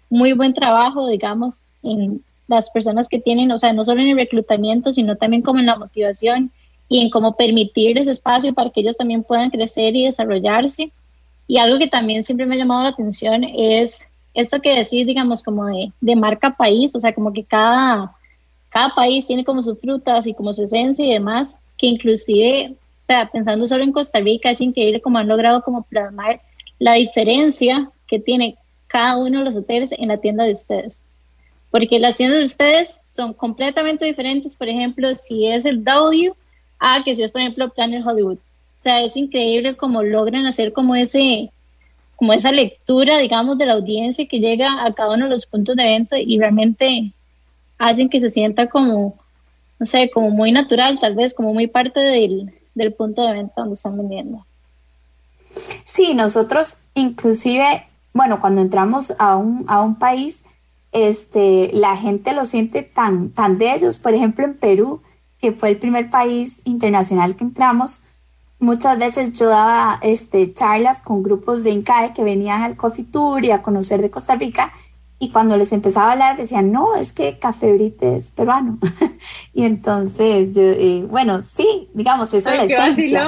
muy 0.10 0.34
buen 0.34 0.54
trabajo, 0.54 1.08
digamos, 1.08 1.63
en, 1.82 2.22
las 2.49 2.69
personas 2.71 3.07
que 3.07 3.19
tienen, 3.19 3.51
o 3.51 3.57
sea, 3.57 3.71
no 3.73 3.83
solo 3.83 4.01
en 4.01 4.07
el 4.07 4.17
reclutamiento, 4.17 4.91
sino 4.91 5.15
también 5.15 5.43
como 5.43 5.59
en 5.59 5.67
la 5.67 5.77
motivación 5.77 6.51
y 6.89 6.99
en 6.99 7.12
cómo 7.12 7.35
permitir 7.38 7.97
ese 7.99 8.12
espacio 8.12 8.53
para 8.53 8.71
que 8.71 8.81
ellos 8.81 8.97
también 8.97 9.23
puedan 9.23 9.51
crecer 9.51 9.95
y 9.95 10.05
desarrollarse. 10.05 10.91
Y 11.47 11.59
algo 11.59 11.77
que 11.77 11.88
también 11.88 12.23
siempre 12.23 12.47
me 12.47 12.55
ha 12.55 12.57
llamado 12.57 12.83
la 12.83 12.89
atención 12.89 13.43
es 13.43 14.01
esto 14.33 14.62
que 14.62 14.75
decís, 14.75 15.05
digamos, 15.05 15.43
como 15.43 15.67
de, 15.67 15.91
de 16.01 16.15
marca 16.15 16.55
país, 16.55 16.95
o 16.95 16.99
sea, 16.99 17.13
como 17.13 17.31
que 17.33 17.43
cada, 17.43 18.15
cada 18.69 18.95
país 18.95 19.27
tiene 19.27 19.45
como 19.45 19.62
sus 19.62 19.79
frutas 19.79 20.25
y 20.25 20.33
como 20.33 20.51
su 20.51 20.63
esencia 20.63 21.05
y 21.05 21.13
demás, 21.13 21.59
que 21.77 21.85
inclusive, 21.85 22.73
o 23.01 23.03
sea, 23.03 23.29
pensando 23.29 23.67
solo 23.67 23.83
en 23.83 23.91
Costa 23.91 24.19
Rica, 24.19 24.49
es 24.49 24.59
increíble 24.59 25.01
cómo 25.01 25.19
han 25.19 25.27
logrado 25.27 25.62
como 25.62 25.83
plasmar 25.83 26.41
la 26.79 26.93
diferencia 26.93 27.91
que 28.07 28.19
tiene 28.19 28.57
cada 28.88 29.17
uno 29.17 29.39
de 29.39 29.45
los 29.45 29.55
hoteles 29.55 29.91
en 29.91 30.07
la 30.07 30.17
tienda 30.17 30.45
de 30.45 30.53
ustedes 30.53 31.05
porque 31.71 31.99
las 31.99 32.15
tiendas 32.15 32.39
de 32.39 32.45
ustedes 32.45 32.99
son 33.10 33.34
completamente 33.34 34.05
diferentes, 34.05 34.55
por 34.55 34.69
ejemplo, 34.69 35.13
si 35.13 35.47
es 35.47 35.65
el 35.65 35.84
W 35.84 36.34
a 36.79 37.03
que 37.03 37.15
si 37.15 37.23
es, 37.23 37.32
por 37.32 37.41
ejemplo, 37.41 37.69
Planet 37.69 38.05
Hollywood. 38.05 38.38
O 38.38 38.82
sea, 38.82 39.03
es 39.03 39.17
increíble 39.17 39.75
cómo 39.75 40.01
logran 40.01 40.45
hacer 40.45 40.71
como 40.73 40.95
ese 40.95 41.51
como 42.15 42.34
esa 42.34 42.51
lectura, 42.51 43.17
digamos, 43.17 43.58
de 43.58 43.65
la 43.65 43.73
audiencia 43.73 44.27
que 44.27 44.39
llega 44.41 44.86
a 44.86 44.93
cada 44.93 45.13
uno 45.13 45.25
de 45.25 45.32
los 45.32 45.45
puntos 45.45 45.77
de 45.77 45.86
venta 45.86 46.19
y 46.19 46.38
realmente 46.38 47.13
hacen 47.77 48.10
que 48.10 48.19
se 48.19 48.29
sienta 48.29 48.67
como, 48.67 49.17
no 49.79 49.86
sé, 49.86 50.10
como 50.10 50.29
muy 50.29 50.51
natural, 50.51 50.99
tal 50.99 51.15
vez, 51.15 51.34
como 51.34 51.53
muy 51.53 51.67
parte 51.67 52.01
del, 52.01 52.53
del 52.75 52.93
punto 52.93 53.25
de 53.25 53.32
venta 53.32 53.53
donde 53.62 53.75
están 53.75 53.95
vendiendo. 53.97 54.45
Sí, 55.86 56.13
nosotros 56.13 56.77
inclusive, 56.93 57.86
bueno, 58.12 58.41
cuando 58.41 58.60
entramos 58.60 59.13
a 59.17 59.38
un, 59.38 59.63
a 59.69 59.82
un 59.82 59.95
país, 59.95 60.43
este, 60.91 61.69
la 61.73 61.95
gente 61.97 62.34
lo 62.34 62.45
siente 62.45 62.84
tan, 62.84 63.30
tan 63.30 63.58
de 63.58 63.73
ellos. 63.73 63.99
Por 63.99 64.13
ejemplo, 64.13 64.45
en 64.45 64.56
Perú, 64.56 65.02
que 65.39 65.52
fue 65.52 65.69
el 65.69 65.78
primer 65.78 66.10
país 66.10 66.62
internacional 66.65 67.36
que 67.36 67.43
entramos, 67.43 68.02
muchas 68.60 68.97
veces 68.97 69.34
yo 69.34 69.49
daba 69.49 69.99
este, 70.02 70.54
charlas 70.54 71.02
con 71.02 71.23
grupos 71.23 71.63
de 71.63 71.71
INCAE 71.71 72.13
que 72.13 72.23
venían 72.23 72.62
al 72.62 72.75
Coffee 72.75 73.06
Tour 73.06 73.43
y 73.45 73.52
a 73.52 73.62
conocer 73.62 74.02
de 74.02 74.10
Costa 74.10 74.36
Rica. 74.36 74.71
Y 75.21 75.32
cuando 75.32 75.58
les 75.58 75.73
empezaba 75.73 76.10
a 76.10 76.12
hablar 76.13 76.38
decían, 76.38 76.71
no, 76.71 76.95
es 76.95 77.12
que 77.12 77.38
Café 77.39 77.73
Brite 77.73 78.15
es 78.15 78.32
peruano. 78.32 78.78
y 79.54 79.63
entonces, 79.63 80.56
yo, 80.56 80.62
eh, 80.62 81.06
bueno, 81.10 81.43
sí, 81.43 81.89
digamos, 81.93 82.34
eso 82.34 82.49
es 82.49 82.56
la 82.56 82.63
esencia. 82.63 83.28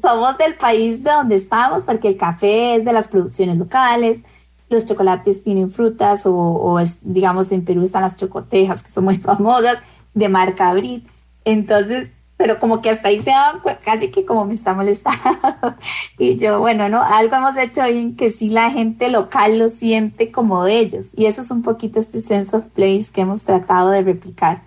Somos 0.00 0.38
del 0.38 0.54
país 0.54 1.04
de 1.04 1.10
donde 1.10 1.36
estamos 1.36 1.82
porque 1.82 2.08
el 2.08 2.16
café 2.16 2.76
es 2.76 2.86
de 2.86 2.92
las 2.94 3.08
producciones 3.08 3.58
locales, 3.58 4.20
los 4.68 4.86
chocolates 4.86 5.42
tienen 5.42 5.70
frutas 5.70 6.22
o, 6.24 6.78
digamos 7.02 7.52
en 7.52 7.64
Perú 7.64 7.82
están 7.82 8.02
las 8.02 8.16
chocotejas 8.16 8.82
que 8.82 8.90
son 8.90 9.04
muy 9.04 9.18
famosas 9.18 9.78
de 10.14 10.28
marca 10.28 10.72
Brit. 10.72 11.06
Entonces, 11.44 12.08
pero 12.36 12.58
como 12.58 12.82
que 12.82 12.90
hasta 12.90 13.08
ahí 13.08 13.20
se 13.20 13.30
daban 13.30 13.60
casi 13.82 14.08
que 14.08 14.26
como 14.26 14.44
me 14.44 14.54
está 14.54 14.74
molestando. 14.74 15.74
y 16.18 16.36
yo, 16.36 16.60
bueno, 16.60 16.88
no, 16.88 17.02
algo 17.02 17.36
hemos 17.36 17.56
hecho 17.56 17.82
bien 17.84 18.16
que 18.16 18.30
sí 18.30 18.50
la 18.50 18.70
gente 18.70 19.08
local 19.08 19.58
lo 19.58 19.68
siente 19.68 20.30
como 20.30 20.64
de 20.64 20.78
ellos. 20.78 21.08
Y 21.16 21.26
eso 21.26 21.40
es 21.40 21.50
un 21.50 21.62
poquito 21.62 21.98
este 21.98 22.20
sense 22.20 22.54
of 22.54 22.64
place 22.66 23.06
que 23.12 23.22
hemos 23.22 23.42
tratado 23.42 23.90
de 23.90 24.02
replicar. 24.02 24.62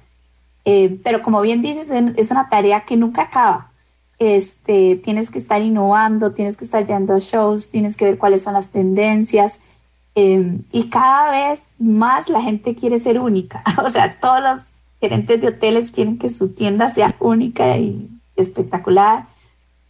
Eh, 0.65 0.99
pero 1.03 1.21
como 1.21 1.41
bien 1.41 1.61
dices, 1.61 1.89
es 2.15 2.31
una 2.31 2.49
tarea 2.49 2.81
que 2.81 2.97
nunca 2.97 3.23
acaba. 3.23 3.71
Este, 4.17 4.97
tienes 4.97 5.29
que 5.29 5.39
estar 5.39 5.61
innovando, 5.61 6.31
tienes 6.31 6.57
que 6.57 6.65
estar 6.65 6.85
yendo 6.85 7.13
a 7.13 7.19
shows, 7.19 7.69
tienes 7.69 7.95
que 7.95 8.05
ver 8.05 8.17
cuáles 8.17 8.41
son 8.41 8.53
las 8.53 8.69
tendencias, 8.69 9.59
Em, 10.15 10.63
y 10.71 10.89
cada 10.89 11.31
vez 11.31 11.71
más 11.79 12.29
la 12.29 12.41
gente 12.41 12.75
quiere 12.75 12.99
ser 12.99 13.19
única. 13.19 13.63
O 13.83 13.89
sea, 13.89 14.19
todos 14.19 14.41
los 14.41 14.61
gerentes 14.99 15.39
de 15.41 15.47
hoteles 15.47 15.91
quieren 15.91 16.17
que 16.17 16.29
su 16.29 16.49
tienda 16.49 16.89
sea 16.89 17.15
única 17.19 17.77
y 17.77 18.07
espectacular. 18.35 19.25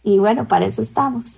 Y 0.02 0.18
bueno, 0.18 0.46
para 0.46 0.66
eso 0.66 0.82
estamos. 0.82 1.36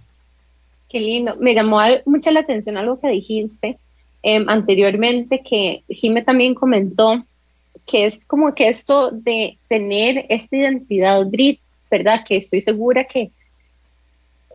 Qué 0.88 1.00
lindo. 1.00 1.36
Me 1.38 1.54
llamó 1.54 1.80
mucho 2.04 2.30
la 2.30 2.40
atención 2.40 2.76
algo 2.76 3.00
que 3.00 3.08
dijiste 3.08 3.78
em, 4.22 4.48
anteriormente, 4.48 5.42
que 5.48 5.82
Jime 5.88 6.22
también 6.22 6.54
comentó, 6.54 7.24
que 7.86 8.06
es 8.06 8.24
como 8.24 8.54
que 8.54 8.68
esto 8.68 9.10
de 9.10 9.58
tener 9.68 10.26
esta 10.28 10.56
identidad 10.56 11.26
Brit, 11.26 11.60
¿verdad? 11.90 12.24
Que 12.26 12.36
estoy 12.36 12.60
segura 12.60 13.04
que 13.04 13.30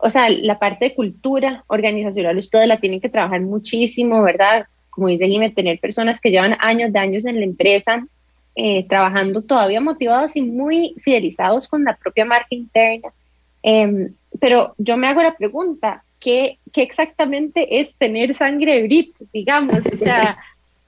o 0.04 0.10
sea, 0.10 0.28
la 0.28 0.58
parte 0.58 0.86
de 0.86 0.94
cultura 0.94 1.62
organizacional 1.68 2.36
ustedes 2.36 2.66
la 2.66 2.80
tienen 2.80 3.00
que 3.00 3.08
trabajar 3.08 3.40
muchísimo, 3.40 4.20
¿verdad? 4.20 4.66
Como 4.90 5.06
dice 5.06 5.26
Jimé, 5.26 5.50
tener 5.50 5.78
personas 5.78 6.20
que 6.20 6.32
llevan 6.32 6.56
años 6.58 6.92
de 6.92 6.98
años 6.98 7.24
en 7.24 7.36
la 7.36 7.44
empresa, 7.44 8.04
eh, 8.56 8.84
trabajando 8.88 9.42
todavía 9.42 9.80
motivados 9.80 10.34
y 10.34 10.42
muy 10.42 10.96
fidelizados 11.02 11.68
con 11.68 11.84
la 11.84 11.96
propia 11.96 12.24
marca 12.24 12.48
interna. 12.50 13.10
Em, 13.62 14.12
pero 14.40 14.74
yo 14.76 14.96
me 14.96 15.06
hago 15.06 15.22
la 15.22 15.36
pregunta, 15.36 16.02
¿qué, 16.18 16.58
¿qué, 16.72 16.82
exactamente 16.82 17.80
es 17.80 17.94
tener 17.94 18.34
sangre 18.34 18.82
Brit, 18.82 19.14
digamos? 19.32 19.78
O 19.86 19.96
sea, 19.98 20.36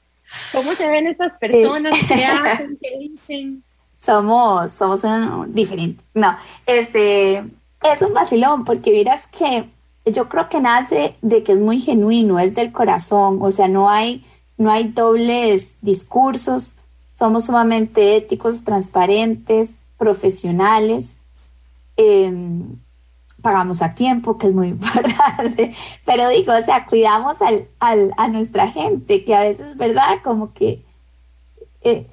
¿cómo 0.52 0.72
se 0.72 0.88
ven 0.88 1.06
estas 1.06 1.38
personas? 1.38 1.96
¿Qué 2.08 2.24
hacen? 2.24 2.78
¿Qué 2.82 2.98
dicen? 2.98 3.62
Somos, 4.00 4.72
somos 4.72 5.04
un, 5.04 5.54
diferentes. 5.54 6.04
No, 6.14 6.36
este, 6.66 7.44
es 7.84 8.02
un 8.02 8.14
vacilón 8.14 8.64
porque 8.64 8.90
miras 8.90 9.26
que 9.26 9.68
yo 10.06 10.28
creo 10.28 10.48
que 10.48 10.60
nace 10.60 11.16
de 11.22 11.42
que 11.42 11.52
es 11.52 11.58
muy 11.58 11.80
genuino, 11.80 12.38
es 12.38 12.54
del 12.54 12.72
corazón, 12.72 13.38
o 13.40 13.50
sea, 13.50 13.68
no 13.68 13.88
hay, 13.88 14.24
no 14.56 14.70
hay 14.70 14.84
dobles 14.84 15.76
discursos, 15.80 16.76
somos 17.14 17.46
sumamente 17.46 18.16
éticos, 18.16 18.64
transparentes, 18.64 19.70
profesionales, 19.96 21.16
em, 21.96 22.76
pagamos 23.40 23.82
a 23.82 23.94
tiempo, 23.94 24.36
que 24.36 24.48
es 24.48 24.54
muy 24.54 24.68
importante, 24.76 25.74
pero 26.04 26.28
digo, 26.28 26.52
o 26.52 26.62
sea, 26.62 26.86
cuidamos 26.86 27.38
al, 27.40 27.68
a 28.16 28.28
nuestra 28.28 28.68
gente, 28.68 29.24
que 29.24 29.34
a 29.34 29.42
veces, 29.42 29.76
¿verdad? 29.76 30.18
Como 30.22 30.52
que 30.52 30.82
eh, 31.82 32.06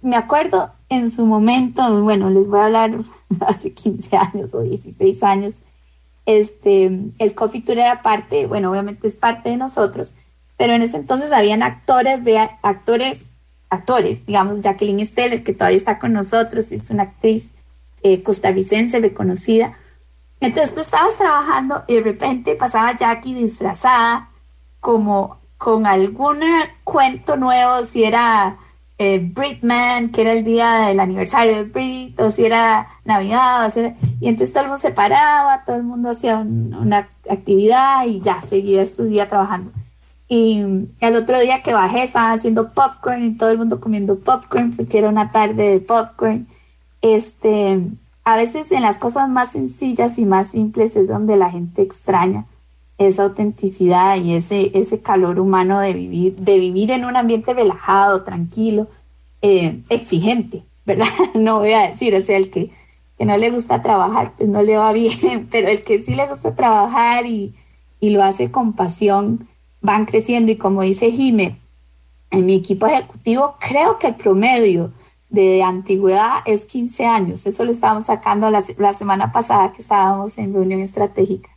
me 0.00 0.16
acuerdo 0.16 0.72
en 0.92 1.10
su 1.10 1.26
momento, 1.26 2.02
bueno, 2.02 2.28
les 2.28 2.46
voy 2.46 2.60
a 2.60 2.66
hablar 2.66 2.98
hace 3.40 3.72
15 3.72 4.16
años 4.16 4.54
o 4.54 4.60
16 4.60 5.22
años, 5.22 5.54
este, 6.26 7.00
el 7.18 7.34
Coffee 7.34 7.62
Tour 7.62 7.78
era 7.78 8.02
parte, 8.02 8.46
bueno, 8.46 8.70
obviamente 8.70 9.08
es 9.08 9.16
parte 9.16 9.50
de 9.50 9.56
nosotros, 9.56 10.14
pero 10.56 10.74
en 10.74 10.82
ese 10.82 10.98
entonces 10.98 11.32
habían 11.32 11.62
actores, 11.62 12.20
actores, 12.62 13.20
actores, 13.70 14.26
digamos, 14.26 14.60
Jacqueline 14.60 15.06
Steller, 15.06 15.42
que 15.42 15.54
todavía 15.54 15.78
está 15.78 15.98
con 15.98 16.12
nosotros, 16.12 16.70
es 16.70 16.90
una 16.90 17.04
actriz 17.04 17.52
eh, 18.02 18.22
costarricense 18.22 19.00
reconocida, 19.00 19.72
Entonces 20.40 20.74
tú 20.74 20.80
estabas 20.80 21.16
trabajando 21.16 21.84
y 21.86 21.94
de 21.94 22.00
repente 22.02 22.54
pasaba 22.56 22.96
Jackie 22.96 23.34
disfrazada 23.34 24.28
como 24.80 25.38
con 25.56 25.86
algún 25.86 26.40
cuento 26.82 27.36
nuevo, 27.36 27.84
si 27.84 28.02
era 28.02 28.58
eh, 29.02 29.18
Britman, 29.18 30.10
que 30.10 30.22
era 30.22 30.32
el 30.32 30.44
día 30.44 30.86
del 30.86 31.00
aniversario 31.00 31.56
de 31.56 31.64
Brit, 31.64 32.20
o 32.20 32.30
si 32.30 32.44
era 32.44 32.86
Navidad, 33.04 33.66
o 33.66 33.70
si 33.70 33.80
y 34.20 34.28
entonces 34.28 34.52
todo 34.52 34.62
el 34.62 34.70
mundo 34.70 34.80
se 34.80 34.92
paraba, 34.92 35.64
todo 35.64 35.74
el 35.74 35.82
mundo 35.82 36.10
hacía 36.10 36.36
una 36.38 37.08
actividad 37.28 38.06
y 38.06 38.20
ya 38.20 38.40
seguía 38.42 38.84
día 38.84 39.28
trabajando. 39.28 39.72
Y 40.28 40.62
el 41.00 41.16
otro 41.16 41.40
día 41.40 41.62
que 41.62 41.74
bajé 41.74 42.04
estaban 42.04 42.38
haciendo 42.38 42.70
popcorn 42.70 43.24
y 43.24 43.36
todo 43.36 43.50
el 43.50 43.58
mundo 43.58 43.80
comiendo 43.80 44.18
popcorn 44.18 44.72
porque 44.76 44.98
era 44.98 45.08
una 45.08 45.32
tarde 45.32 45.70
de 45.70 45.80
popcorn. 45.80 46.46
Este, 47.02 47.80
a 48.24 48.36
veces 48.36 48.70
en 48.70 48.82
las 48.82 48.98
cosas 48.98 49.28
más 49.28 49.50
sencillas 49.50 50.16
y 50.18 50.24
más 50.24 50.48
simples 50.48 50.94
es 50.94 51.08
donde 51.08 51.36
la 51.36 51.50
gente 51.50 51.82
extraña 51.82 52.46
esa 52.98 53.24
autenticidad 53.24 54.16
y 54.16 54.34
ese, 54.34 54.70
ese 54.74 55.00
calor 55.00 55.40
humano 55.40 55.80
de 55.80 55.92
vivir, 55.92 56.36
de 56.36 56.58
vivir 56.58 56.90
en 56.90 57.04
un 57.04 57.16
ambiente 57.16 57.52
relajado, 57.54 58.22
tranquilo, 58.22 58.88
eh, 59.40 59.80
exigente, 59.88 60.62
¿verdad? 60.84 61.06
No 61.34 61.60
voy 61.60 61.72
a 61.72 61.88
decir, 61.88 62.14
o 62.14 62.20
sea, 62.20 62.36
el 62.36 62.50
que, 62.50 62.70
que, 63.18 63.24
no 63.24 63.36
le 63.36 63.50
gusta 63.50 63.82
trabajar, 63.82 64.32
pues 64.36 64.48
no 64.48 64.62
le 64.62 64.76
va 64.76 64.92
bien, 64.92 65.48
pero 65.50 65.68
el 65.68 65.82
que 65.82 66.02
sí 66.02 66.14
le 66.14 66.26
gusta 66.26 66.54
trabajar 66.54 67.26
y, 67.26 67.54
y 68.00 68.10
lo 68.10 68.22
hace 68.22 68.50
con 68.50 68.72
pasión, 68.72 69.48
van 69.80 70.06
creciendo 70.06 70.52
y 70.52 70.56
como 70.56 70.82
dice 70.82 71.10
Jime, 71.10 71.56
en 72.30 72.46
mi 72.46 72.54
equipo 72.54 72.86
ejecutivo 72.86 73.56
creo 73.58 73.98
que 73.98 74.08
el 74.08 74.14
promedio 74.14 74.92
de 75.28 75.62
antigüedad 75.62 76.40
es 76.44 76.66
15 76.66 77.06
años, 77.06 77.46
eso 77.46 77.64
lo 77.64 77.72
estábamos 77.72 78.06
sacando 78.06 78.50
la, 78.50 78.62
la 78.78 78.92
semana 78.92 79.32
pasada 79.32 79.72
que 79.72 79.82
estábamos 79.82 80.38
en 80.38 80.52
reunión 80.52 80.80
estratégica 80.80 81.51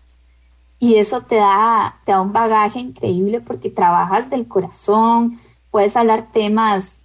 y 0.85 0.97
eso 0.97 1.21
te 1.21 1.37
da, 1.37 1.95
te 2.05 2.11
da 2.11 2.21
un 2.21 2.31
bagaje 2.31 2.77
increíble 2.79 3.41
porque 3.41 3.71
trabajas 3.71 4.29
del 4.29 4.47
corazón, 4.47 5.39
puedes 5.71 5.97
hablar 5.97 6.27
temas 6.31 6.97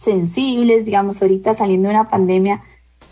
sensibles, 0.00 0.84
digamos, 0.84 1.20
ahorita 1.20 1.52
saliendo 1.52 1.88
de 1.88 1.96
una 1.96 2.08
pandemia 2.08 2.62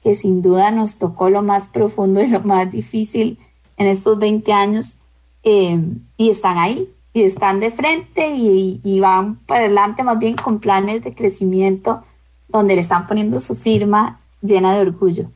que 0.05 0.15
sin 0.15 0.41
duda 0.41 0.71
nos 0.71 0.99
tocó 0.99 1.31
lo 1.31 1.43
más 1.43 1.67
profundo 1.67 2.23
y 2.23 2.29
lo 2.29 2.39
más 2.43 2.71
difícil 2.71 3.39
en 3.77 3.89
estos 3.89 4.17
20 4.17 4.53
años, 4.53 4.99
eh, 5.43 5.81
y 6.17 6.31
están 6.31 6.59
ahí, 6.59 6.89
y 7.13 7.25
están 7.25 7.59
de 7.59 7.73
frente 7.73 8.37
y, 8.37 8.81
y, 8.85 9.01
van 9.01 9.35
para 9.47 9.65
adelante 9.65 10.05
más 10.05 10.21
bien 10.21 10.37
con 10.37 10.61
planes 10.61 11.03
de 11.03 11.13
crecimiento 11.13 12.05
donde 12.47 12.77
le 12.77 12.83
están 12.83 13.09
poniendo 13.09 13.41
su 13.41 13.57
firma 13.57 14.21
llena 14.43 14.75
de 14.75 14.81
orgullo. 14.81 15.29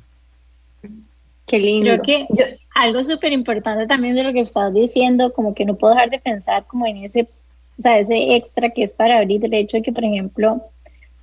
Qué 1.49 1.59
lindo. 1.59 1.99
Creo 2.03 2.27
que 2.29 2.59
algo 2.75 3.03
súper 3.03 3.33
importante 3.33 3.87
también 3.87 4.15
de 4.15 4.23
lo 4.23 4.33
que 4.33 4.41
estás 4.41 4.73
diciendo, 4.73 5.33
como 5.33 5.55
que 5.55 5.65
no 5.65 5.77
puedo 5.77 5.95
dejar 5.95 6.11
de 6.11 6.21
pensar 6.21 6.67
como 6.67 6.87
en 6.87 6.99
ese, 6.99 7.23
o 7.23 7.81
sea, 7.81 7.99
ese 7.99 8.37
extra 8.37 8.71
que 8.71 8.83
es 8.83 8.93
para 8.93 9.19
abrir 9.19 9.45
el 9.45 9.55
hecho 9.55 9.79
de 9.79 9.83
que, 9.83 9.93
por 9.93 10.05
ejemplo, 10.05 10.63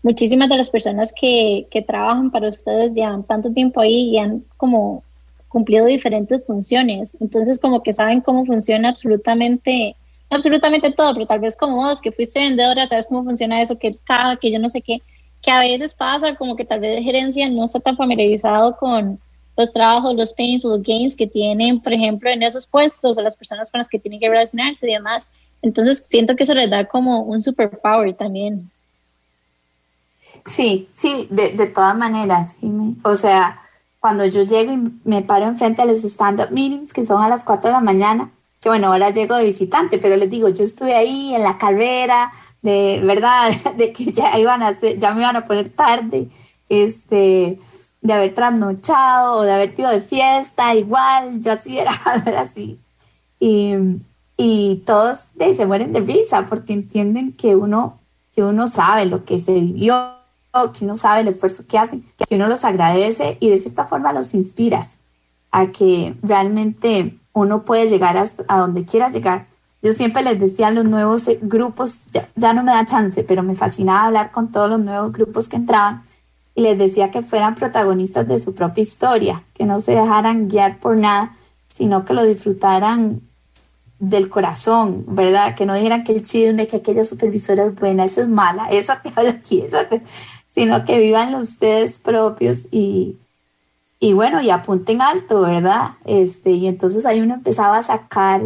muchísimas 0.02 0.50
de 0.50 0.58
las 0.58 0.70
personas 0.72 1.14
que, 1.14 1.68
que 1.70 1.84
trabajan 1.84 2.32
para 2.32 2.50
ustedes 2.50 2.94
llevan 2.94 3.24
tanto 3.24 3.54
tiempo 3.54 3.82
ahí 3.82 4.10
y 4.10 4.18
han 4.18 4.44
como 4.58 5.04
cumplido 5.48 5.86
diferentes 5.86 6.44
funciones. 6.46 7.16
Entonces, 7.22 7.60
como 7.60 7.84
que 7.84 7.94
saben 7.94 8.22
cómo 8.22 8.46
funciona 8.46 8.90
absolutamente, 8.90 9.96
absolutamente 10.30 10.92
todo, 10.92 11.14
pero 11.14 11.28
tal 11.28 11.40
vez 11.40 11.56
como 11.56 11.78
vos, 11.78 12.02
que 12.02 12.12
fuiste 12.12 12.40
vendedora, 12.40 12.88
sabes 12.88 13.08
cómo 13.08 13.24
funciona 13.24 13.62
eso, 13.62 13.78
que 13.78 13.96
cada, 14.04 14.38
que 14.38 14.52
yo 14.52 14.58
no 14.58 14.70
sé 14.70 14.82
qué, 14.82 15.02
que 15.42 15.52
a 15.52 15.60
veces 15.60 15.94
pasa 15.94 16.36
como 16.36 16.56
que 16.56 16.66
tal 16.66 16.80
vez 16.80 17.04
gerencia 17.04 17.48
no 17.48 17.66
está 17.66 17.80
tan 17.80 17.96
familiarizado 17.96 18.76
con 18.78 19.20
los 19.58 19.72
trabajos, 19.72 20.16
los 20.16 20.34
pains, 20.34 20.64
los 20.64 20.82
gains 20.84 21.16
que 21.16 21.28
tienen, 21.28 21.80
por 21.80 21.94
ejemplo, 21.94 22.30
en 22.30 22.44
esos 22.44 22.68
puestos 22.68 23.18
o 23.18 23.22
las 23.22 23.36
personas 23.36 23.72
con 23.72 23.80
las 23.80 23.90
que 23.90 24.00
tienen 24.00 24.20
que 24.20 24.30
relacionarse 24.30 24.88
y 24.88 24.94
demás. 24.94 25.30
Entonces 25.62 26.04
siento 26.08 26.36
que 26.36 26.44
eso 26.44 26.54
les 26.54 26.70
da 26.70 26.86
como 26.86 27.22
un 27.22 27.42
superpower 27.42 28.14
también. 28.14 28.70
Sí, 30.46 30.88
sí, 30.94 31.28
de, 31.30 31.52
de 31.52 31.68
todas 31.68 31.98
maneras. 31.98 32.56
O 33.04 33.16
sea, 33.16 33.62
cuando 34.00 34.26
yo 34.26 34.44
llego 34.44 34.74
y 34.74 34.92
me 35.04 35.22
paro 35.24 35.46
enfrente 35.46 35.82
a 35.82 35.86
los 35.86 36.04
stand-up 36.04 36.52
meetings, 36.52 36.94
que 36.94 37.06
son 37.06 37.24
a 37.24 37.30
las 37.30 37.44
4 37.44 37.70
de 37.70 37.74
la 37.74 37.82
mañana, 37.82 38.30
que 38.62 38.70
bueno, 38.70 38.88
ahora 38.88 39.10
llego 39.10 39.36
de 39.36 39.46
visitante, 39.46 39.98
pero 39.98 40.16
les 40.16 40.30
digo, 40.30 40.50
yo 40.50 40.64
estuve 40.64 40.94
ahí 40.94 41.34
en 41.34 41.44
la 41.44 41.58
carrera, 41.58 42.32
de 42.62 43.02
verdad, 43.04 43.52
de 43.78 43.94
que 43.94 44.12
ya 44.12 44.38
iban 44.38 44.62
a 44.62 44.80
ya 44.80 45.14
me 45.14 45.22
iban 45.22 45.36
a 45.36 45.46
poner 45.46 45.70
tarde, 45.70 46.28
este, 46.70 47.60
de 48.06 48.14
haber 48.14 48.34
trasnochado 48.34 49.38
o 49.38 49.42
de 49.42 49.54
haber 49.54 49.74
ido 49.78 49.90
de 49.90 50.02
fiesta, 50.02 50.76
igual, 50.76 51.42
yo 51.42 51.52
así 51.52 51.78
era, 51.78 51.92
era 52.26 52.42
así. 52.42 52.80
Y, 53.40 53.74
y 54.38 54.84
todos 54.86 55.20
se 55.38 55.66
mueren 55.66 55.92
de 55.92 56.02
risa 56.02 56.46
porque 56.46 56.74
entienden 56.74 57.34
que 57.34 57.56
uno, 57.56 58.00
que 58.34 58.44
uno 58.44 58.68
sabe 58.68 59.06
lo 59.06 59.26
que 59.26 59.40
se 59.40 59.54
vivió, 59.54 60.16
que 60.74 60.86
uno 60.86 60.96
sabe 60.96 61.22
el 61.22 61.30
esfuerzo 61.30 61.64
que 61.68 61.78
hacen, 61.78 62.06
que 62.28 62.36
uno 62.36 62.48
los 62.48 62.64
agradece 62.64 63.38
y 63.40 63.50
de 63.50 63.58
cierta 63.58 63.86
forma 63.86 64.14
los 64.14 64.34
inspiras 64.34 64.98
a 65.52 65.68
que 65.68 66.16
realmente 66.22 67.18
uno 67.34 67.64
puede 67.64 67.88
llegar 67.88 68.18
a 68.48 68.58
donde 68.60 68.86
quiera 68.86 69.10
llegar. 69.10 69.48
Yo 69.82 69.94
siempre 69.94 70.24
les 70.24 70.40
decía 70.40 70.68
a 70.68 70.72
los 70.72 70.86
nuevos 70.86 71.26
grupos, 71.42 72.02
ya, 72.12 72.28
ya 72.36 72.54
no 72.54 72.64
me 72.64 72.72
da 72.72 72.86
chance, 72.86 73.24
pero 73.24 73.44
me 73.44 73.56
fascinaba 73.56 74.06
hablar 74.06 74.32
con 74.32 74.52
todos 74.52 74.70
los 74.70 74.80
nuevos 74.80 75.12
grupos 75.12 75.48
que 75.48 75.58
entraban 75.58 76.04
y 76.56 76.62
les 76.62 76.78
decía 76.78 77.12
que 77.12 77.22
fueran 77.22 77.56
protagonistas 77.56 78.28
de 78.28 78.40
su 78.40 78.56
propia 78.56 78.82
historia, 78.82 79.44
que 79.54 79.66
no 79.66 79.80
se 79.82 79.92
dejaran 79.92 80.48
guiar 80.48 80.80
por 80.80 80.96
nada, 80.96 81.36
sino 81.74 82.06
que 82.06 82.14
lo 82.14 82.24
disfrutaran 82.24 83.22
del 84.00 84.30
corazón, 84.30 85.04
¿verdad? 85.08 85.56
Que 85.56 85.66
no 85.66 85.76
dijeran 85.76 86.04
que 86.06 86.14
el 86.14 86.24
chisme, 86.24 86.68
que 86.68 86.78
aquella 86.78 87.04
supervisora 87.04 87.66
es 87.66 87.76
buena, 87.76 88.06
esa 88.06 88.22
es 88.22 88.28
mala, 88.28 88.68
esa 88.72 89.02
te 89.02 89.12
habla 89.16 89.32
aquí, 89.32 89.62
esa 89.62 89.88
sino 90.50 90.86
que 90.86 91.00
vivan 91.00 91.36
ustedes 91.36 92.00
propios 92.00 92.62
y, 92.72 93.18
y 94.00 94.14
bueno, 94.14 94.42
y 94.42 94.50
apunten 94.50 95.02
alto, 95.02 95.42
¿verdad? 95.42 95.96
Este, 96.06 96.52
y 96.52 96.68
entonces 96.68 97.06
ahí 97.06 97.20
uno 97.20 97.34
empezaba 97.34 97.78
a 97.78 97.84
sacar 97.84 98.44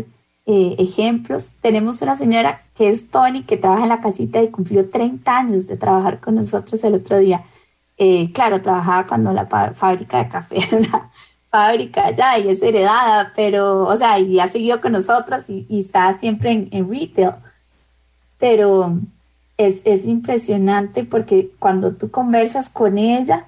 eh, 0.47 0.75
ejemplos. 0.79 1.49
Tenemos 1.61 2.01
una 2.01 2.15
señora 2.15 2.63
que 2.73 2.87
es 2.87 3.11
Tony, 3.11 3.43
que 3.43 3.57
trabaja 3.57 3.83
en 3.83 3.89
la 3.89 4.01
casita 4.01 4.41
y 4.41 4.47
cumplió 4.47 4.89
30 4.89 5.37
años 5.37 5.67
de 5.67 5.77
trabajar 5.77 6.19
con 6.19 6.33
nosotros 6.33 6.83
el 6.83 6.95
otro 6.95 7.19
día. 7.19 7.43
Eh, 8.01 8.31
claro, 8.31 8.61
trabajaba 8.61 9.05
cuando 9.05 9.33
la 9.33 9.45
fábrica 9.75 10.19
de 10.19 10.29
café 10.29 10.55
era 10.71 10.77
una 10.77 11.11
fábrica 11.49 12.11
ya 12.11 12.39
y 12.39 12.47
es 12.47 12.61
heredada, 12.61 13.33
pero, 13.35 13.85
o 13.85 13.97
sea, 13.97 14.17
y 14.19 14.39
ha 14.39 14.47
seguido 14.47 14.79
con 14.79 14.93
nosotros 14.93 15.43
y, 15.49 15.67
está 15.77 16.17
siempre 16.17 16.69
en, 16.71 16.89
retail. 16.89 17.33
Pero 18.37 18.97
es, 19.57 19.81
es, 19.83 20.07
impresionante 20.07 21.03
porque 21.03 21.51
cuando 21.59 21.91
tú 21.93 22.09
conversas 22.09 22.69
con 22.69 22.97
ella, 22.97 23.45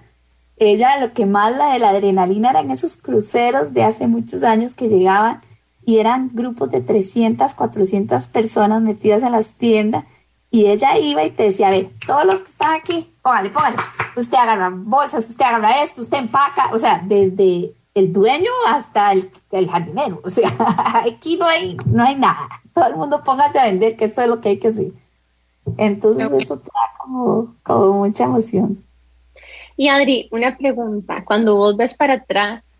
ella 0.57 0.99
lo 0.99 1.13
que 1.13 1.25
más 1.25 1.55
la 1.55 1.71
de 1.71 1.79
la 1.79 1.91
adrenalina 1.91 2.49
eran 2.49 2.71
esos 2.71 2.97
cruceros 2.97 3.73
de 3.73 3.83
hace 3.83 4.07
muchos 4.07 4.43
años 4.43 4.73
que 4.73 4.89
llegaban 4.89 5.39
y 5.85 5.99
eran 5.99 6.29
grupos 6.33 6.69
de 6.71 6.81
300, 6.81 7.53
400 7.53 8.27
personas 8.27 8.81
metidas 8.81 9.23
en 9.23 9.31
las 9.31 9.53
tiendas 9.53 10.03
y 10.51 10.65
ella 10.65 10.97
iba 10.97 11.23
y 11.23 11.31
te 11.31 11.43
decía, 11.43 11.69
a 11.69 11.71
ver, 11.71 11.89
todos 12.05 12.25
los 12.25 12.41
que 12.41 12.49
están 12.49 12.73
aquí, 12.75 13.10
póngale, 13.21 13.49
póngale, 13.49 13.77
usted 14.15 14.37
agarra 14.37 14.71
bolsas, 14.73 15.29
usted 15.29 15.45
agarra 15.45 15.81
esto, 15.81 16.01
usted 16.01 16.17
empaca, 16.17 16.69
o 16.73 16.79
sea, 16.79 17.01
desde 17.03 17.73
el 17.93 18.13
dueño 18.13 18.51
hasta 18.67 19.11
el, 19.11 19.29
el 19.51 19.69
jardinero, 19.69 20.21
o 20.23 20.29
sea, 20.29 20.49
aquí 21.05 21.37
no 21.37 21.45
hay, 21.45 21.77
no 21.85 22.03
hay 22.03 22.15
nada, 22.15 22.47
todo 22.73 22.87
el 22.87 22.95
mundo 22.95 23.23
póngase 23.23 23.59
a 23.59 23.65
vender, 23.65 23.95
que 23.95 24.05
esto 24.05 24.21
es 24.21 24.27
lo 24.27 24.41
que 24.41 24.49
hay 24.49 24.59
que 24.59 24.69
hacer. 24.69 24.91
Entonces 25.77 26.31
eso 26.31 26.57
te 26.57 26.65
da 26.65 26.97
como, 26.99 27.55
como 27.63 27.93
mucha 27.93 28.23
emoción. 28.23 28.83
Y 29.77 29.89
Adri, 29.89 30.27
una 30.31 30.57
pregunta, 30.57 31.23
cuando 31.25 31.55
vos 31.55 31.77
ves 31.77 31.95
para 31.95 32.15
atrás, 32.15 32.75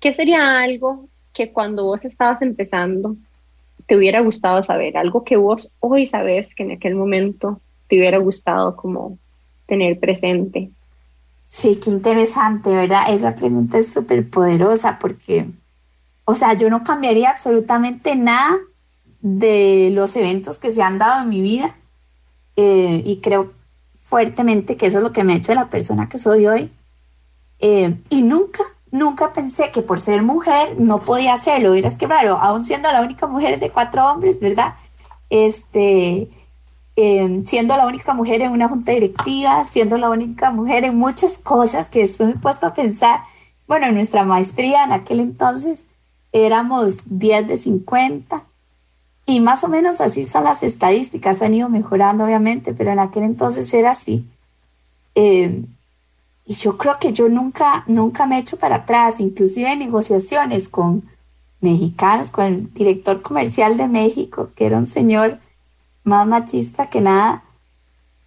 ¿qué 0.00 0.12
sería 0.12 0.60
algo 0.60 1.08
que 1.32 1.52
cuando 1.52 1.84
vos 1.84 2.04
estabas 2.04 2.42
empezando 2.42 3.16
te 3.86 3.96
hubiera 3.96 4.20
gustado 4.20 4.62
saber? 4.62 4.96
Algo 4.96 5.24
que 5.24 5.36
vos 5.36 5.74
hoy 5.80 6.06
sabes 6.06 6.54
que 6.54 6.62
en 6.62 6.72
aquel 6.72 6.94
momento 6.94 7.60
te 7.88 7.96
hubiera 7.96 8.18
gustado 8.18 8.76
como 8.76 9.18
tener 9.72 9.98
presente. 9.98 10.68
Sí, 11.48 11.80
qué 11.82 11.88
interesante, 11.88 12.68
¿verdad? 12.68 13.04
Esa 13.08 13.34
pregunta 13.34 13.78
es 13.78 13.90
súper 13.90 14.28
poderosa 14.28 14.98
porque, 15.00 15.46
o 16.26 16.34
sea, 16.34 16.52
yo 16.52 16.68
no 16.68 16.84
cambiaría 16.84 17.30
absolutamente 17.30 18.14
nada 18.14 18.58
de 19.22 19.88
los 19.94 20.14
eventos 20.16 20.58
que 20.58 20.70
se 20.70 20.82
han 20.82 20.98
dado 20.98 21.22
en 21.22 21.30
mi 21.30 21.40
vida 21.40 21.74
eh, 22.56 23.02
y 23.02 23.20
creo 23.22 23.50
fuertemente 24.02 24.76
que 24.76 24.88
eso 24.88 24.98
es 24.98 25.04
lo 25.04 25.12
que 25.12 25.24
me 25.24 25.32
ha 25.32 25.36
hecho 25.36 25.54
la 25.54 25.70
persona 25.70 26.06
que 26.06 26.18
soy 26.18 26.46
hoy. 26.46 26.70
Eh, 27.60 27.96
y 28.10 28.20
nunca 28.20 28.64
nunca 28.90 29.32
pensé 29.32 29.70
que 29.70 29.80
por 29.80 29.98
ser 29.98 30.22
mujer 30.22 30.78
no 30.78 31.00
podía 31.00 31.32
hacerlo. 31.32 31.72
es 31.72 31.94
que 31.94 32.06
raro, 32.06 32.36
aún 32.36 32.62
siendo 32.62 32.92
la 32.92 33.00
única 33.00 33.26
mujer 33.26 33.58
de 33.58 33.70
cuatro 33.70 34.04
hombres, 34.04 34.38
¿verdad? 34.38 34.74
Este, 35.30 36.28
em, 36.96 37.44
siendo 37.44 37.76
la 37.76 37.86
única 37.86 38.14
mujer 38.14 38.42
en 38.42 38.52
una 38.52 38.68
junta 38.68 38.92
directiva, 38.92 39.64
siendo 39.64 39.96
la 39.98 40.10
única 40.10 40.50
mujer 40.50 40.84
en 40.84 40.96
muchas 40.96 41.38
cosas 41.38 41.88
que 41.88 42.00
después 42.00 42.28
me 42.28 42.36
puesto 42.36 42.66
a 42.66 42.74
pensar, 42.74 43.20
bueno, 43.66 43.86
en 43.86 43.94
nuestra 43.94 44.24
maestría 44.24 44.84
en 44.84 44.92
aquel 44.92 45.20
entonces, 45.20 45.84
éramos 46.32 47.02
10 47.06 47.48
de 47.48 47.56
50 47.56 48.42
y 49.26 49.40
más 49.40 49.62
o 49.64 49.68
menos 49.68 50.00
así 50.00 50.24
son 50.24 50.44
las 50.44 50.62
estadísticas, 50.62 51.42
han 51.42 51.54
ido 51.54 51.68
mejorando 51.68 52.24
obviamente, 52.24 52.74
pero 52.74 52.92
en 52.92 52.98
aquel 52.98 53.22
entonces 53.22 53.72
era 53.72 53.92
así. 53.92 54.26
Eh, 55.14 55.64
y 56.44 56.54
yo 56.54 56.76
creo 56.76 56.98
que 56.98 57.12
yo 57.12 57.28
nunca, 57.28 57.84
nunca 57.86 58.26
me 58.26 58.36
he 58.36 58.40
hecho 58.40 58.58
para 58.58 58.76
atrás, 58.76 59.20
inclusive 59.20 59.72
en 59.72 59.78
negociaciones 59.78 60.68
con 60.68 61.04
mexicanos, 61.60 62.30
con 62.30 62.44
el 62.44 62.74
director 62.74 63.22
comercial 63.22 63.76
de 63.76 63.86
México, 63.86 64.50
que 64.56 64.66
era 64.66 64.78
un 64.78 64.86
señor 64.86 65.38
más 66.04 66.26
machista 66.26 66.90
que 66.90 67.00
nada. 67.00 67.42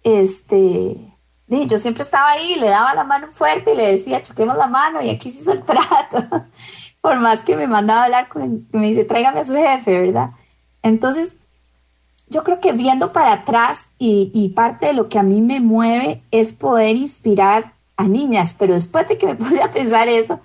Este, 0.02 0.96
yo 1.48 1.78
siempre 1.78 2.02
estaba 2.02 2.30
ahí, 2.30 2.56
le 2.56 2.68
daba 2.68 2.94
la 2.94 3.04
mano 3.04 3.28
fuerte 3.28 3.72
y 3.72 3.76
le 3.76 3.92
decía, 3.92 4.22
choquemos 4.22 4.56
la 4.56 4.66
mano 4.66 5.02
y 5.02 5.10
aquí 5.10 5.30
se 5.30 5.42
hizo 5.42 5.52
el 5.52 5.62
trato. 5.62 6.46
Por 7.00 7.18
más 7.18 7.42
que 7.42 7.56
me 7.56 7.66
mandaba 7.66 8.02
a 8.02 8.04
hablar 8.04 8.28
con 8.28 8.66
me 8.72 8.88
dice, 8.88 9.04
tráigame 9.04 9.40
a 9.40 9.44
su 9.44 9.54
jefe, 9.54 10.00
¿verdad? 10.00 10.30
Entonces, 10.82 11.34
yo 12.28 12.42
creo 12.42 12.60
que 12.60 12.72
viendo 12.72 13.12
para 13.12 13.32
atrás 13.32 13.88
y, 13.98 14.30
y 14.34 14.48
parte 14.50 14.86
de 14.86 14.92
lo 14.92 15.08
que 15.08 15.18
a 15.18 15.22
mí 15.22 15.40
me 15.40 15.60
mueve 15.60 16.22
es 16.32 16.52
poder 16.52 16.96
inspirar 16.96 17.72
a 17.96 18.08
niñas, 18.08 18.54
pero 18.58 18.74
después 18.74 19.06
de 19.08 19.18
que 19.18 19.26
me 19.26 19.34
puse 19.36 19.62
a 19.62 19.70
pensar 19.70 20.08
eso, 20.08 20.40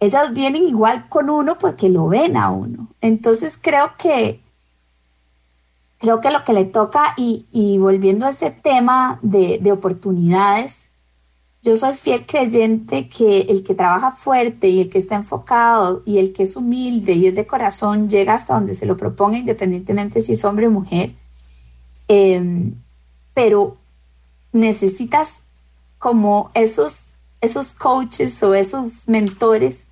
ellas 0.00 0.32
vienen 0.34 0.64
igual 0.64 1.08
con 1.08 1.30
uno 1.30 1.58
porque 1.58 1.88
lo 1.88 2.08
ven 2.08 2.36
a 2.36 2.50
uno. 2.50 2.88
Entonces 3.00 3.56
creo 3.60 3.92
que 3.96 4.41
creo 6.02 6.20
que 6.20 6.32
lo 6.32 6.42
que 6.42 6.52
le 6.52 6.64
toca, 6.64 7.14
y, 7.16 7.78
volviendo 7.78 8.26
a 8.26 8.30
ese 8.30 8.50
tema 8.50 9.20
de, 9.22 9.60
de, 9.62 9.70
oportunidades, 9.70 10.86
yo 11.62 11.76
soy 11.76 11.94
fiel 11.94 12.26
creyente 12.26 13.08
que 13.08 13.42
el 13.42 13.62
que 13.62 13.76
trabaja 13.76 14.10
fuerte 14.10 14.68
y 14.68 14.80
el 14.80 14.90
que 14.90 14.98
está 14.98 15.14
enfocado 15.14 16.02
y 16.04 16.18
el 16.18 16.32
que 16.32 16.42
es 16.42 16.56
humilde 16.56 17.12
y 17.12 17.28
es 17.28 17.36
de 17.36 17.46
corazón 17.46 18.08
llega 18.08 18.34
hasta 18.34 18.54
donde 18.54 18.74
se 18.74 18.84
lo 18.84 18.96
proponga, 18.96 19.38
independientemente 19.38 20.20
si 20.20 20.32
es 20.32 20.44
hombre 20.44 20.66
o 20.66 20.72
mujer. 20.72 21.12
Eh, 22.08 22.72
pero 23.32 23.76
necesitas 24.50 25.34
como 25.98 26.50
esos, 26.54 27.02
esos 27.40 27.74
coaches 27.74 28.42
o 28.42 28.54
esos 28.54 29.08
mentores 29.08 29.84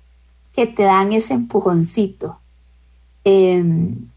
que 0.53 0.67
te 0.67 0.83
dan 0.83 1.13
ese 1.13 1.35
empujoncito. 1.35 2.37
Em, 3.23 4.10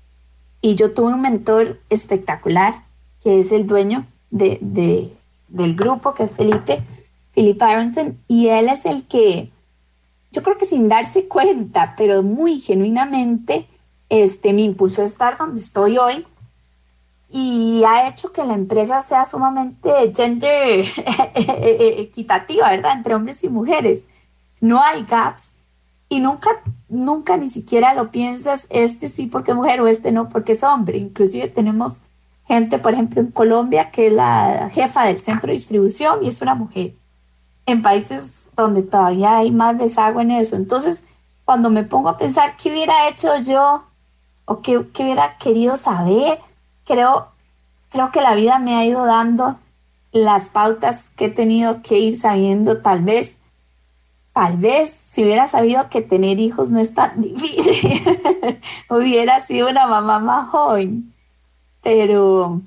y 0.64 0.76
yo 0.76 0.92
tuve 0.92 1.12
un 1.12 1.20
mentor 1.20 1.78
espectacular, 1.90 2.84
que 3.22 3.38
es 3.38 3.52
el 3.52 3.66
dueño 3.66 4.06
de, 4.30 4.58
del 5.48 5.76
grupo, 5.76 6.14
que 6.14 6.22
es 6.22 6.30
Felipe, 6.30 6.80
Felipe 7.32 7.62
Aronson, 7.66 8.18
y 8.28 8.48
él 8.48 8.70
es 8.70 8.86
el 8.86 9.04
que, 9.04 9.50
yo 10.32 10.42
creo 10.42 10.56
que 10.56 10.64
sin 10.64 10.88
darse 10.88 11.28
cuenta, 11.28 11.92
pero 11.98 12.22
muy 12.22 12.60
genuinamente, 12.60 13.66
este, 14.08 14.54
me 14.54 14.62
impulsó 14.62 15.02
a 15.02 15.04
estar 15.04 15.36
donde 15.36 15.60
estoy 15.60 15.98
hoy 15.98 16.26
y 17.30 17.82
ha 17.86 18.08
hecho 18.08 18.32
que 18.32 18.46
la 18.46 18.54
empresa 18.54 19.02
sea 19.02 19.26
sumamente 19.26 20.14
gender 20.16 20.86
equitativa, 21.34 22.70
¿verdad? 22.70 22.92
Entre 22.96 23.14
hombres 23.14 23.44
y 23.44 23.50
mujeres. 23.50 24.00
No 24.62 24.80
hay 24.80 25.02
gaps 25.02 25.53
y 26.14 26.20
nunca, 26.20 26.50
nunca 26.88 27.36
ni 27.36 27.48
siquiera 27.48 27.92
lo 27.92 28.12
piensas, 28.12 28.68
este 28.70 29.08
sí 29.08 29.26
porque 29.26 29.50
es 29.50 29.56
mujer 29.56 29.80
o 29.80 29.88
este 29.88 30.12
no 30.12 30.28
porque 30.28 30.52
es 30.52 30.62
hombre. 30.62 30.96
Inclusive 30.96 31.48
tenemos 31.48 31.98
gente, 32.46 32.78
por 32.78 32.92
ejemplo, 32.92 33.20
en 33.20 33.32
Colombia 33.32 33.90
que 33.90 34.06
es 34.06 34.12
la 34.12 34.70
jefa 34.72 35.06
del 35.06 35.18
centro 35.18 35.48
de 35.48 35.54
distribución 35.54 36.22
y 36.22 36.28
es 36.28 36.40
una 36.40 36.54
mujer. 36.54 36.94
En 37.66 37.82
países 37.82 38.46
donde 38.54 38.82
todavía 38.82 39.38
hay 39.38 39.50
más 39.50 39.76
rezago 39.76 40.20
en 40.20 40.30
eso. 40.30 40.54
Entonces, 40.54 41.02
cuando 41.44 41.68
me 41.68 41.82
pongo 41.82 42.10
a 42.10 42.16
pensar 42.16 42.54
qué 42.56 42.70
hubiera 42.70 43.08
hecho 43.08 43.36
yo 43.38 43.82
o 44.44 44.60
qué, 44.60 44.86
qué 44.94 45.02
hubiera 45.02 45.36
querido 45.38 45.76
saber, 45.76 46.38
creo, 46.86 47.26
creo 47.90 48.12
que 48.12 48.20
la 48.20 48.36
vida 48.36 48.60
me 48.60 48.76
ha 48.76 48.84
ido 48.84 49.04
dando 49.04 49.58
las 50.12 50.48
pautas 50.48 51.10
que 51.16 51.24
he 51.24 51.30
tenido 51.30 51.82
que 51.82 51.98
ir 51.98 52.20
sabiendo, 52.20 52.82
tal 52.82 53.02
vez, 53.02 53.36
tal 54.34 54.58
vez 54.58 54.90
si 54.90 55.22
hubiera 55.22 55.46
sabido 55.46 55.88
que 55.88 56.02
tener 56.02 56.40
hijos 56.40 56.70
no 56.70 56.80
es 56.80 56.92
tan 56.92 57.22
difícil, 57.22 58.02
hubiera 58.90 59.40
sido 59.40 59.70
una 59.70 59.86
mamá 59.86 60.18
más 60.18 60.48
joven, 60.48 61.14
pero, 61.82 62.60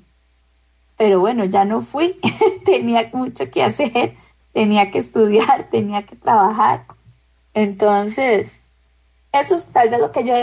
pero 0.96 1.20
bueno, 1.20 1.44
ya 1.44 1.64
no 1.66 1.82
fui, 1.82 2.18
tenía 2.64 3.10
mucho 3.12 3.50
que 3.50 3.62
hacer, 3.62 4.14
tenía 4.52 4.90
que 4.90 4.98
estudiar, 4.98 5.68
tenía 5.70 6.04
que 6.04 6.16
trabajar, 6.16 6.86
entonces, 7.52 8.60
eso 9.32 9.54
es 9.54 9.66
tal 9.66 9.90
vez 9.90 10.00
lo 10.00 10.10
que 10.10 10.24
yo 10.24 10.34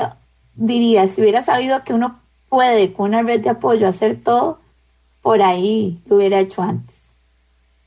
diría, 0.53 1.07
si 1.07 1.21
hubiera 1.21 1.41
sabido 1.41 1.83
que 1.83 1.93
uno 1.93 2.19
puede 2.49 2.93
con 2.93 3.09
una 3.09 3.23
red 3.23 3.41
de 3.41 3.49
apoyo 3.49 3.87
hacer 3.87 4.21
todo, 4.21 4.59
por 5.23 5.41
ahí 5.41 5.99
lo 6.05 6.17
hubiera 6.17 6.39
hecho 6.39 6.61
antes. 6.61 7.04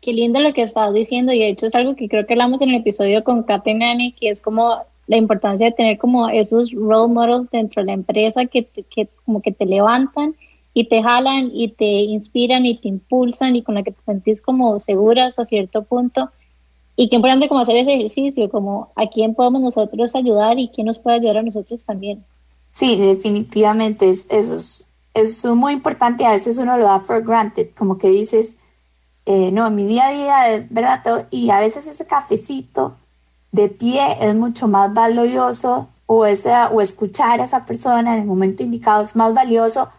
Qué 0.00 0.12
lindo 0.12 0.40
lo 0.40 0.52
que 0.52 0.62
estás 0.62 0.92
diciendo 0.94 1.32
y 1.32 1.40
de 1.40 1.48
hecho 1.48 1.66
es 1.66 1.74
algo 1.74 1.96
que 1.96 2.08
creo 2.08 2.26
que 2.26 2.34
hablamos 2.34 2.62
en 2.62 2.70
el 2.70 2.76
episodio 2.76 3.24
con 3.24 3.42
Kate 3.42 3.74
Nani, 3.74 4.12
que 4.12 4.30
es 4.30 4.40
como 4.40 4.78
la 5.06 5.16
importancia 5.16 5.66
de 5.66 5.72
tener 5.72 5.98
como 5.98 6.28
esos 6.28 6.70
role 6.72 7.12
models 7.12 7.50
dentro 7.50 7.82
de 7.82 7.86
la 7.86 7.92
empresa 7.94 8.46
que, 8.46 8.64
que 8.64 9.08
como 9.24 9.42
que 9.42 9.52
te 9.52 9.66
levantan 9.66 10.36
y 10.74 10.84
te 10.84 11.02
jalan 11.02 11.50
y 11.52 11.68
te 11.68 11.84
inspiran 11.84 12.64
y 12.66 12.76
te 12.76 12.88
impulsan 12.88 13.56
y 13.56 13.62
con 13.62 13.74
la 13.74 13.82
que 13.82 13.90
te 13.90 14.02
sentís 14.04 14.40
como 14.40 14.78
segura 14.78 15.26
hasta 15.26 15.44
cierto 15.44 15.82
punto. 15.82 16.30
Y 16.94 17.08
qué 17.08 17.16
importante 17.16 17.48
como 17.48 17.60
hacer 17.60 17.76
ese 17.76 17.94
ejercicio, 17.94 18.50
como 18.50 18.92
a 18.94 19.06
quién 19.06 19.34
podemos 19.34 19.60
nosotros 19.60 20.14
ayudar 20.14 20.58
y 20.58 20.68
quién 20.68 20.86
nos 20.86 20.98
puede 20.98 21.16
ayudar 21.16 21.38
a 21.38 21.42
nosotros 21.42 21.84
también. 21.84 22.24
Sí, 22.74 22.96
definitivamente, 22.96 24.10
es, 24.10 24.26
eso 24.30 24.56
es, 24.56 24.86
es, 25.14 25.44
muy 25.44 25.72
importante 25.72 26.24
a 26.24 26.32
veces 26.32 26.58
uno 26.58 26.76
lo 26.76 26.84
da 26.84 27.00
for 27.00 27.24
granted, 27.24 27.70
como 27.76 27.98
que 27.98 28.08
dices, 28.08 28.54
eh, 29.30 29.50
no, 29.52 29.66
en 29.66 29.74
mi 29.74 29.84
día 29.84 30.06
a 30.06 30.10
día, 30.10 30.66
¿verdad? 30.70 31.26
Y 31.30 31.50
a 31.50 31.60
veces 31.60 31.86
ese 31.86 32.06
cafecito 32.06 32.96
de 33.52 33.68
pie 33.68 34.16
es 34.22 34.34
mucho 34.34 34.68
más 34.68 34.94
valioso 34.94 35.90
o, 36.06 36.24
esa, 36.24 36.68
o 36.70 36.80
escuchar 36.80 37.38
a 37.38 37.44
esa 37.44 37.66
persona 37.66 38.14
en 38.14 38.22
el 38.22 38.26
momento 38.26 38.62
indicado 38.62 39.02
es 39.02 39.14
más 39.16 39.34
valioso 39.34 39.90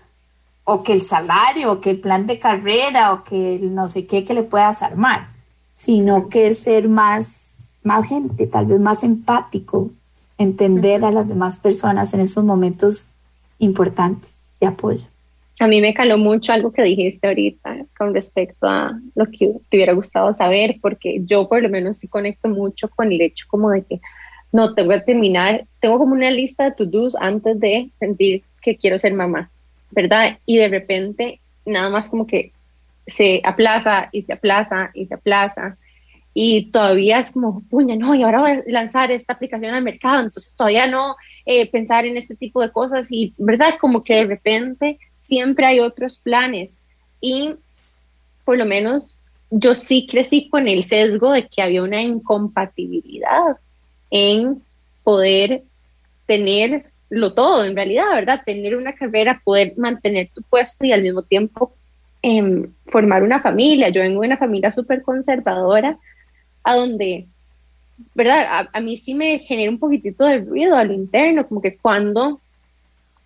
o 0.64 0.82
que 0.82 0.94
el 0.94 1.04
salario, 1.04 1.74
o 1.74 1.80
que 1.80 1.92
el 1.92 2.00
plan 2.00 2.26
de 2.26 2.40
carrera, 2.40 3.14
o 3.14 3.24
que 3.24 3.58
el 3.58 3.76
no 3.76 3.88
sé 3.88 4.08
qué 4.08 4.26
que 4.26 4.34
le 4.34 4.42
puedas 4.42 4.82
armar, 4.82 5.30
sino 5.76 6.28
que 6.28 6.48
es 6.48 6.62
ser 6.62 6.90
más, 6.90 7.28
más 7.84 8.08
gente, 8.08 8.48
tal 8.48 8.66
vez 8.66 8.80
más 8.80 9.04
empático, 9.04 9.92
entender 10.40 11.06
a 11.06 11.12
las 11.12 11.28
demás 11.28 11.60
personas 11.60 12.16
en 12.16 12.22
esos 12.22 12.44
momentos 12.44 13.06
importantes 13.60 14.32
de 14.60 14.66
apoyo. 14.66 15.06
A 15.60 15.68
mí 15.68 15.82
me 15.82 15.94
caló 15.94 16.18
mucho 16.18 16.54
algo 16.54 16.72
que 16.72 16.84
dijiste 16.84 17.28
ahorita 17.28 17.86
con 17.98 18.14
respecto 18.14 18.68
a 18.68 18.98
lo 19.14 19.26
que 19.26 19.54
te 19.70 19.78
hubiera 19.78 19.92
gustado 19.92 20.32
saber, 20.32 20.78
porque 20.82 21.22
yo 21.26 21.50
por 21.50 21.62
lo 21.62 21.70
menos 21.70 21.98
sí 21.98 22.08
conecto 22.08 22.48
mucho 22.48 22.88
con 22.90 23.12
el 23.12 23.20
hecho 23.20 23.46
como 23.50 23.70
de 23.70 23.84
que 23.84 24.00
no 24.54 24.74
tengo 24.74 24.92
que 24.92 25.02
terminar, 25.02 25.66
tengo 25.82 26.00
como 26.00 26.14
una 26.14 26.32
lista 26.32 26.64
de 26.64 26.72
to-dos 26.72 27.16
antes 27.20 27.60
de 27.60 27.90
sentir 28.00 28.42
que 28.62 28.78
quiero 28.78 28.98
ser 28.98 29.14
mamá, 29.14 29.52
¿verdad? 29.92 30.40
Y 30.46 30.58
de 30.58 30.70
repente 30.70 31.42
nada 31.66 31.90
más 31.90 32.10
como 32.10 32.26
que 32.26 32.54
se 33.06 33.42
aplaza 33.44 34.10
y 34.14 34.24
se 34.24 34.34
aplaza 34.34 34.92
y 34.94 35.08
se 35.08 35.16
aplaza 35.16 35.78
y 36.34 36.72
todavía 36.72 37.20
es 37.20 37.32
como, 37.32 37.62
puña, 37.70 37.96
no, 37.96 38.16
y 38.16 38.24
ahora 38.24 38.40
voy 38.40 38.52
a 38.52 38.64
lanzar 38.68 39.12
esta 39.12 39.34
aplicación 39.34 39.74
al 39.74 39.84
mercado, 39.84 40.22
entonces 40.24 40.56
todavía 40.56 40.88
no 40.88 41.16
eh, 41.46 41.70
pensar 41.70 42.06
en 42.06 42.16
este 42.16 42.36
tipo 42.36 42.62
de 42.62 42.72
cosas 42.72 43.12
y, 43.12 43.34
¿verdad? 43.38 43.76
Como 43.80 44.04
que 44.04 44.16
de 44.16 44.26
repente 44.26 45.00
siempre 45.30 45.66
hay 45.66 45.80
otros 45.80 46.18
planes 46.20 46.80
y 47.22 47.56
por 48.44 48.58
lo 48.58 48.66
menos 48.66 49.22
yo 49.52 49.74
sí 49.76 50.08
crecí 50.10 50.50
con 50.50 50.68
el 50.68 50.84
sesgo 50.84 51.32
de 51.32 51.48
que 51.48 51.62
había 51.62 51.84
una 51.84 52.02
incompatibilidad 52.02 53.58
en 54.12 54.62
poder 55.04 55.64
tenerlo 56.26 57.34
todo, 57.34 57.64
en 57.66 57.76
realidad, 57.76 58.10
¿verdad? 58.14 58.42
Tener 58.46 58.76
una 58.76 58.94
carrera, 58.94 59.42
poder 59.44 59.74
mantener 59.78 60.30
tu 60.30 60.42
puesto 60.44 60.86
y 60.86 60.92
al 60.92 61.02
mismo 61.02 61.24
tiempo 61.24 61.74
eh, 62.22 62.68
formar 62.86 63.24
una 63.24 63.42
familia. 63.42 63.90
Yo 63.90 64.02
vengo 64.02 64.22
de 64.22 64.28
una 64.28 64.38
familia 64.38 64.72
súper 64.72 65.02
conservadora 65.02 65.98
a 66.64 66.76
donde, 66.76 67.28
¿verdad? 68.14 68.68
A, 68.72 68.82
mí 68.82 68.98
sí 68.98 69.14
me 69.14 69.40
genera 69.40 69.72
un 69.72 69.80
poquitito 69.80 70.26
de 70.26 70.40
ruido 70.40 70.76
al 70.76 70.92
interno, 70.92 71.48
como 71.48 71.62
que 71.62 71.78
cuando, 71.78 72.40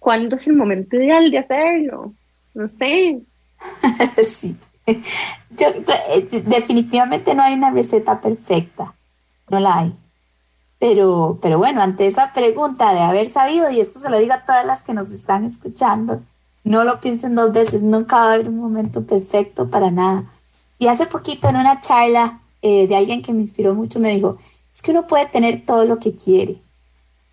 cuando 0.04 0.36
es 0.36 0.46
el 0.48 0.58
momento 0.58 0.98
ideal 0.98 1.32
de 1.32 1.38
hacerlo, 1.38 2.14
no 2.54 2.68
sé. 2.68 3.22
sí. 4.28 4.54
Yo, 5.52 5.68
eh, 6.10 6.28
definitivamente 6.46 7.34
no 7.34 7.42
hay 7.42 7.54
una 7.54 7.72
receta 7.72 8.20
perfecta, 8.20 8.94
no 9.50 9.62
la 9.62 9.80
hay. 9.80 9.94
Pero, 10.78 11.40
pero 11.42 11.58
bueno, 11.58 11.82
ante 11.82 12.06
esa 12.06 12.34
pregunta 12.34 12.94
de 12.94 13.00
haber 13.00 13.30
sabido, 13.30 13.72
y 13.72 13.80
esto 13.80 14.00
se 14.00 14.10
lo 14.10 14.20
digo 14.20 14.34
a 14.34 14.44
todas 14.44 14.66
las 14.66 14.84
que 14.84 14.94
nos 14.94 15.10
están 15.10 15.46
escuchando, 15.46 16.22
no 16.66 16.84
lo 16.84 17.00
piensen 17.00 17.36
dos 17.36 17.54
veces, 17.54 17.82
nunca 17.82 18.18
va 18.18 18.24
a 18.24 18.34
haber 18.34 18.50
un 18.50 18.58
momento 18.58 19.04
perfecto 19.08 19.70
para 19.70 19.90
nada. 19.90 20.26
Y 20.80 20.88
hace 20.88 21.06
poquito 21.06 21.48
en 21.48 21.56
una 21.56 21.80
charla 21.80 22.42
eh, 22.62 22.88
de 22.88 22.96
alguien 22.98 23.22
que 23.22 23.32
me 23.32 23.40
inspiró 23.40 23.74
mucho, 23.74 24.02
me 24.02 24.14
dijo, 24.14 24.38
es 24.70 24.82
que 24.82 24.92
uno 24.92 25.08
puede 25.08 25.28
tener 25.28 25.66
todo 25.66 25.86
lo 25.86 25.98
que 26.00 26.14
quiere, 26.14 26.58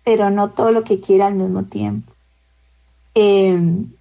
pero 0.05 0.29
no 0.29 0.51
todo 0.51 0.71
lo 0.71 0.85
que 0.85 0.97
quiere 1.01 1.23
al 1.23 1.33
mismo 1.33 1.63
tiempo. 1.63 2.13
Em, 3.13 3.91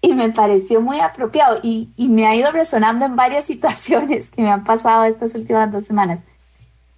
y 0.00 0.14
me 0.14 0.30
pareció 0.30 0.80
muy 0.80 1.00
apropiado 1.00 1.58
y, 1.62 1.88
y, 1.96 2.08
me 2.08 2.26
ha 2.26 2.34
ido 2.34 2.50
resonando 2.52 3.04
en 3.04 3.16
varias 3.16 3.44
situaciones 3.52 4.30
que 4.30 4.42
me 4.42 4.50
han 4.50 4.64
pasado 4.64 5.04
estas 5.04 5.34
últimas 5.34 5.70
dos 5.70 5.84
semanas. 5.84 6.20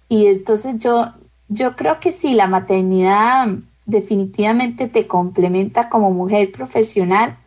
Y 0.09 0.27
entonces 0.27 0.77
yo, 0.79 1.13
yo 1.47 1.75
creo 1.75 1.99
que 1.99 2.11
sí, 2.11 2.33
la 2.33 2.47
maternidad 2.47 3.47
definitivamente 3.85 4.87
te 4.87 5.07
complementa 5.07 5.89
como 5.89 6.11
mujer 6.11 6.51
profesional, 6.51 7.37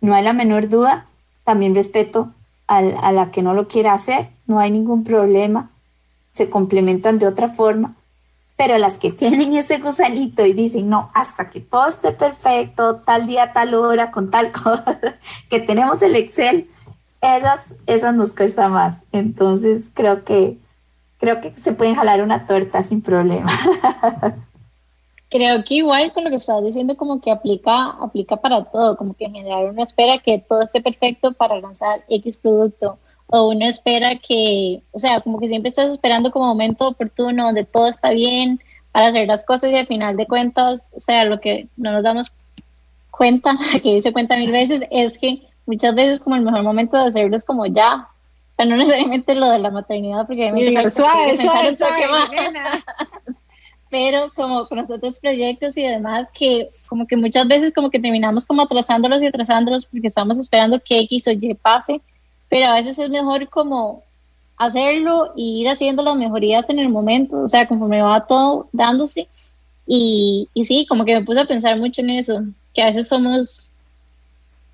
no 0.00 0.14
hay 0.14 0.24
la 0.24 0.32
menor 0.32 0.68
duda. 0.68 1.06
También 1.44 1.74
respeto 1.74 2.32
a 2.66 3.10
la 3.12 3.30
que 3.32 3.42
no 3.42 3.54
lo 3.54 3.66
quiera 3.66 3.92
hacer, 3.92 4.28
no 4.46 4.60
hay 4.60 4.70
ningún 4.70 5.02
problema, 5.02 5.70
se 6.32 6.48
complementan 6.48 7.18
de 7.18 7.26
otra 7.26 7.48
forma, 7.48 7.96
pero 8.60 8.76
las 8.76 8.98
que 8.98 9.10
tienen 9.10 9.54
ese 9.54 9.78
gusanito 9.78 10.44
y 10.44 10.52
dicen, 10.52 10.90
no, 10.90 11.10
hasta 11.14 11.48
que 11.48 11.60
todo 11.60 11.88
esté 11.88 12.12
perfecto, 12.12 12.96
tal 12.96 13.26
día, 13.26 13.54
tal 13.54 13.72
hora, 13.72 14.10
con 14.10 14.30
tal 14.30 14.52
cosa, 14.64 14.98
que 15.48 15.60
tenemos 15.60 16.02
el 16.02 16.14
Excel, 16.14 16.68
esas, 17.22 17.72
esas 17.86 18.14
nos 18.14 18.34
cuesta 18.34 18.68
más. 18.68 18.98
Entonces 19.12 19.84
creo 19.94 20.26
que, 20.26 20.58
creo 21.18 21.40
que 21.40 21.54
se 21.54 21.72
pueden 21.72 21.94
jalar 21.94 22.22
una 22.22 22.46
torta 22.46 22.82
sin 22.82 23.00
problema. 23.00 23.50
Creo 25.30 25.62
que 25.64 25.76
igual 25.76 26.12
con 26.12 26.24
lo 26.24 26.30
que 26.30 26.36
estás 26.36 26.60
diciendo 26.64 26.96
como 26.96 27.20
que 27.20 27.30
aplica, 27.30 27.90
aplica 28.02 28.36
para 28.36 28.64
todo, 28.64 28.96
como 28.96 29.14
que 29.14 29.26
en 29.26 29.34
general 29.34 29.70
uno 29.70 29.80
espera 29.80 30.18
que 30.18 30.40
todo 30.40 30.60
esté 30.60 30.82
perfecto 30.82 31.32
para 31.32 31.60
lanzar 31.60 32.02
X 32.08 32.36
producto 32.36 32.98
o 33.32 33.48
uno 33.48 33.66
espera 33.66 34.16
que, 34.16 34.82
o 34.90 34.98
sea, 34.98 35.20
como 35.20 35.38
que 35.38 35.46
siempre 35.46 35.68
estás 35.68 35.92
esperando 35.92 36.30
como 36.30 36.46
momento 36.46 36.88
oportuno 36.88 37.44
donde 37.44 37.64
todo 37.64 37.88
está 37.88 38.10
bien 38.10 38.60
para 38.92 39.06
hacer 39.06 39.28
las 39.28 39.44
cosas 39.44 39.72
y 39.72 39.76
al 39.76 39.86
final 39.86 40.16
de 40.16 40.26
cuentas, 40.26 40.92
o 40.96 41.00
sea, 41.00 41.24
lo 41.24 41.40
que 41.40 41.68
no 41.76 41.92
nos 41.92 42.02
damos 42.02 42.32
cuenta, 43.10 43.56
que 43.82 43.94
dice 43.94 44.12
cuenta 44.12 44.36
mil 44.36 44.50
veces, 44.50 44.82
es 44.90 45.16
que 45.16 45.42
muchas 45.66 45.94
veces 45.94 46.20
como 46.20 46.36
el 46.36 46.42
mejor 46.42 46.64
momento 46.64 46.96
de 46.96 47.04
hacerlo 47.04 47.36
es 47.36 47.44
como 47.44 47.66
ya, 47.66 48.08
o 48.52 48.56
sea, 48.56 48.66
no 48.66 48.76
necesariamente 48.76 49.34
lo 49.36 49.48
de 49.48 49.60
la 49.60 49.70
maternidad, 49.70 50.26
porque 50.26 50.50
me 50.50 50.90
suave, 50.90 51.36
suave, 51.36 51.76
suave, 51.76 52.06
pero 53.90 54.30
como 54.34 54.66
con 54.66 54.78
los 54.78 54.90
otros 54.90 55.20
proyectos 55.20 55.76
y 55.76 55.82
demás, 55.82 56.32
que 56.32 56.66
como 56.88 57.06
que 57.06 57.16
muchas 57.16 57.46
veces 57.46 57.72
como 57.72 57.90
que 57.90 58.00
terminamos 58.00 58.44
como 58.44 58.62
atrasándolos 58.62 59.22
y 59.22 59.26
atrasándolos 59.26 59.86
porque 59.86 60.08
estamos 60.08 60.36
esperando 60.36 60.80
que 60.80 60.98
X 61.00 61.28
o 61.28 61.30
Y 61.30 61.54
pase, 61.54 62.00
pero 62.50 62.66
a 62.66 62.74
veces 62.74 62.98
es 62.98 63.08
mejor 63.08 63.48
como 63.48 64.02
hacerlo 64.58 65.32
y 65.34 65.62
ir 65.62 65.68
haciendo 65.68 66.02
las 66.02 66.16
mejorías 66.16 66.68
en 66.68 66.78
el 66.78 66.90
momento, 66.90 67.38
o 67.38 67.48
sea, 67.48 67.66
conforme 67.66 68.02
va 68.02 68.26
todo 68.26 68.68
dándose. 68.72 69.26
Y, 69.86 70.48
y 70.52 70.64
sí, 70.66 70.84
como 70.86 71.06
que 71.06 71.14
me 71.14 71.24
puse 71.24 71.40
a 71.40 71.46
pensar 71.46 71.78
mucho 71.78 72.02
en 72.02 72.10
eso, 72.10 72.42
que 72.74 72.82
a 72.82 72.86
veces 72.86 73.08
somos 73.08 73.70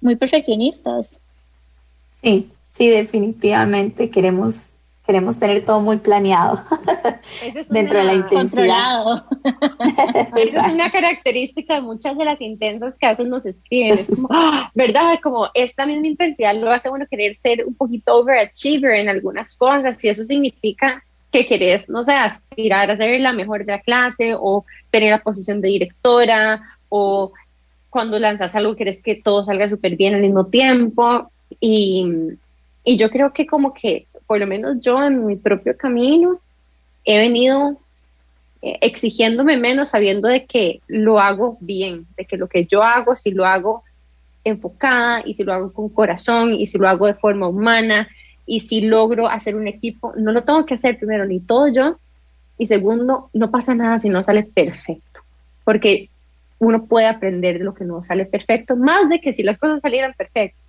muy 0.00 0.16
perfeccionistas. 0.16 1.20
Sí, 2.22 2.50
sí, 2.72 2.88
definitivamente 2.88 4.10
queremos 4.10 4.70
queremos 5.06 5.38
tener 5.38 5.64
todo 5.64 5.80
muy 5.80 5.98
planeado 5.98 6.62
dentro 7.70 7.98
de 7.98 8.04
la 8.04 8.14
intensidad. 8.14 9.24
Esa 10.36 10.66
es 10.66 10.72
una 10.72 10.90
característica 10.90 11.76
de 11.76 11.80
muchas 11.82 12.18
de 12.18 12.24
las 12.24 12.40
intensas 12.40 12.98
que 12.98 13.06
a 13.06 13.10
veces 13.10 13.28
nos 13.28 13.46
escriben. 13.46 13.92
Es 13.92 14.06
como, 14.06 14.28
¡ah! 14.32 14.70
¿verdad? 14.74 15.18
Como 15.22 15.48
esta 15.54 15.86
misma 15.86 16.08
intensidad 16.08 16.54
lo 16.56 16.72
hace 16.72 16.90
uno 16.90 17.06
querer 17.08 17.34
ser 17.34 17.64
un 17.64 17.74
poquito 17.74 18.16
overachiever 18.16 18.96
en 18.96 19.08
algunas 19.08 19.56
cosas 19.56 20.02
y 20.04 20.08
eso 20.08 20.24
significa 20.24 21.02
que 21.30 21.46
querés, 21.46 21.88
no 21.88 22.02
sé, 22.02 22.12
aspirar 22.12 22.90
a 22.90 22.96
ser 22.96 23.20
la 23.20 23.32
mejor 23.32 23.64
de 23.64 23.72
la 23.72 23.80
clase 23.80 24.34
o 24.36 24.64
tener 24.90 25.10
la 25.10 25.22
posición 25.22 25.60
de 25.60 25.68
directora 25.68 26.62
o 26.88 27.32
cuando 27.90 28.18
lanzas 28.18 28.54
algo 28.56 28.76
querés 28.76 29.02
que 29.02 29.14
todo 29.14 29.44
salga 29.44 29.68
súper 29.68 29.96
bien 29.96 30.14
al 30.14 30.20
mismo 30.20 30.46
tiempo 30.46 31.30
y, 31.60 32.06
y 32.84 32.96
yo 32.96 33.10
creo 33.10 33.32
que 33.32 33.46
como 33.46 33.72
que 33.72 34.06
por 34.26 34.38
lo 34.38 34.46
menos 34.46 34.80
yo 34.80 35.02
en 35.02 35.26
mi 35.26 35.36
propio 35.36 35.76
camino, 35.76 36.40
he 37.04 37.18
venido 37.18 37.76
eh, 38.62 38.78
exigiéndome 38.80 39.56
menos 39.56 39.90
sabiendo 39.90 40.28
de 40.28 40.44
que 40.44 40.80
lo 40.88 41.20
hago 41.20 41.56
bien, 41.60 42.06
de 42.16 42.24
que 42.24 42.36
lo 42.36 42.48
que 42.48 42.66
yo 42.66 42.82
hago, 42.82 43.14
si 43.14 43.30
lo 43.30 43.44
hago 43.44 43.84
enfocada 44.44 45.22
y 45.24 45.34
si 45.34 45.44
lo 45.44 45.52
hago 45.52 45.72
con 45.72 45.88
corazón 45.88 46.54
y 46.54 46.66
si 46.66 46.78
lo 46.78 46.88
hago 46.88 47.06
de 47.06 47.14
forma 47.14 47.48
humana 47.48 48.08
y 48.46 48.60
si 48.60 48.80
logro 48.80 49.28
hacer 49.28 49.56
un 49.56 49.66
equipo, 49.66 50.12
no 50.16 50.32
lo 50.32 50.44
tengo 50.44 50.64
que 50.66 50.74
hacer 50.74 50.98
primero 50.98 51.26
ni 51.26 51.40
todo 51.40 51.68
yo 51.68 51.98
y 52.58 52.66
segundo, 52.66 53.28
no 53.32 53.50
pasa 53.50 53.74
nada 53.74 53.98
si 53.98 54.08
no 54.08 54.22
sale 54.22 54.42
perfecto, 54.42 55.20
porque 55.64 56.08
uno 56.58 56.84
puede 56.86 57.06
aprender 57.06 57.58
de 57.58 57.64
lo 57.64 57.74
que 57.74 57.84
no 57.84 58.02
sale 58.02 58.24
perfecto, 58.24 58.76
más 58.76 59.08
de 59.08 59.20
que 59.20 59.32
si 59.32 59.42
las 59.42 59.58
cosas 59.58 59.82
salieran 59.82 60.14
perfectas. 60.14 60.60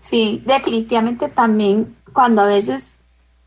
Sí, 0.00 0.42
definitivamente 0.46 1.28
también 1.28 1.94
cuando 2.12 2.42
a 2.42 2.46
veces 2.46 2.92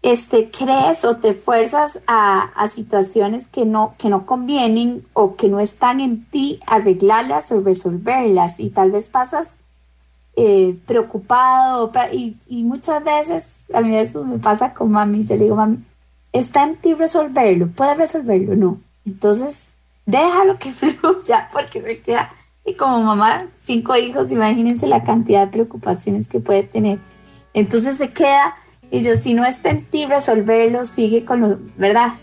este, 0.06 0.52
crees 0.52 1.04
o 1.04 1.18
te 1.18 1.34
fuerzas 1.34 2.00
a, 2.06 2.68
situaciones 2.68 3.48
que 3.48 3.66
no, 3.66 3.96
que 3.98 4.10
no 4.10 4.28
convienen 4.28 5.04
o 5.14 5.36
que 5.36 5.50
no 5.50 5.60
están 5.60 6.00
en 6.00 6.26
ti, 6.26 6.60
arreglarlas 6.68 7.52
o 7.52 7.62
resolverlas 7.62 8.60
y 8.60 8.70
tal 8.70 8.92
vez 8.92 9.10
pasas 9.10 9.50
eh, 10.36 10.78
preocupado 10.86 11.92
y, 12.12 12.36
y, 12.48 12.64
muchas 12.64 13.04
veces, 13.04 13.64
a 13.74 13.82
mí 13.82 13.96
eso 13.96 14.24
me 14.26 14.38
pasa 14.38 14.76
con 14.76 14.92
mami, 14.92 15.24
yo 15.24 15.38
le 15.38 15.46
digo, 15.46 15.56
mami, 15.56 15.78
está 16.34 16.64
en 16.64 16.76
ti 16.76 16.94
resolverlo, 16.94 17.70
puedes 17.70 17.98
resolverlo, 17.98 18.56
no. 18.56 18.78
Entonces, 19.08 19.70
déjalo 20.06 20.60
que 20.60 20.72
fluya 20.72 21.50
porque 21.52 21.82
se 21.82 22.00
queda, 22.00 22.32
y 22.64 22.74
como 22.74 23.02
mamá, 23.02 23.48
cinco 23.58 23.96
hijos, 23.96 24.30
imagínense 24.30 24.86
la 24.86 25.04
cantidad 25.04 25.46
de 25.46 25.52
preocupaciones 25.52 26.28
que 26.28 26.40
puede 26.40 26.62
tener 26.62 27.00
entonces 27.56 27.96
se 27.96 28.10
queda 28.10 28.56
y 28.92 29.02
yo, 29.02 29.16
si 29.16 29.34
no 29.34 29.46
está 29.46 29.70
en 29.72 29.84
ti 29.86 30.06
resolverlo, 30.06 30.86
sigue 30.86 31.26
con 31.26 31.42
lo, 31.42 31.60
¿verdad? 31.78 32.14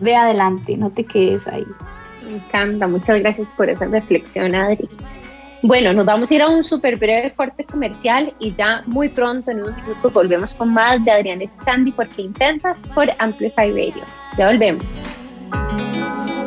Ve 0.00 0.16
adelante, 0.16 0.76
no 0.76 0.90
te 0.90 1.04
quedes 1.04 1.46
ahí. 1.46 1.64
Me 2.24 2.36
encanta, 2.36 2.88
muchas 2.88 3.20
gracias 3.20 3.52
por 3.52 3.70
esa 3.70 3.86
reflexión, 3.86 4.54
Adri. 4.54 4.88
Bueno, 5.62 5.92
nos 5.92 6.04
vamos 6.04 6.30
a 6.30 6.34
ir 6.34 6.42
a 6.42 6.48
un 6.48 6.64
súper 6.64 6.96
breve 6.96 7.32
corte 7.34 7.64
comercial 7.64 8.34
y 8.38 8.52
ya 8.54 8.82
muy 8.86 9.08
pronto, 9.08 9.50
en 9.50 9.62
unos 9.62 9.76
minutos, 9.76 10.12
volvemos 10.12 10.54
con 10.54 10.72
más 10.72 11.02
de 11.04 11.10
Adriana 11.10 11.44
Chandy 11.64 11.92
porque 11.92 12.22
intentas 12.22 12.80
por 12.94 13.10
Amplify 13.18 13.70
Radio. 13.70 14.02
Ya 14.36 14.48
volvemos. 14.48 14.84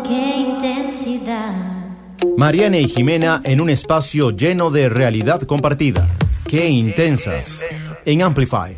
Qué 0.07 0.37
intensidad. 0.37 1.53
Mariana 2.35 2.77
y 2.79 2.87
Jimena 2.87 3.41
en 3.43 3.61
un 3.61 3.69
espacio 3.69 4.31
lleno 4.31 4.71
de 4.71 4.89
realidad 4.89 5.41
compartida. 5.43 6.07
Qué 6.47 6.67
intensas 6.69 7.63
en 8.07 8.21
Amplify. 8.21 8.75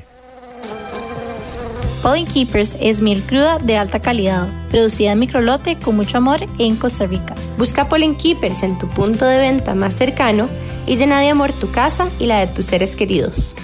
Pollen 2.02 2.26
Keepers 2.26 2.76
es 2.80 3.02
miel 3.02 3.22
cruda 3.22 3.60
de 3.60 3.78
alta 3.78 4.00
calidad, 4.00 4.48
producida 4.70 5.12
en 5.12 5.20
microlote 5.20 5.78
con 5.78 5.98
mucho 5.98 6.18
amor 6.18 6.40
en 6.58 6.76
Costa 6.76 7.06
Rica. 7.06 7.36
Busca 7.58 7.88
Pollen 7.88 8.16
Keepers 8.16 8.64
en 8.64 8.80
tu 8.80 8.88
punto 8.88 9.26
de 9.26 9.38
venta 9.38 9.76
más 9.76 9.96
cercano 9.96 10.48
y 10.88 10.98
llena 10.98 11.20
de 11.20 11.30
amor 11.30 11.54
tu 11.54 11.70
casa 11.72 12.08
y 12.18 12.26
la 12.26 12.40
de 12.40 12.48
tus 12.48 12.66
seres 12.66 12.96
queridos. 12.96 13.56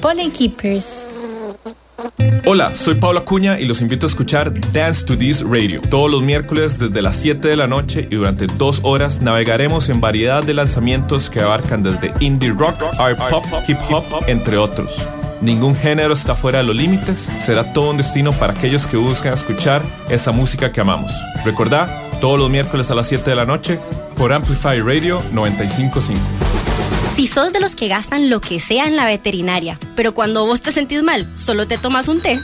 Pollen 0.00 0.30
Keepers. 0.30 1.08
Hola, 2.46 2.74
soy 2.74 2.96
Pablo 2.96 3.20
Acuña 3.20 3.58
y 3.58 3.64
los 3.64 3.80
invito 3.80 4.06
a 4.06 4.08
escuchar 4.08 4.52
Dance 4.72 5.04
to 5.06 5.16
This 5.16 5.42
Radio. 5.42 5.80
Todos 5.80 6.10
los 6.10 6.22
miércoles 6.22 6.78
desde 6.78 7.02
las 7.02 7.16
7 7.16 7.48
de 7.48 7.56
la 7.56 7.66
noche 7.66 8.06
y 8.10 8.16
durante 8.16 8.46
dos 8.46 8.80
horas 8.82 9.20
navegaremos 9.20 9.88
en 9.88 10.00
variedad 10.00 10.42
de 10.42 10.54
lanzamientos 10.54 11.30
que 11.30 11.40
abarcan 11.40 11.82
desde 11.82 12.12
indie 12.20 12.50
rock, 12.50 12.82
art 12.98 13.18
pop, 13.30 13.44
hip 13.66 13.78
hop, 13.90 14.04
entre 14.26 14.56
otros. 14.58 15.06
Ningún 15.40 15.74
género 15.76 16.14
está 16.14 16.34
fuera 16.34 16.58
de 16.58 16.64
los 16.64 16.76
límites, 16.76 17.30
será 17.38 17.72
todo 17.72 17.90
un 17.90 17.96
destino 17.96 18.32
para 18.32 18.52
aquellos 18.52 18.86
que 18.86 18.96
buscan 18.96 19.34
escuchar 19.34 19.82
esa 20.08 20.32
música 20.32 20.72
que 20.72 20.80
amamos. 20.80 21.12
Recordá, 21.44 22.02
todos 22.20 22.38
los 22.38 22.50
miércoles 22.50 22.90
a 22.90 22.94
las 22.94 23.08
7 23.08 23.28
de 23.28 23.36
la 23.36 23.44
noche 23.44 23.78
por 24.16 24.32
Amplify 24.32 24.80
Radio 24.80 25.20
955. 25.32 26.63
Si 27.14 27.28
sos 27.28 27.52
de 27.52 27.60
los 27.60 27.76
que 27.76 27.86
gastan 27.86 28.28
lo 28.28 28.40
que 28.40 28.58
sea 28.58 28.86
en 28.86 28.96
la 28.96 29.06
veterinaria, 29.06 29.78
pero 29.94 30.14
cuando 30.14 30.46
vos 30.46 30.60
te 30.62 30.72
sentís 30.72 31.04
mal, 31.04 31.28
solo 31.36 31.68
te 31.68 31.78
tomas 31.78 32.08
un 32.08 32.20
té. 32.20 32.40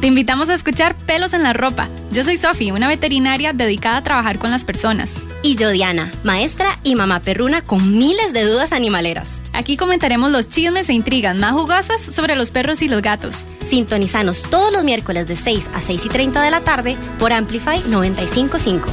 Te 0.00 0.06
invitamos 0.06 0.48
a 0.48 0.54
escuchar 0.54 0.96
Pelos 0.96 1.34
en 1.34 1.42
la 1.42 1.52
Ropa. 1.52 1.90
Yo 2.10 2.24
soy 2.24 2.38
Sofi, 2.38 2.70
una 2.70 2.88
veterinaria 2.88 3.52
dedicada 3.52 3.98
a 3.98 4.02
trabajar 4.02 4.38
con 4.38 4.50
las 4.50 4.64
personas. 4.64 5.10
Y 5.42 5.56
yo, 5.56 5.68
Diana, 5.68 6.10
maestra 6.22 6.78
y 6.82 6.94
mamá 6.94 7.20
perruna 7.20 7.60
con 7.60 7.98
miles 7.98 8.32
de 8.32 8.44
dudas 8.44 8.72
animaleras. 8.72 9.42
Aquí 9.52 9.76
comentaremos 9.76 10.30
los 10.30 10.48
chismes 10.48 10.88
e 10.88 10.94
intrigas 10.94 11.36
más 11.36 11.52
jugosas 11.52 12.00
sobre 12.00 12.36
los 12.36 12.50
perros 12.50 12.80
y 12.80 12.88
los 12.88 13.02
gatos. 13.02 13.44
Sintonizanos 13.66 14.42
todos 14.48 14.72
los 14.72 14.82
miércoles 14.84 15.26
de 15.26 15.36
6 15.36 15.68
a 15.74 15.82
6 15.82 16.06
y 16.06 16.08
30 16.08 16.42
de 16.42 16.50
la 16.50 16.62
tarde 16.62 16.96
por 17.18 17.34
Amplify 17.34 17.82
955. 17.86 18.88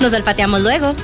Nos 0.00 0.12
alfateamos 0.14 0.62
luego. 0.62 0.96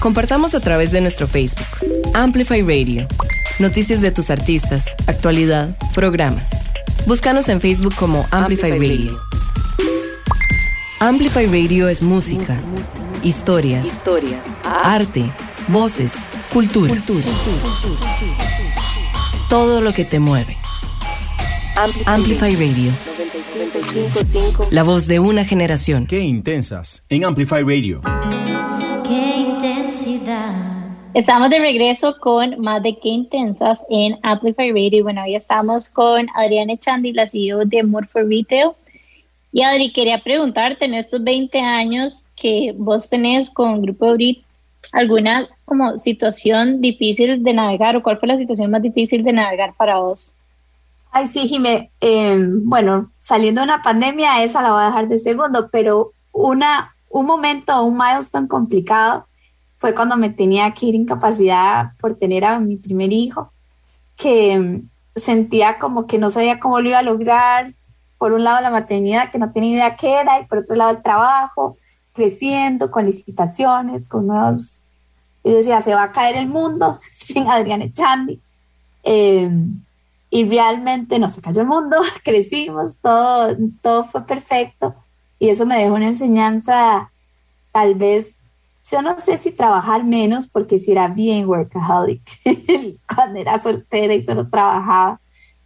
Compartamos 0.00 0.54
a 0.54 0.60
través 0.60 0.92
de 0.92 1.02
nuestro 1.02 1.28
Facebook. 1.28 1.66
Amplify 2.14 2.62
Radio. 2.62 3.06
Noticias 3.58 4.00
de 4.00 4.10
tus 4.10 4.30
artistas, 4.30 4.86
actualidad, 5.06 5.76
programas. 5.94 6.50
Búscanos 7.06 7.50
en 7.50 7.60
Facebook 7.60 7.94
como 7.96 8.26
Amplify, 8.30 8.70
Radio. 8.72 9.20
Amplify 11.00 11.44
Radio 11.44 11.88
es 11.90 12.02
música, 12.02 12.58
historias, 13.22 14.00
arte, 14.64 15.30
voces, 15.68 16.26
cultura. 16.50 16.94
Todo 19.50 19.82
lo 19.82 19.92
que 19.92 20.06
te 20.06 20.18
mueve. 20.18 20.56
Amplify 22.06 22.54
Radio. 22.56 22.90
La 24.70 24.82
voz 24.82 25.06
de 25.06 25.20
una 25.20 25.44
generación. 25.44 26.06
Qué 26.06 26.20
intensas 26.20 27.02
en 27.10 27.26
Amplify 27.26 27.62
Radio. 27.62 28.00
Estamos 31.14 31.50
de 31.50 31.60
regreso 31.60 32.16
con 32.18 32.60
más 32.60 32.82
de 32.82 32.98
Qué 32.98 33.10
Intensas 33.10 33.84
en 33.90 34.18
Amplify 34.24 34.72
Radio. 34.72 35.04
Bueno, 35.04 35.22
hoy 35.22 35.36
estamos 35.36 35.88
con 35.88 36.26
Adriana 36.34 36.72
Echandi, 36.72 37.12
la 37.12 37.26
CEO 37.26 37.64
de 37.64 37.84
More 37.84 38.08
for 38.08 38.26
Retail. 38.28 38.70
Y 39.52 39.62
Adri, 39.62 39.92
quería 39.92 40.18
preguntarte, 40.18 40.86
en 40.86 40.94
estos 40.94 41.22
20 41.22 41.60
años 41.60 42.28
que 42.34 42.74
vos 42.76 43.08
tenés 43.08 43.50
con 43.50 43.82
Grupo 43.82 44.12
Brit, 44.14 44.42
¿alguna 44.90 45.48
como 45.64 45.96
situación 45.96 46.80
difícil 46.80 47.44
de 47.44 47.52
navegar 47.52 47.94
o 47.94 48.02
cuál 48.02 48.18
fue 48.18 48.28
la 48.28 48.36
situación 48.36 48.70
más 48.70 48.82
difícil 48.82 49.22
de 49.22 49.32
navegar 49.32 49.74
para 49.74 49.98
vos? 49.98 50.34
Ay, 51.12 51.28
sí, 51.28 51.46
Jimé. 51.46 51.90
Em, 52.00 52.68
bueno, 52.68 53.12
saliendo 53.18 53.60
de 53.60 53.66
una 53.66 53.82
pandemia, 53.82 54.42
esa 54.42 54.60
la 54.60 54.72
voy 54.72 54.82
a 54.82 54.86
dejar 54.86 55.08
de 55.08 55.18
segundo, 55.18 55.68
pero 55.70 56.12
una, 56.32 56.96
un 57.10 57.26
momento, 57.26 57.80
un 57.82 57.96
milestone 57.96 58.48
complicado 58.48 59.26
fue 59.80 59.94
cuando 59.94 60.18
me 60.18 60.28
tenía 60.28 60.70
que 60.72 60.86
ir 60.86 60.94
incapacidad 60.94 61.92
por 61.98 62.14
tener 62.14 62.44
a 62.44 62.60
mi 62.60 62.76
primer 62.76 63.14
hijo, 63.14 63.50
que 64.14 64.52
em, 64.52 64.88
sentía 65.16 65.78
como 65.78 66.06
que 66.06 66.18
no 66.18 66.28
sabía 66.28 66.60
cómo 66.60 66.82
lo 66.82 66.90
iba 66.90 66.98
a 66.98 67.02
lograr, 67.02 67.72
por 68.18 68.34
un 68.34 68.44
lado 68.44 68.60
la 68.60 68.70
maternidad, 68.70 69.30
que 69.30 69.38
no 69.38 69.52
tenía 69.52 69.72
idea 69.72 69.96
qué 69.96 70.20
era, 70.20 70.38
y 70.38 70.44
por 70.44 70.58
otro 70.58 70.76
lado 70.76 70.90
el 70.90 71.02
trabajo, 71.02 71.78
creciendo, 72.12 72.90
con 72.90 73.06
licitaciones, 73.06 74.06
con 74.06 74.26
nuevos... 74.26 74.76
Yo 75.42 75.54
decía, 75.54 75.80
se 75.80 75.94
va 75.94 76.02
a 76.02 76.12
caer 76.12 76.36
el 76.36 76.48
mundo 76.48 76.98
sin 77.14 77.48
Adriana 77.48 77.84
Echandi. 77.84 78.38
Em, 79.02 79.80
y 80.28 80.44
realmente 80.44 81.18
no 81.18 81.30
se 81.30 81.40
cayó 81.40 81.62
el 81.62 81.68
mundo, 81.68 81.96
crecimos, 82.22 82.96
todo, 83.00 83.56
todo 83.80 84.04
fue 84.04 84.26
perfecto. 84.26 84.94
Y 85.38 85.48
eso 85.48 85.64
me 85.64 85.78
dejó 85.78 85.94
una 85.94 86.08
enseñanza, 86.08 87.10
tal 87.72 87.94
vez, 87.94 88.34
yo 88.90 89.02
no 89.02 89.18
sé 89.18 89.38
si 89.38 89.52
trabajar 89.52 90.04
menos, 90.04 90.48
porque 90.48 90.78
si 90.78 90.92
era 90.92 91.08
bien 91.08 91.48
workaholic, 91.48 92.22
cuando 93.14 93.40
era 93.40 93.58
soltera 93.58 94.14
y 94.14 94.22
solo 94.22 94.48
trabajaba, 94.48 95.20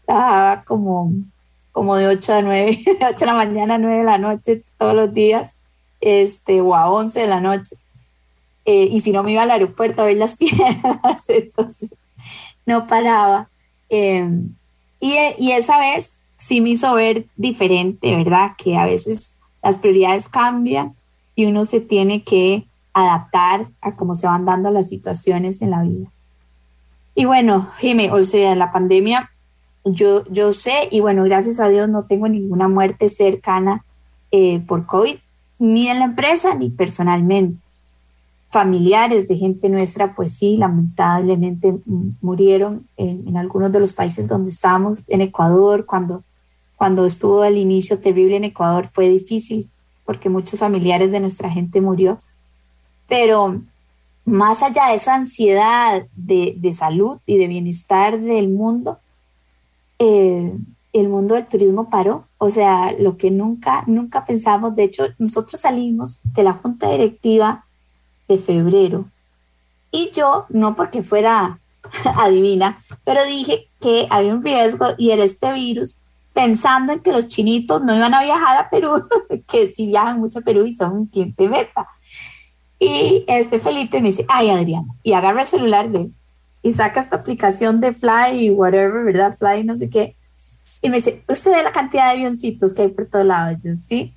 trabajaba 0.07 0.65
como 0.65 1.13
como 1.75 1.97
de 1.97 2.07
8 2.07 2.35
a 2.35 2.43
9, 2.43 2.79
de 3.01 3.07
8 3.07 3.17
de 3.19 3.27
la 3.27 3.35
mañana 3.35 3.75
a 3.75 3.79
9 3.79 3.99
de 3.99 4.05
la 4.05 4.17
noche 4.17 4.63
todos 4.79 4.95
los 4.95 5.13
días, 5.13 5.57
este, 6.01 6.61
o 6.61 6.77
a 6.77 6.89
11 6.89 7.19
de 7.19 7.27
la 7.27 7.41
noche. 7.41 7.77
Eh, 8.65 8.89
y 8.93 9.01
si 9.01 9.11
no 9.11 9.25
me 9.25 9.33
iba 9.33 9.43
al 9.43 9.51
aeropuerto 9.51 10.03
a 10.03 10.05
ver 10.05 10.17
las 10.17 10.37
tiendas, 10.39 11.29
entonces 11.29 11.91
no 12.65 12.87
paraba. 12.87 13.49
Em, 13.89 14.55
y, 15.01 15.17
y 15.41 15.51
esa 15.51 15.81
vez 15.81 16.13
sí 16.39 16.61
me 16.61 16.71
hizo 16.71 16.95
ver 16.95 17.27
diferente, 17.35 18.15
¿verdad? 18.17 18.53
Que 18.57 18.77
a 18.77 18.87
veces 18.87 19.35
las 19.61 19.79
prioridades 19.79 20.29
cambian 20.29 20.95
y 21.35 21.47
uno 21.47 21.65
se 21.65 21.81
tiene 21.81 22.23
que 22.23 22.69
adaptar 22.95 23.67
a 23.81 23.97
cómo 23.97 24.15
se 24.15 24.27
van 24.27 24.47
dando 24.47 24.71
las 24.71 24.89
situaciones 24.89 25.61
en 25.61 25.71
la 25.71 25.83
vida. 25.83 26.09
Y 27.15 27.27
bueno, 27.27 27.69
Jimé, 27.79 28.11
o 28.11 28.23
sea, 28.23 28.55
la 28.55 28.73
pandemia 28.73 29.31
yo, 29.85 30.25
yo 30.31 30.51
sé, 30.53 30.89
y 30.91 31.01
bueno, 31.01 31.25
gracias 31.25 31.61
a 31.61 31.69
Dios 31.69 31.89
no 31.89 32.05
tengo 32.05 32.29
ninguna 32.29 32.69
muerte 32.69 33.09
cercana 33.09 33.85
eh, 34.31 34.61
por 34.61 34.87
COVID, 34.87 35.17
ni 35.59 35.89
en 35.89 35.99
la 35.99 36.07
empresa 36.07 36.55
ni 36.55 36.71
personalmente. 36.71 37.63
Familiares 38.51 39.29
de 39.29 39.37
gente 39.37 39.69
nuestra, 39.69 40.15
pues 40.15 40.33
sí, 40.33 40.57
lamentablemente 40.57 41.75
murieron 42.21 42.87
en, 42.97 43.29
en 43.29 43.37
algunos 43.37 43.73
de 43.73 43.81
los 43.81 43.95
países 43.95 44.29
donde 44.29 44.51
estábamos, 44.51 45.03
en 45.09 45.21
Ecuador, 45.21 45.87
cuando, 45.87 46.23
cuando 46.77 47.05
estuvo 47.05 47.45
el 47.45 47.59
inicio 47.59 47.99
terrible 47.99 48.37
en 48.37 48.45
Ecuador, 48.45 48.89
fue 48.91 49.09
difícil 49.09 49.71
porque 50.05 50.29
muchos 50.29 50.61
familiares 50.61 51.11
de 51.11 51.21
nuestra 51.21 51.51
gente 51.51 51.81
murió. 51.81 52.21
Pero 53.09 53.61
más 54.25 54.63
allá 54.63 54.89
de 54.89 54.95
esa 54.95 55.15
ansiedad 55.15 56.07
de, 56.15 56.55
de 56.57 56.73
salud 56.73 57.19
y 57.27 57.39
de 57.39 57.49
bienestar 57.49 58.19
del 58.19 58.49
mundo, 58.49 58.99
eh, 59.99 60.53
el 60.93 61.09
mundo 61.09 61.35
del 61.35 61.47
turismo 61.47 61.91
paró. 61.91 62.27
O 62.39 62.51
sea, 62.51 62.93
lo 62.99 63.17
que 63.17 63.31
nunca, 63.31 63.85
nunca 63.87 64.25
pensamos, 64.25 64.75
de 64.75 64.85
hecho, 64.85 65.05
nosotros 65.19 65.61
salimos 65.61 66.21
de 66.33 66.43
la 66.43 66.55
junta 66.55 66.91
directiva 66.91 67.65
de 68.29 68.39
febrero 68.39 69.07
y 69.95 70.11
yo, 70.11 70.47
no 70.49 70.75
porque 70.75 71.05
fuera 71.05 71.61
adivina, 72.17 72.83
pero 73.05 73.25
dije 73.27 73.69
que 73.81 74.09
había 74.11 74.35
un 74.35 74.43
riesgo 74.43 74.89
y 74.99 75.13
era 75.13 75.23
este 75.23 75.53
virus, 75.53 75.95
pensando 76.33 76.93
en 76.93 76.99
que 76.99 77.13
los 77.13 77.29
chinitos 77.29 77.81
no 77.81 77.95
iban 77.95 78.13
a 78.13 78.25
viajar 78.25 78.59
a 78.59 78.69
Perú, 78.69 79.07
que 79.49 79.73
si 79.73 79.87
viajan 79.87 80.19
mucho 80.19 80.41
a 80.41 80.43
Perú 80.43 80.67
y 80.67 80.75
son 80.75 80.93
un 80.95 81.07
cliente 81.07 81.49
meta. 81.49 81.87
Y 82.85 83.25
este 83.29 83.61
Felipe 83.61 84.01
me 84.03 84.09
dice, 84.09 84.27
ay 84.29 84.51
Adriana, 84.51 84.95
y 85.03 85.15
agarra 85.15 85.43
el 85.43 85.49
celular 85.49 85.89
de 85.89 86.11
y 86.61 86.73
saca 86.73 87.01
esta 87.01 87.17
aplicación 87.17 87.81
de 87.81 87.93
Fly 87.93 88.47
y 88.47 88.51
whatever, 88.51 89.05
¿verdad? 89.05 89.37
Fly, 89.37 89.65
no 89.65 89.77
sé 89.77 89.91
qué. 89.91 90.17
Y 90.81 90.89
me 90.89 90.97
dice, 90.97 91.23
usted 91.29 91.53
ve 91.53 91.63
la 91.63 91.73
cantidad 91.73 92.07
de 92.07 92.13
avioncitos 92.13 92.73
que 92.73 92.83
hay 92.83 92.89
por 92.89 93.07
todos 93.07 93.27
lados. 93.27 93.59
Yo, 93.63 93.73
sí. 93.87 94.15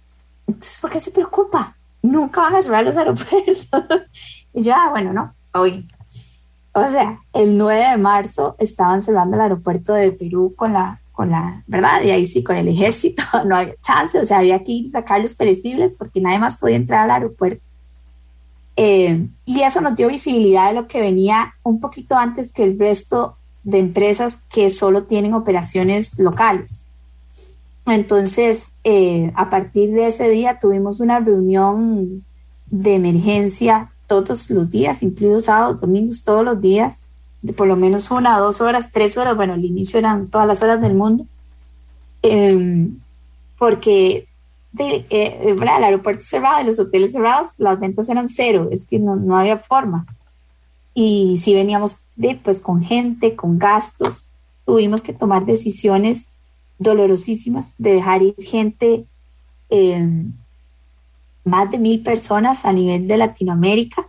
Entonces, 0.48 0.80
¿por 0.80 0.90
qué 0.90 1.00
se 1.00 1.12
preocupa? 1.12 1.76
Nunca 2.02 2.42
van 2.42 2.56
a 2.56 2.62
cerrar 2.62 2.86
los 2.86 2.96
aeropuertos. 2.96 3.68
y 4.54 4.64
yo, 4.64 4.74
ah, 4.76 4.90
bueno, 4.92 5.12
no, 5.12 5.34
hoy. 5.54 5.86
O 6.72 6.88
sea, 6.88 7.20
el 7.34 7.58
9 7.58 7.92
de 7.92 7.98
marzo 7.98 8.56
estaban 8.60 9.02
cerrando 9.02 9.36
el 9.36 9.42
aeropuerto 9.42 9.94
de 9.94 10.12
Perú 10.14 10.54
con 10.56 10.72
la, 10.72 11.02
con 11.12 11.30
la, 11.30 11.64
¿verdad? 11.68 12.02
Y 12.04 12.12
ahí 12.12 12.26
sí, 12.26 12.44
con 12.44 12.56
el 12.56 12.70
ejército, 12.70 13.24
no 13.46 13.58
había 13.58 13.76
chance, 13.82 14.20
o 14.20 14.26
sea, 14.26 14.38
había 14.38 14.64
que 14.64 14.86
sacar 14.90 15.20
los 15.20 15.36
perecibles 15.36 15.96
porque 15.96 16.22
nadie 16.22 16.40
más 16.40 16.56
podía 16.56 16.78
entrar 16.78 17.04
al 17.04 17.12
aeropuerto. 17.12 17.67
Eh, 18.80 19.28
y 19.46 19.62
eso 19.62 19.82
nos 19.82 19.96
dio 19.96 20.08
visibilidad 20.08 20.70
de 20.70 20.76
lo 20.76 20.88
que 20.88 21.02
venía 21.02 21.56
un 21.64 21.80
poquito 21.80 22.16
antes 22.16 22.52
que 22.52 22.64
el 22.64 22.78
resto 22.78 23.36
de 23.64 23.80
empresas 23.80 24.38
que 24.50 24.70
solo 24.70 25.04
tienen 25.04 25.34
operaciones 25.34 26.20
locales. 26.20 26.86
Entonces, 27.88 28.74
eh, 28.84 29.32
a 29.36 29.50
partir 29.50 29.94
de 29.94 30.08
ese 30.08 30.30
día 30.30 30.60
tuvimos 30.60 31.00
una 31.00 31.20
reunión 31.20 32.24
de 32.68 32.96
emergencia 32.96 33.92
todos 34.06 34.50
los 34.52 34.70
días, 34.70 35.02
incluidos 35.02 35.46
sábados, 35.46 35.80
domingos, 35.80 36.24
todos 36.24 36.46
los 36.46 36.62
días, 36.62 37.02
de 37.42 37.54
por 37.54 37.68
lo 37.68 37.76
menos 37.76 38.12
una, 38.12 38.38
dos 38.40 38.62
horas, 38.62 38.92
tres 38.92 39.18
horas, 39.18 39.36
bueno, 39.36 39.54
al 39.54 39.66
inicio 39.66 40.00
eran 40.00 40.28
todas 40.28 40.48
las 40.48 40.62
horas 40.62 40.80
del 40.82 40.94
mundo, 40.94 41.26
eh, 42.24 42.90
porque 43.58 44.27
de, 44.78 45.06
eh, 45.10 45.40
el 45.44 45.68
aeropuerto 45.68 46.24
cerrado 46.24 46.62
y 46.62 46.66
los 46.66 46.80
hoteles 46.80 47.14
cerrados, 47.14 47.50
las 47.58 47.80
ventas 47.80 48.10
eran 48.10 48.30
cero, 48.30 48.70
es 48.72 48.86
que 48.86 49.00
no, 49.00 49.16
no 49.16 49.38
había 49.38 49.58
forma. 49.58 50.06
Y 50.94 51.38
si 51.38 51.54
veníamos 51.54 51.98
de, 52.16 52.36
pues, 52.36 52.60
con 52.60 52.84
gente, 52.84 53.36
con 53.36 53.60
gastos, 53.60 54.32
tuvimos 54.66 55.02
que 55.02 55.14
tomar 55.14 55.46
decisiones 55.46 56.30
dolorosísimas 56.80 57.76
de 57.78 57.94
dejar 57.94 58.24
ir 58.24 58.36
gente, 58.40 59.06
em, 59.70 60.34
más 61.44 61.72
de 61.72 61.78
mil 61.78 62.02
personas 62.04 62.66
a 62.66 62.74
nivel 62.74 63.08
de 63.08 63.18
Latinoamérica, 63.18 64.08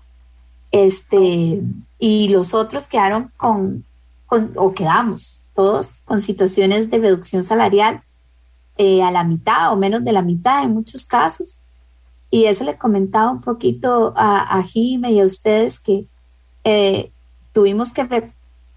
este, 0.71 1.63
y 1.99 2.29
los 2.29 2.55
otros 2.55 2.87
quedaron 2.87 3.31
con, 3.37 3.85
con 4.27 4.53
o 4.57 4.75
quedamos 4.75 5.47
todos 5.55 6.03
con 6.05 6.21
situaciones 6.21 6.91
de 6.91 6.99
reducción 6.99 7.43
salarial 7.43 8.03
eh, 8.79 9.03
a 9.03 9.11
la 9.11 9.25
mitad 9.25 9.73
o 9.73 9.77
menos 9.77 10.05
de 10.05 10.13
la 10.13 10.23
mitad 10.23 10.63
en 10.63 10.73
muchos 10.73 11.05
casos. 11.05 11.63
Y 12.31 12.45
eso 12.45 12.65
le 12.65 12.79
comentaba 12.79 13.31
un 13.31 13.41
poquito 13.41 14.13
a, 14.17 14.59
a 14.59 14.65
y 14.73 15.21
a 15.21 15.25
ustedes 15.25 15.81
que 15.81 16.07
eh, 16.63 17.11
tuvimos 17.53 17.93
que 17.93 18.31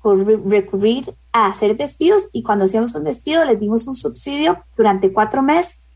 recurrir, 0.04 1.14
a 1.34 1.48
hacer 1.48 1.78
despidos 1.78 2.30
y 2.34 2.44
cuando 2.44 2.66
hacíamos 2.66 2.96
un 2.96 3.04
despido 3.04 3.46
les 3.46 3.60
dimos 3.60 3.88
un 3.88 3.94
subsidio 3.94 4.64
durante 4.76 5.14
cuatro 5.14 5.42
meses 5.44 5.90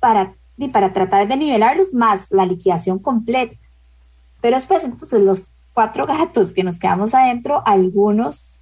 para, 0.00 0.34
y 0.58 0.68
para 0.68 0.92
tratar 0.92 1.26
de 1.28 1.36
nivelarlos 1.36 1.94
más 1.94 2.26
la 2.30 2.44
liquidación 2.44 2.98
completa. 2.98 3.54
Pero 4.40 4.56
después 4.56 4.84
entonces 4.84 5.22
los 5.22 5.50
cuatro 5.72 6.04
gatos 6.04 6.50
que 6.50 6.64
nos 6.64 6.78
quedamos 6.78 7.14
adentro, 7.14 7.62
algunos 7.64 8.58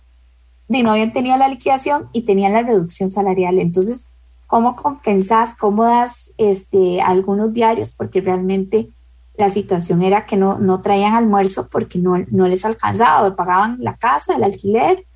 no 0.68 0.92
habían 0.92 1.12
tenido 1.12 1.36
la 1.36 1.48
liquidación 1.48 2.08
y 2.12 2.22
tenían 2.22 2.52
la 2.52 2.62
reducción 2.62 3.10
salarial. 3.10 3.58
Entonces 3.58 4.06
cómo 4.52 4.76
compensás, 4.76 5.54
cómo 5.54 5.84
das 5.84 6.30
este, 6.36 7.00
algunos 7.00 7.54
diarios, 7.54 7.94
porque 7.94 8.20
realmente 8.20 8.90
la 9.38 9.48
situación 9.48 10.02
era 10.02 10.26
que 10.26 10.36
no, 10.36 10.58
no 10.58 10.82
traían 10.82 11.14
almuerzo 11.14 11.68
porque 11.68 11.98
no, 11.98 12.18
no 12.30 12.46
les 12.46 12.66
alcanzaba, 12.66 13.34
pagaban 13.34 13.78
la 13.78 13.96
casa, 13.96 14.36
el 14.36 14.44
alquiler, 14.44 15.06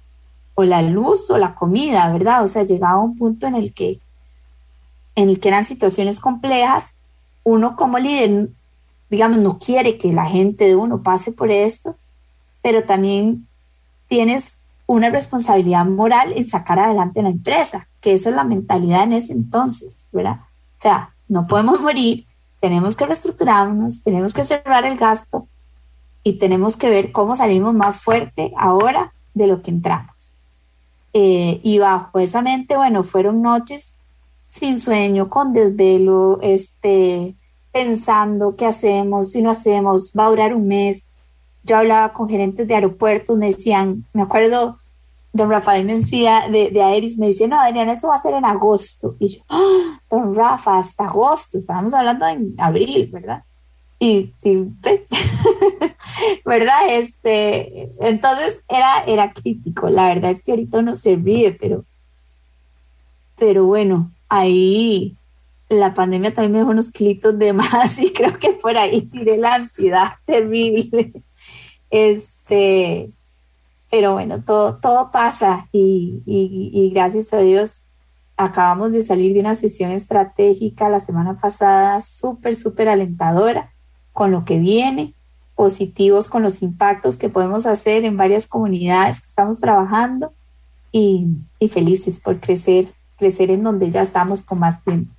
o 0.54 0.64
la 0.64 0.80
luz, 0.80 1.28
o 1.28 1.36
la 1.36 1.54
comida, 1.54 2.10
¿verdad? 2.14 2.44
O 2.44 2.46
sea, 2.46 2.62
llegaba 2.62 2.98
un 2.98 3.14
punto 3.14 3.46
en 3.46 3.56
el 3.56 3.74
que, 3.74 4.00
en 5.16 5.28
el 5.28 5.38
que 5.38 5.48
eran 5.48 5.66
situaciones 5.66 6.18
complejas 6.18 6.94
uno 7.44 7.76
como 7.76 7.98
líder, 7.98 8.48
digamos, 9.10 9.36
no 9.36 9.58
quiere 9.58 9.98
que 9.98 10.14
la 10.14 10.24
gente 10.24 10.64
de 10.64 10.76
uno 10.76 11.02
pase 11.02 11.30
por 11.30 11.50
esto, 11.50 11.94
pero 12.62 12.84
también 12.84 13.46
tienes 14.08 14.60
una 14.86 15.10
responsabilidad 15.10 15.84
moral 15.84 16.32
en 16.34 16.48
sacar 16.48 16.78
adelante 16.78 17.20
la 17.20 17.28
empresa, 17.28 17.86
que 18.06 18.14
esa 18.14 18.30
es 18.30 18.36
la 18.36 18.44
mentalidad 18.44 19.02
en 19.02 19.14
ese 19.14 19.32
entonces, 19.32 20.08
¿verdad? 20.12 20.36
O 20.36 20.80
sea, 20.80 21.16
no 21.26 21.48
podemos 21.48 21.80
morir, 21.80 22.24
tenemos 22.60 22.94
que 22.94 23.04
reestructurarnos, 23.04 24.04
tenemos 24.04 24.32
que 24.32 24.44
cerrar 24.44 24.84
el 24.84 24.96
gasto 24.96 25.48
y 26.22 26.34
tenemos 26.34 26.76
que 26.76 26.88
ver 26.88 27.10
cómo 27.10 27.34
salimos 27.34 27.74
más 27.74 28.00
fuerte 28.00 28.52
ahora 28.56 29.12
de 29.34 29.48
lo 29.48 29.60
que 29.60 29.72
entramos. 29.72 30.40
Eh, 31.14 31.58
y 31.64 31.80
bajo 31.80 32.20
esa 32.20 32.42
mente, 32.42 32.76
bueno, 32.76 33.02
fueron 33.02 33.42
noches 33.42 33.96
sin 34.46 34.78
sueño, 34.78 35.28
con 35.28 35.52
desvelo, 35.52 36.38
este, 36.42 37.34
pensando 37.72 38.54
qué 38.54 38.66
hacemos, 38.66 39.32
si 39.32 39.42
no 39.42 39.50
hacemos, 39.50 40.12
va 40.16 40.26
a 40.26 40.30
durar 40.30 40.54
un 40.54 40.68
mes. 40.68 41.08
Yo 41.64 41.76
hablaba 41.76 42.12
con 42.12 42.28
gerentes 42.28 42.68
de 42.68 42.76
aeropuertos, 42.76 43.36
me 43.36 43.46
decían, 43.46 44.04
me 44.12 44.22
acuerdo, 44.22 44.78
don 45.36 45.50
Rafael 45.50 45.84
me 45.84 45.96
decía 45.96 46.48
de, 46.50 46.70
de 46.70 46.82
Aeris, 46.82 47.18
me 47.18 47.26
dice, 47.26 47.46
no, 47.46 47.60
Adriana, 47.60 47.92
eso 47.92 48.08
va 48.08 48.16
a 48.16 48.22
ser 48.22 48.34
en 48.34 48.44
agosto. 48.44 49.16
Y 49.18 49.28
yo, 49.28 49.42
¡Ah! 49.48 50.00
don 50.10 50.34
Rafa, 50.34 50.78
hasta 50.78 51.04
agosto, 51.04 51.58
estábamos 51.58 51.94
hablando 51.94 52.26
en 52.26 52.54
abril, 52.58 53.08
¿verdad? 53.12 53.42
Y, 53.98 54.32
y 54.42 54.56
¿verdad? 56.44 56.80
Este, 56.90 57.90
entonces 58.00 58.62
era, 58.68 59.04
era 59.06 59.30
crítico. 59.32 59.88
La 59.88 60.08
verdad 60.08 60.32
es 60.32 60.42
que 60.42 60.52
ahorita 60.52 60.78
uno 60.78 60.94
se 60.94 61.16
ríe, 61.16 61.52
pero, 61.52 61.84
pero 63.36 63.64
bueno, 63.64 64.10
ahí 64.28 65.16
la 65.68 65.94
pandemia 65.94 66.32
también 66.32 66.52
me 66.52 66.58
dejó 66.58 66.70
unos 66.70 66.90
clitos 66.90 67.38
de 67.38 67.52
más 67.52 67.98
y 68.00 68.12
creo 68.12 68.38
que 68.38 68.50
por 68.50 68.76
ahí 68.76 69.02
tiré 69.02 69.36
la 69.36 69.54
ansiedad 69.54 70.12
terrible. 70.24 71.12
Este, 71.90 73.08
pero 73.90 74.12
bueno, 74.12 74.42
todo, 74.42 74.76
todo 74.76 75.10
pasa 75.12 75.68
y, 75.72 76.22
y, 76.26 76.90
gracias 76.90 77.32
a 77.32 77.38
Dios 77.38 77.82
acabamos 78.36 78.92
de 78.92 79.02
salir 79.02 79.32
de 79.32 79.40
una 79.40 79.54
sesión 79.54 79.90
estratégica 79.92 80.88
la 80.88 81.00
semana 81.00 81.34
pasada 81.34 82.00
súper, 82.00 82.54
súper 82.54 82.88
alentadora 82.88 83.70
con 84.12 84.30
lo 84.30 84.44
que 84.44 84.58
viene, 84.58 85.14
positivos 85.54 86.28
con 86.28 86.42
los 86.42 86.62
impactos 86.62 87.16
que 87.16 87.28
podemos 87.28 87.64
hacer 87.64 88.04
en 88.04 88.16
varias 88.16 88.46
comunidades 88.46 89.20
que 89.20 89.28
estamos 89.28 89.58
trabajando 89.58 90.32
y, 90.92 91.28
y 91.58 91.68
felices 91.68 92.20
por 92.20 92.40
crecer, 92.40 92.86
crecer 93.16 93.50
en 93.50 93.62
donde 93.62 93.90
ya 93.90 94.02
estamos 94.02 94.42
con 94.42 94.58
más 94.58 94.82
tiempo. 94.84 95.15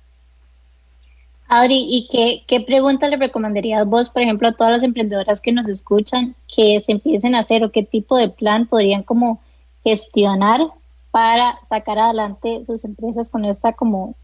Adri, 1.48 1.86
¿y 1.88 2.08
qué, 2.08 2.44
qué 2.46 2.60
pregunta 2.60 3.08
le 3.08 3.16
recomendarías 3.16 3.86
vos, 3.86 4.10
por 4.10 4.22
ejemplo, 4.22 4.48
a 4.48 4.52
todas 4.52 4.74
las 4.74 4.82
emprendedoras 4.82 5.40
que 5.40 5.50
nos 5.50 5.66
escuchan 5.66 6.36
que 6.46 6.78
se 6.80 6.92
empiecen 6.92 7.34
a 7.34 7.38
hacer 7.38 7.64
o 7.64 7.72
qué 7.72 7.82
tipo 7.82 8.18
de 8.18 8.28
plan 8.28 8.66
podrían 8.66 9.02
como 9.02 9.40
gestionar 9.82 10.60
para 11.10 11.58
sacar 11.62 11.98
adelante 11.98 12.64
sus 12.66 12.84
empresas 12.84 13.30
con 13.30 13.46
esta 13.46 13.72
como, 13.72 14.14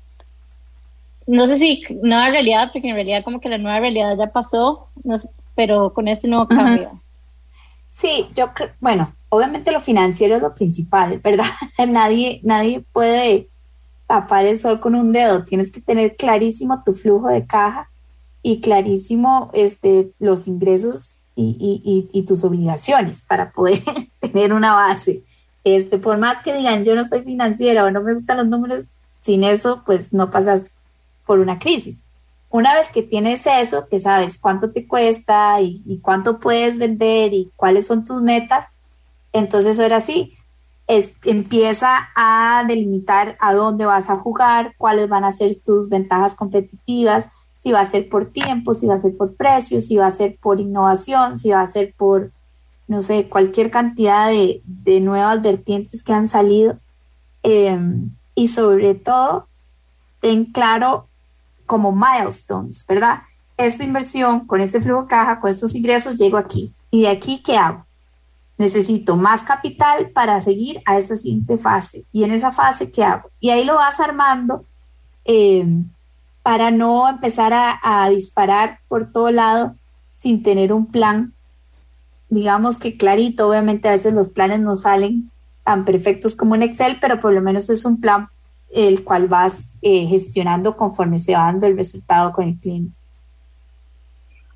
no 1.27 1.47
sé 1.47 1.57
si 1.57 1.83
nueva 2.03 2.29
realidad, 2.29 2.71
porque 2.73 2.91
en 2.91 2.95
realidad 2.95 3.25
como 3.25 3.41
que 3.41 3.49
la 3.49 3.57
nueva 3.57 3.81
realidad 3.81 4.19
ya 4.19 4.31
pasó, 4.31 4.89
pero 5.55 5.95
con 5.95 6.09
este 6.09 6.29
nuevo 6.29 6.47
cambio. 6.47 7.01
Sí, 7.95 8.27
yo 8.37 8.53
creo, 8.53 8.71
bueno, 8.81 9.11
obviamente 9.31 9.73
lo 9.73 9.81
financiero 9.81 10.37
es 10.37 10.43
lo 10.43 10.55
principal, 10.55 11.21
¿verdad? 11.21 11.47
nadie, 11.89 12.41
nadie 12.43 12.85
puede 12.93 13.49
tapar 14.07 14.47
el 14.47 14.59
sol 14.59 14.81
con 14.81 14.95
un 14.95 15.13
dedo, 15.13 15.45
tienes 15.45 15.71
que 15.71 15.81
tener 15.81 16.17
clarísimo 16.17 16.83
tu 16.85 16.93
flujo 16.93 17.29
de 17.29 17.47
caja 17.47 17.91
y 18.43 18.61
clarísimo 18.61 19.51
este, 19.55 20.13
los 20.19 20.47
ingresos 20.47 21.21
y, 21.37 22.25
tus 22.27 22.45
obligaciones 22.45 23.25
para 23.25 23.51
poder 23.51 23.81
tener 24.21 24.53
una 24.53 24.73
base. 24.75 25.23
Este, 25.65 25.99
por 25.99 26.19
más 26.19 26.43
que 26.43 26.55
digan 26.55 26.85
yo 26.85 26.95
no 26.95 27.09
soy 27.09 27.23
financiera 27.23 27.85
o 27.85 27.91
no 27.91 28.03
me 28.03 28.15
gustan 28.15 28.37
los 28.37 28.47
números, 28.47 28.85
sin 29.21 29.45
eso 29.45 29.83
pues 29.87 30.13
no 30.13 30.31
pasas 30.31 30.71
por 31.27 31.39
una 31.39 31.59
crisis. 31.59 32.03
Una 32.51 32.75
vez 32.75 32.93
que 32.93 33.03
tienes 33.03 33.47
eso, 33.47 33.87
que 33.87 33.99
sabes 33.99 34.39
cuánto 34.39 34.71
te 34.71 34.87
cuesta 34.87 35.61
y, 35.61 35.83
y 35.87 35.99
cuánto 35.99 36.39
puedes 36.39 36.79
vender 36.79 37.33
y 37.33 37.51
cuáles 37.57 37.87
son 37.87 38.05
tus 38.05 38.21
metas, 38.21 38.67
entonces 39.33 39.81
ahora 39.81 40.01
sí, 40.01 40.37
es, 40.87 41.15
empieza 41.25 42.09
a 42.15 42.65
delimitar 42.69 43.37
a 43.41 43.55
dónde 43.55 43.87
vas 43.87 44.11
a 44.11 44.19
jugar, 44.19 44.75
cuáles 44.77 45.09
van 45.09 45.25
a 45.25 45.33
ser 45.33 45.55
tus 45.65 45.89
ventajas 45.89 46.35
competitivas, 46.37 47.29
si 47.61 47.73
va 47.73 47.81
a 47.81 47.87
ser 47.87 48.09
por 48.11 48.27
tiempo, 48.27 48.75
si 48.75 48.87
va 48.87 48.95
a 48.95 48.99
ser 48.99 49.17
por 49.17 49.35
precio, 49.35 49.81
si 49.81 49.97
va 49.97 50.07
a 50.07 50.11
ser 50.11 50.37
por 50.37 50.61
innovación, 50.61 51.39
si 51.39 51.51
va 51.51 51.63
a 51.63 51.67
ser 51.67 51.95
por, 51.97 52.31
no 52.87 53.01
sé, 53.01 53.29
cualquier 53.29 53.71
cantidad 53.71 54.29
de, 54.29 54.61
nuevas 55.01 55.41
vertientes 55.41 56.03
que 56.03 56.13
han 56.13 56.29
salido. 56.29 56.79
Em, 57.43 58.11
y 58.35 58.49
sobre 58.49 58.95
todo, 58.95 59.49
ten 60.21 60.45
claro 60.45 61.09
como 61.65 61.93
milestones, 61.93 62.85
¿verdad? 62.87 63.23
Esta 63.57 63.85
inversión 63.85 64.47
con 64.47 64.61
este 64.61 64.83
flujo 64.83 65.03
de 65.03 65.09
caja, 65.09 65.41
con 65.41 65.49
estos 65.49 65.75
ingresos, 65.75 66.19
llego 66.19 66.37
aquí. 66.37 66.75
¿Y 66.91 67.03
de 67.03 67.09
aquí 67.09 67.43
qué 67.43 67.57
hago? 67.57 67.87
Necesito 68.57 69.17
más 69.17 69.43
capital 69.43 70.11
para 70.11 70.41
seguir 70.41 70.81
a 70.85 70.99
esa 70.99 71.17
siguiente 71.17 71.59
fase. 71.59 72.05
Y 72.13 72.25
en 72.25 72.33
esa 72.33 72.53
fase, 72.53 72.91
¿qué 72.91 73.05
hago? 73.05 73.31
Y 73.41 73.51
ahí 73.51 73.65
lo 73.65 73.75
vas 73.75 74.01
armando 74.01 74.65
eh, 75.25 75.67
para 76.43 76.71
no 76.71 77.09
empezar 77.09 77.53
a, 77.55 78.09
disparar 78.11 78.81
por 78.89 79.11
todo 79.11 79.31
lado 79.31 79.77
sin 80.17 80.43
tener 80.43 80.73
un 80.73 80.87
plan, 80.87 81.33
digamos 82.29 82.79
que 82.79 82.97
clarito, 82.97 83.49
obviamente 83.49 83.89
a 83.89 83.93
veces 83.93 84.13
los 84.13 84.31
planes 84.31 84.61
no 84.61 84.77
salen 84.77 85.31
tan 85.65 85.85
perfectos 85.85 86.37
como 86.37 86.55
en 86.55 86.63
Excel, 86.63 86.99
pero 87.01 87.19
por 87.19 87.33
lo 87.33 87.41
menos 87.41 87.71
es 87.71 87.85
un 87.87 87.99
plan 88.01 88.29
el 88.71 89.05
cual 89.05 89.29
vas 89.29 89.79
eh, 89.81 90.07
gestionando 90.07 90.77
conforme 90.77 91.19
se 91.19 91.33
va 91.33 91.45
dando 91.45 91.67
el 91.67 91.77
resultado 91.77 92.33
con 92.33 92.49
el 92.49 92.59
cliente. 92.59 92.93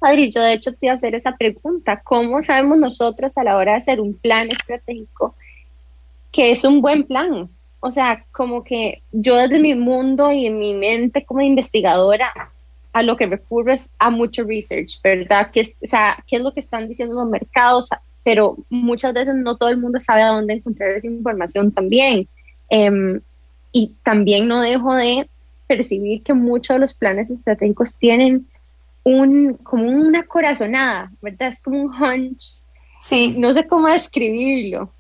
Adri, 0.01 0.31
yo 0.31 0.43
de 0.43 0.53
hecho 0.53 0.73
te 0.73 0.87
iba 0.87 0.93
a 0.93 0.97
hacer 0.97 1.15
esa 1.15 1.37
pregunta. 1.37 2.01
¿Cómo 2.05 2.43
sabemos 2.43 2.79
nosotros 2.79 3.37
a 3.37 3.45
la 3.45 3.57
hora 3.57 3.73
de 3.73 3.79
hacer 3.79 4.01
un 4.01 4.15
plan 4.15 4.49
estratégico 4.49 5.35
que 6.33 6.51
es 6.51 6.65
un 6.65 6.81
buen 6.81 7.05
plan? 7.05 7.49
O 7.81 7.91
sea, 7.91 8.25
como 8.33 8.65
que 8.65 9.03
yo 9.13 9.37
desde 9.37 9.59
mi 9.59 9.75
mundo 9.75 10.33
y 10.33 10.47
en 10.47 10.59
mi 10.59 10.75
mente 10.75 11.25
como 11.25 11.41
investigadora, 11.41 12.33
a 12.93 13.03
lo 13.03 13.17
que 13.17 13.27
recurro 13.27 13.73
es 13.73 13.91
a 13.99 14.11
mucho 14.11 14.45
research, 14.45 15.01
¿verdad? 15.03 15.51
Que 15.53 15.61
o 15.61 15.87
sea, 15.87 16.23
¿qué 16.27 16.37
es 16.37 16.43
lo 16.43 16.53
que 16.53 16.61
están 16.61 16.89
diciendo 16.89 17.15
los 17.15 17.29
mercados? 17.29 17.91
Pero 18.25 18.57
muchas 18.71 19.15
veces 19.15 19.35
no 19.35 19.57
todo 19.57 19.69
el 19.69 19.79
mundo 19.79 20.01
sabe 20.01 20.23
a 20.23 20.29
dónde 20.29 20.55
encontrar 20.55 20.91
esa 20.91 21.07
información 21.07 21.71
también. 21.73 22.29
Em, 22.69 23.21
y 23.73 23.95
también 24.03 24.49
no 24.49 24.61
dejo 24.61 24.95
de 24.95 25.29
percibir 25.67 26.23
que 26.23 26.35
muchos 26.35 26.77
de 26.77 26.81
los 26.81 26.95
planes 26.95 27.31
estratégicos 27.31 27.97
tienen 27.97 28.47
un, 29.05 29.55
como 29.55 29.85
una 29.85 30.27
corazonada, 30.27 31.11
¿verdad? 31.21 31.49
Es 31.49 31.61
como 31.61 31.83
un 31.83 31.93
hunch. 31.93 32.63
Sí. 33.03 33.35
No 33.39 33.53
sé 33.53 33.67
cómo 33.67 33.89
describirlo. 33.89 34.93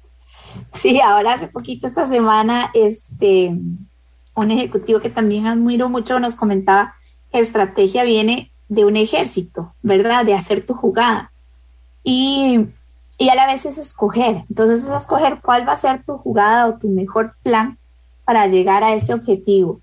Sí, 0.72 1.01
ahora 1.01 1.34
hace 1.34 1.49
poquito 1.49 1.86
esta 1.86 2.07
semana, 2.07 2.70
este, 2.74 3.55
un 4.34 4.51
ejecutivo 4.51 5.01
que 5.01 5.11
también 5.11 5.46
admiro 5.46 5.88
mucho 5.88 6.20
nos 6.20 6.36
comentaba 6.36 6.94
que 7.32 7.40
estrategia 7.40 8.05
viene 8.05 8.51
de 8.68 8.84
un 8.84 8.96
ejército, 8.96 9.74
¿verdad? 9.82 10.24
De 10.24 10.34
hacer 10.34 10.64
tu 10.64 10.74
jugada. 10.74 11.32
Y, 12.05 12.66
y 13.18 13.28
a 13.28 13.34
la 13.34 13.46
vez 13.46 13.66
es 13.66 13.78
escoger. 13.78 14.44
Entonces 14.49 14.84
es 14.84 14.90
escoger 14.90 15.40
cuál 15.42 15.66
va 15.66 15.72
a 15.72 15.76
ser 15.76 16.05
tu 16.05 16.18
jugada 16.18 16.66
o 16.66 16.78
tu 16.78 16.88
mejor 16.88 17.34
plan 17.42 17.78
para 18.24 18.46
llegar 18.46 18.84
a 18.84 18.94
ese 18.94 19.14
objetivo. 19.14 19.80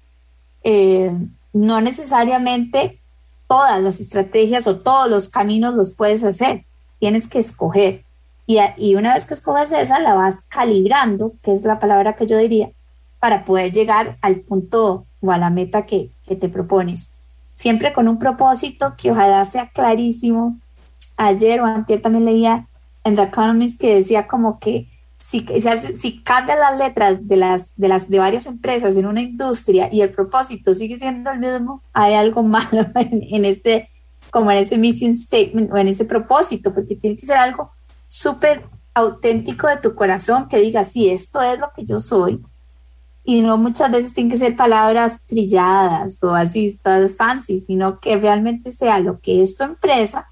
Eh, 0.64 1.12
no 1.54 1.82
necesariamente 1.82 3.00
todas 3.48 3.82
las 3.82 4.00
estrategias 4.00 4.68
o 4.68 4.78
todos 4.78 5.10
los 5.10 5.30
caminos 5.30 5.76
los 5.76 5.92
puedes 5.92 6.24
hacer, 6.24 6.66
tienes 7.00 7.28
que 7.28 7.40
escoger. 7.40 8.04
Y, 8.48 8.60
y, 8.78 8.96
una 8.96 9.14
vez 9.14 9.26
que 9.26 9.34
escoges 9.34 9.72
esa, 9.72 10.00
la 10.00 10.14
vas 10.14 10.42
calibrando, 10.50 11.34
que 11.42 11.54
es 11.54 11.64
la 11.64 11.80
palabra 11.80 12.16
que 12.16 12.28
yo 12.28 12.38
diría, 12.38 12.70
para 13.20 13.44
poder 13.44 13.72
llegar 13.72 14.18
al 14.22 14.38
punto 14.38 15.06
o 15.22 15.32
a 15.32 15.38
la 15.38 15.50
meta 15.50 15.86
que, 15.86 16.12
que 16.28 16.36
te 16.36 16.50
propones. 16.50 17.12
Siempre 17.56 17.94
con 17.94 18.08
un 18.08 18.20
propósito 18.20 18.96
que 18.98 19.12
ojalá 19.12 19.44
sea 19.46 19.70
clarísimo. 19.70 20.60
Ayer 21.18 21.62
o 21.62 21.66
antes 21.66 22.02
también 22.02 22.26
leía 22.26 22.68
en 23.04 23.16
The 23.16 23.24
Economist 23.24 23.80
que 23.80 23.96
decía 23.96 24.28
como 24.28 24.60
que 24.60 24.88
si, 25.28 25.46
si 25.98 26.22
cambias 26.22 26.60
las 26.60 26.78
letras 26.78 27.28
de 27.28 27.36
las, 27.36 27.76
de 27.76 27.88
las 27.88 28.10
de 28.10 28.20
varias 28.20 28.46
empresas 28.46 28.96
en 28.96 29.06
una 29.06 29.22
industria 29.22 29.90
y 29.92 30.02
el 30.02 30.12
propósito 30.12 30.74
sigue 30.74 30.98
siendo 30.98 31.32
el 31.32 31.40
mismo, 31.40 31.82
hay 31.94 32.14
algo 32.14 32.44
malo 32.44 32.86
en, 32.96 33.46
ese, 33.46 33.90
como 34.32 34.52
en 34.52 34.58
ese 34.58 34.78
mission 34.78 35.18
statement 35.18 35.72
o 35.72 35.78
en 35.78 35.88
ese 35.88 36.06
propósito, 36.06 36.74
porque 36.74 36.96
tiene 36.96 37.18
que 37.18 37.26
ser 37.26 37.38
algo 37.38 37.72
súper 38.08 38.64
auténtico 38.94 39.68
de 39.68 39.78
tu 39.78 39.96
corazón 39.96 40.48
que 40.48 40.60
diga, 40.60 40.84
sí, 40.84 41.10
esto 41.10 41.42
es 41.42 41.60
lo 41.60 41.72
que 41.76 41.86
yo 41.86 42.00
soy 42.00 42.42
y 43.26 43.42
no 43.42 43.58
muchas 43.58 43.92
veces 43.92 44.14
tienen 44.14 44.32
que 44.32 44.38
ser 44.38 44.56
palabras 44.56 45.22
trilladas 45.26 46.20
o 46.22 46.30
así, 46.30 46.80
todas 46.82 47.16
fancy, 47.16 47.60
sino 47.60 48.00
que 48.00 48.18
realmente 48.18 48.72
sea 48.72 49.00
lo 49.00 49.20
que 49.20 49.42
es 49.42 49.56
tu 49.56 49.64
empresa 49.64 50.28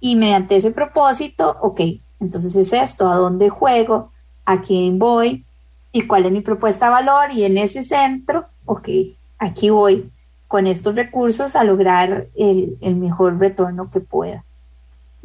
y 0.00 0.16
mediante 0.16 0.56
ese 0.56 0.72
propósito, 0.72 1.56
ok, 1.62 1.80
entonces 2.18 2.56
es 2.56 2.72
esto, 2.72 3.08
a 3.08 3.16
dónde 3.16 3.48
juego, 3.48 4.11
a 4.44 4.60
quién 4.60 4.98
voy 4.98 5.44
y 5.92 6.02
cuál 6.02 6.26
es 6.26 6.32
mi 6.32 6.40
propuesta 6.40 6.86
de 6.86 6.92
valor 6.92 7.30
y 7.32 7.44
en 7.44 7.58
ese 7.58 7.82
centro, 7.82 8.46
ok, 8.64 8.88
aquí 9.38 9.70
voy 9.70 10.10
con 10.48 10.66
estos 10.66 10.94
recursos 10.94 11.56
a 11.56 11.64
lograr 11.64 12.26
el, 12.34 12.76
el 12.80 12.96
mejor 12.96 13.38
retorno 13.38 13.90
que 13.90 14.00
pueda. 14.00 14.44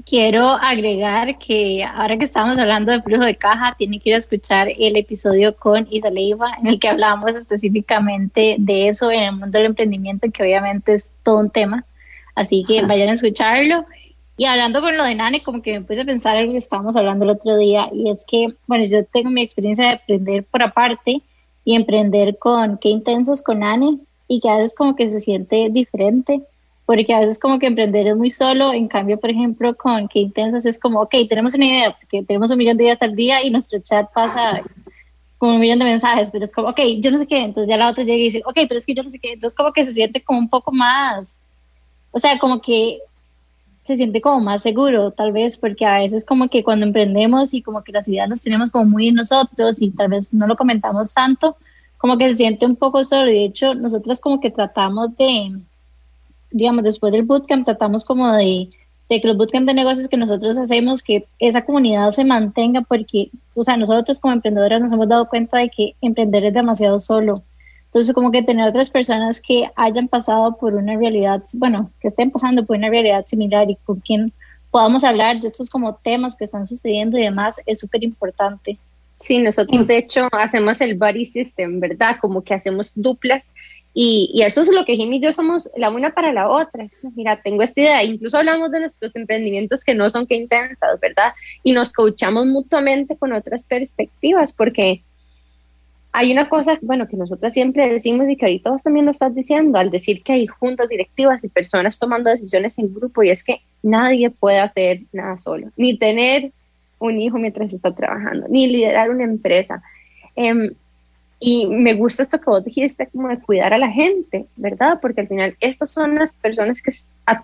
Quiero 0.06 0.52
agregar 0.52 1.38
que 1.40 1.84
ahora 1.84 2.18
que 2.18 2.26
estamos 2.26 2.58
hablando 2.60 2.92
de 2.92 3.02
flujo 3.02 3.26
de 3.26 3.36
caja, 3.36 3.76
tienen 3.78 4.00
que 4.00 4.10
ir 4.10 4.16
a 4.16 4.20
escuchar 4.20 4.68
el 4.78 4.96
episodio 4.96 5.56
con 5.56 5.88
Isa 5.90 6.10
Leiva, 6.10 6.52
en 6.62 6.68
el 6.68 6.80
que 6.80 6.88
hablamos 6.88 7.36
específicamente 7.36 8.56
de 8.60 8.90
eso 8.90 9.12
en 9.12 9.24
el 9.24 9.32
mundo 9.34 9.58
del 9.58 9.66
emprendimiento, 9.68 10.28
que 10.32 10.44
obviamente 10.44 10.94
es 10.94 11.12
todo 11.24 11.40
un 11.40 11.50
tema. 11.50 11.84
Así 12.36 12.64
que 12.64 12.82
vayan 12.88 13.10
a 13.10 13.14
escucharlo. 13.14 13.86
Y 14.38 14.46
hablando 14.46 14.82
con 14.82 14.96
lo 14.96 15.04
de 15.04 15.16
Nane, 15.16 15.44
como 15.44 15.62
que 15.62 15.74
me 15.74 15.86
puse 15.86 16.02
a 16.02 16.06
pensar 16.06 16.38
algo 16.38 16.52
que 16.52 16.60
estábamos 16.60 16.96
hablando 16.96 17.26
el 17.26 17.32
otro 17.32 17.58
día, 17.58 17.90
y 17.92 18.10
es 18.10 18.24
que, 18.26 18.54
bueno, 18.68 18.86
yo 18.86 19.04
tengo 19.06 19.30
mi 19.32 19.42
experiencia 19.42 19.88
de 19.88 19.94
aprender 19.94 20.44
por 20.44 20.62
aparte 20.62 21.22
y 21.66 21.76
emprender 21.76 22.38
con 22.38 22.78
qué 22.78 22.90
intensos 22.90 23.42
con 23.42 23.60
Nane, 23.60 23.98
y 24.28 24.40
que 24.40 24.50
a 24.50 24.58
veces 24.58 24.76
como 24.76 24.96
que 24.96 25.10
se 25.10 25.20
siente 25.20 25.70
diferente 25.72 26.42
porque 26.88 27.14
a 27.14 27.20
veces 27.20 27.38
como 27.38 27.60
que 27.60 27.68
emprender 27.68 28.08
es 28.08 28.16
muy 28.16 28.30
solo, 28.30 28.72
en 28.72 28.88
cambio, 28.88 29.20
por 29.20 29.30
ejemplo, 29.30 29.76
con 29.76 30.08
qué 30.08 30.20
intensas 30.20 30.66
es 30.66 30.80
como, 30.80 31.02
ok, 31.02 31.16
tenemos 31.28 31.54
una 31.54 31.66
idea, 31.66 31.92
porque 31.92 32.24
tenemos 32.24 32.50
un 32.50 32.58
millón 32.58 32.78
de 32.78 32.86
ideas 32.86 33.02
al 33.02 33.14
día 33.14 33.44
y 33.44 33.50
nuestro 33.50 33.80
chat 33.80 34.10
pasa 34.14 34.62
con 35.38 35.50
un 35.50 35.60
millón 35.60 35.80
de 35.80 35.86
mensajes, 35.86 36.32
pero 36.32 36.46
es 36.46 36.54
como, 36.54 36.70
ok, 36.70 36.80
yo 37.00 37.12
no 37.12 37.18
sé 37.18 37.28
qué, 37.28 37.40
entonces 37.40 37.70
ya 37.70 37.76
la 37.76 37.90
otra 37.90 38.06
llega 38.06 38.16
y 38.16 38.24
dice, 38.24 38.42
ok, 38.46 38.56
pero 38.70 38.78
es 38.78 38.86
que 38.86 38.94
yo 38.94 39.04
no 39.04 39.10
sé 39.10 39.20
qué, 39.20 39.34
entonces 39.34 39.56
como 39.56 39.74
que 39.74 39.84
se 39.84 39.92
siente 39.92 40.24
como 40.24 40.40
un 40.40 40.50
poco 40.50 40.72
más, 40.72 41.42
o 42.12 42.20
sea, 42.20 42.40
como 42.40 42.62
que 42.62 43.00
se 43.88 43.98
siente 43.98 44.22
como 44.22 44.40
más 44.40 44.62
seguro, 44.62 45.12
tal 45.12 45.32
vez, 45.32 45.58
porque 45.58 45.86
a 45.86 46.00
veces 46.00 46.26
como 46.26 46.50
que 46.50 46.64
cuando 46.64 46.86
emprendemos 46.86 47.54
y 47.54 47.62
como 47.62 47.84
que 47.84 47.92
las 47.92 48.08
ideas 48.08 48.30
las 48.30 48.44
tenemos 48.44 48.70
como 48.70 48.86
muy 48.86 49.08
en 49.08 49.16
nosotros 49.16 49.82
y 49.82 49.90
tal 49.92 50.10
vez 50.10 50.34
no 50.34 50.46
lo 50.46 50.56
comentamos 50.56 51.14
tanto, 51.14 51.58
como 51.98 52.18
que 52.18 52.30
se 52.30 52.36
siente 52.36 52.66
un 52.66 52.76
poco 52.76 53.04
solo, 53.04 53.26
de 53.26 53.46
hecho 53.46 53.74
nosotros 53.74 54.20
como 54.20 54.40
que 54.40 54.52
tratamos 54.52 55.16
de 55.18 55.60
digamos, 56.52 56.84
después 56.84 57.12
del 57.12 57.24
bootcamp 57.24 57.66
tratamos 57.66 58.06
como 58.06 58.32
de, 58.34 58.70
de 59.10 59.22
que 59.22 59.28
los 59.28 59.38
bootcamp 59.38 59.68
de 59.68 59.74
negocios 59.74 60.08
que 60.08 60.18
nosotros 60.18 60.58
hacemos, 60.58 61.04
que 61.04 61.28
esa 61.40 61.66
comunidad 61.66 62.12
se 62.12 62.26
mantenga, 62.26 62.82
porque, 62.82 63.30
o 63.54 63.64
sea, 63.64 63.78
nosotros 63.78 64.20
como 64.20 64.34
emprendedoras 64.34 64.82
nos 64.82 64.92
hemos 64.92 65.08
dado 65.08 65.28
cuenta 65.28 65.58
de 65.58 65.70
que 65.70 65.96
emprender 66.02 66.46
es 66.46 66.54
demasiado 66.54 67.00
solo. 67.00 67.44
Entonces, 67.98 68.14
como 68.14 68.32
que 68.32 68.44
tener 68.44 68.70
otras 68.70 68.92
personas 68.92 69.42
que 69.42 69.72
hayan 69.76 70.08
pasado 70.08 70.56
por 70.56 70.76
una 70.76 70.96
realidad, 70.96 71.42
bueno, 71.54 71.90
que 72.00 72.10
estén 72.10 72.30
pasando 72.30 72.64
por 72.64 72.78
una 72.78 72.92
realidad 72.92 73.26
similar 73.26 73.68
y 73.72 73.76
con 73.86 74.02
quien 74.02 74.32
podamos 74.70 75.04
hablar 75.04 75.42
de 75.42 75.48
estos 75.48 75.68
como 75.68 75.96
temas 75.96 76.36
que 76.36 76.46
están 76.46 76.68
sucediendo 76.68 77.18
y 77.18 77.24
demás, 77.24 77.60
es 77.66 77.80
súper 77.80 78.04
importante. 78.04 78.78
Sí, 79.24 79.40
nosotros 79.40 79.88
de 79.88 79.98
hecho 79.98 80.28
hacemos 80.32 80.80
el 80.82 80.96
body 80.96 81.26
system, 81.26 81.80
¿verdad? 81.80 82.18
Como 82.22 82.44
que 82.44 82.54
hacemos 82.54 82.92
duplas 82.94 83.52
y, 83.96 84.44
eso 84.44 84.62
es 84.62 84.72
lo 84.72 84.86
que 84.86 84.96
Jimmy 84.96 85.18
y 85.18 85.22
yo 85.22 85.34
somos 85.34 85.68
la 85.76 85.90
una 85.90 86.14
para 86.14 86.32
la 86.32 86.50
otra. 86.50 86.86
mira, 87.16 87.42
tengo 87.42 87.64
esta 87.64 87.82
idea. 87.82 88.04
Incluso 88.04 88.38
hablamos 88.38 88.70
de 88.70 88.82
nuestros 88.82 89.16
emprendimientos 89.16 89.84
que 89.84 89.96
no 89.96 90.08
son 90.12 90.28
que 90.28 90.36
intensas, 90.36 91.00
¿verdad? 91.00 91.34
Y 91.64 91.72
nos 91.72 91.94
coachamos 91.94 92.46
mutuamente 92.46 93.18
con 93.18 93.34
otras 93.34 93.66
perspectivas, 93.66 94.54
porque 94.54 95.02
hay 96.20 96.32
una 96.32 96.50
cosa, 96.50 96.80
bueno, 96.82 97.08
que 97.08 97.16
nosotras 97.16 97.54
siempre 97.54 97.94
decimos 97.94 98.28
y 98.28 98.36
que 98.36 98.46
ahorita 98.48 98.72
vos 98.72 98.82
también 98.82 99.06
lo 99.06 99.12
estás 99.12 99.36
diciendo, 99.36 99.78
al 99.78 99.92
decir 99.92 100.24
que 100.24 100.34
hay 100.34 100.48
juntas 100.48 100.90
directivas 100.90 101.44
y 101.44 101.48
personas 101.48 102.00
tomando 102.00 102.32
decisiones 102.32 102.80
en 102.80 102.92
grupo, 102.92 103.22
y 103.22 103.30
es 103.30 103.44
que 103.44 103.62
nadie 103.84 104.32
puede 104.32 104.58
hacer 104.58 105.02
nada 105.12 105.38
solo, 105.38 105.70
ni 105.78 105.96
tener 105.96 106.52
un 106.98 107.20
hijo 107.20 107.38
mientras 107.38 107.72
está 107.72 107.94
trabajando, 107.94 108.48
ni 108.50 108.66
liderar 108.66 109.12
una 109.12 109.26
empresa. 109.26 109.84
Eh, 110.36 110.72
y 111.40 111.68
me 111.68 111.94
gusta 111.94 112.24
esto 112.24 112.40
que 112.40 112.50
vos 112.50 112.66
dijiste, 112.66 113.08
como 113.12 113.28
de 113.28 113.40
cuidar 113.40 113.76
a 113.76 113.78
la 113.78 113.92
gente, 113.92 114.48
¿verdad? 114.56 114.98
Porque 115.00 115.22
al 115.22 115.28
final 115.28 115.56
estas 115.60 115.92
son 115.92 116.16
las 116.16 116.34
personas 116.34 116.82
que, 116.82 116.90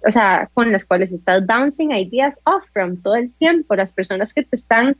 o 0.04 0.12
sea, 0.12 0.50
con 0.56 0.72
las 0.72 0.84
cuales 0.84 1.14
estás 1.14 1.46
bouncing 1.46 1.92
ideas 1.92 2.40
off 2.46 2.64
from 2.74 2.98
todo 3.04 3.18
el 3.18 3.32
tiempo, 3.34 3.76
las 3.76 3.92
personas 3.92 4.34
que 4.34 4.42
te 4.42 4.56
están 4.56 4.98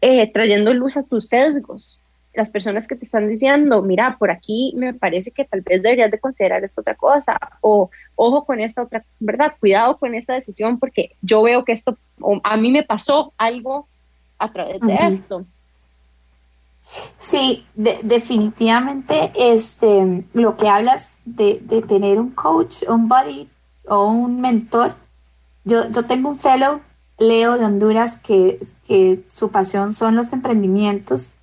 eh, 0.00 0.28
trayendo 0.32 0.74
luz 0.74 0.96
a 0.96 1.04
tus 1.04 1.28
sesgos, 1.28 2.00
las 2.34 2.50
personas 2.50 2.86
que 2.86 2.96
te 2.96 3.04
están 3.04 3.28
diciendo, 3.28 3.80
mira, 3.82 4.16
por 4.18 4.30
aquí 4.30 4.74
me 4.76 4.92
parece 4.92 5.30
que 5.30 5.44
tal 5.44 5.60
vez 5.60 5.82
deberías 5.82 6.10
de 6.10 6.18
considerar 6.18 6.64
esta 6.64 6.80
otra 6.80 6.94
cosa, 6.94 7.38
o 7.60 7.90
ojo 8.16 8.44
con 8.44 8.60
esta 8.60 8.82
otra, 8.82 9.04
¿verdad? 9.20 9.54
Cuidado 9.58 9.98
con 9.98 10.14
esta 10.14 10.34
decisión 10.34 10.78
porque 10.78 11.16
yo 11.22 11.42
veo 11.42 11.64
que 11.64 11.72
esto, 11.72 11.96
a 12.42 12.56
mí 12.56 12.70
me 12.70 12.82
pasó 12.82 13.32
algo 13.38 13.86
a 14.38 14.52
través 14.52 14.80
de 14.80 14.94
esto. 14.94 15.44
Sí, 17.18 17.64
definitivamente 17.74 19.32
este, 19.36 20.24
lo 20.32 20.56
que 20.56 20.68
hablas 20.68 21.16
de, 21.24 21.54
tener 21.88 22.18
un 22.18 22.30
coach, 22.30 22.82
un 22.88 23.08
buddy 23.08 23.48
o 23.88 24.06
un 24.08 24.40
mentor. 24.40 24.94
Yo, 25.64 25.88
yo 25.90 26.04
tengo 26.04 26.28
un 26.28 26.38
fellow, 26.38 26.80
Leo 27.18 27.56
de 27.56 27.64
Honduras, 27.64 28.18
que, 28.18 28.60
que 28.86 29.22
su 29.30 29.50
pasión 29.50 29.94
son 29.94 30.14
los 30.14 30.32
emprendimientos. 30.32 31.33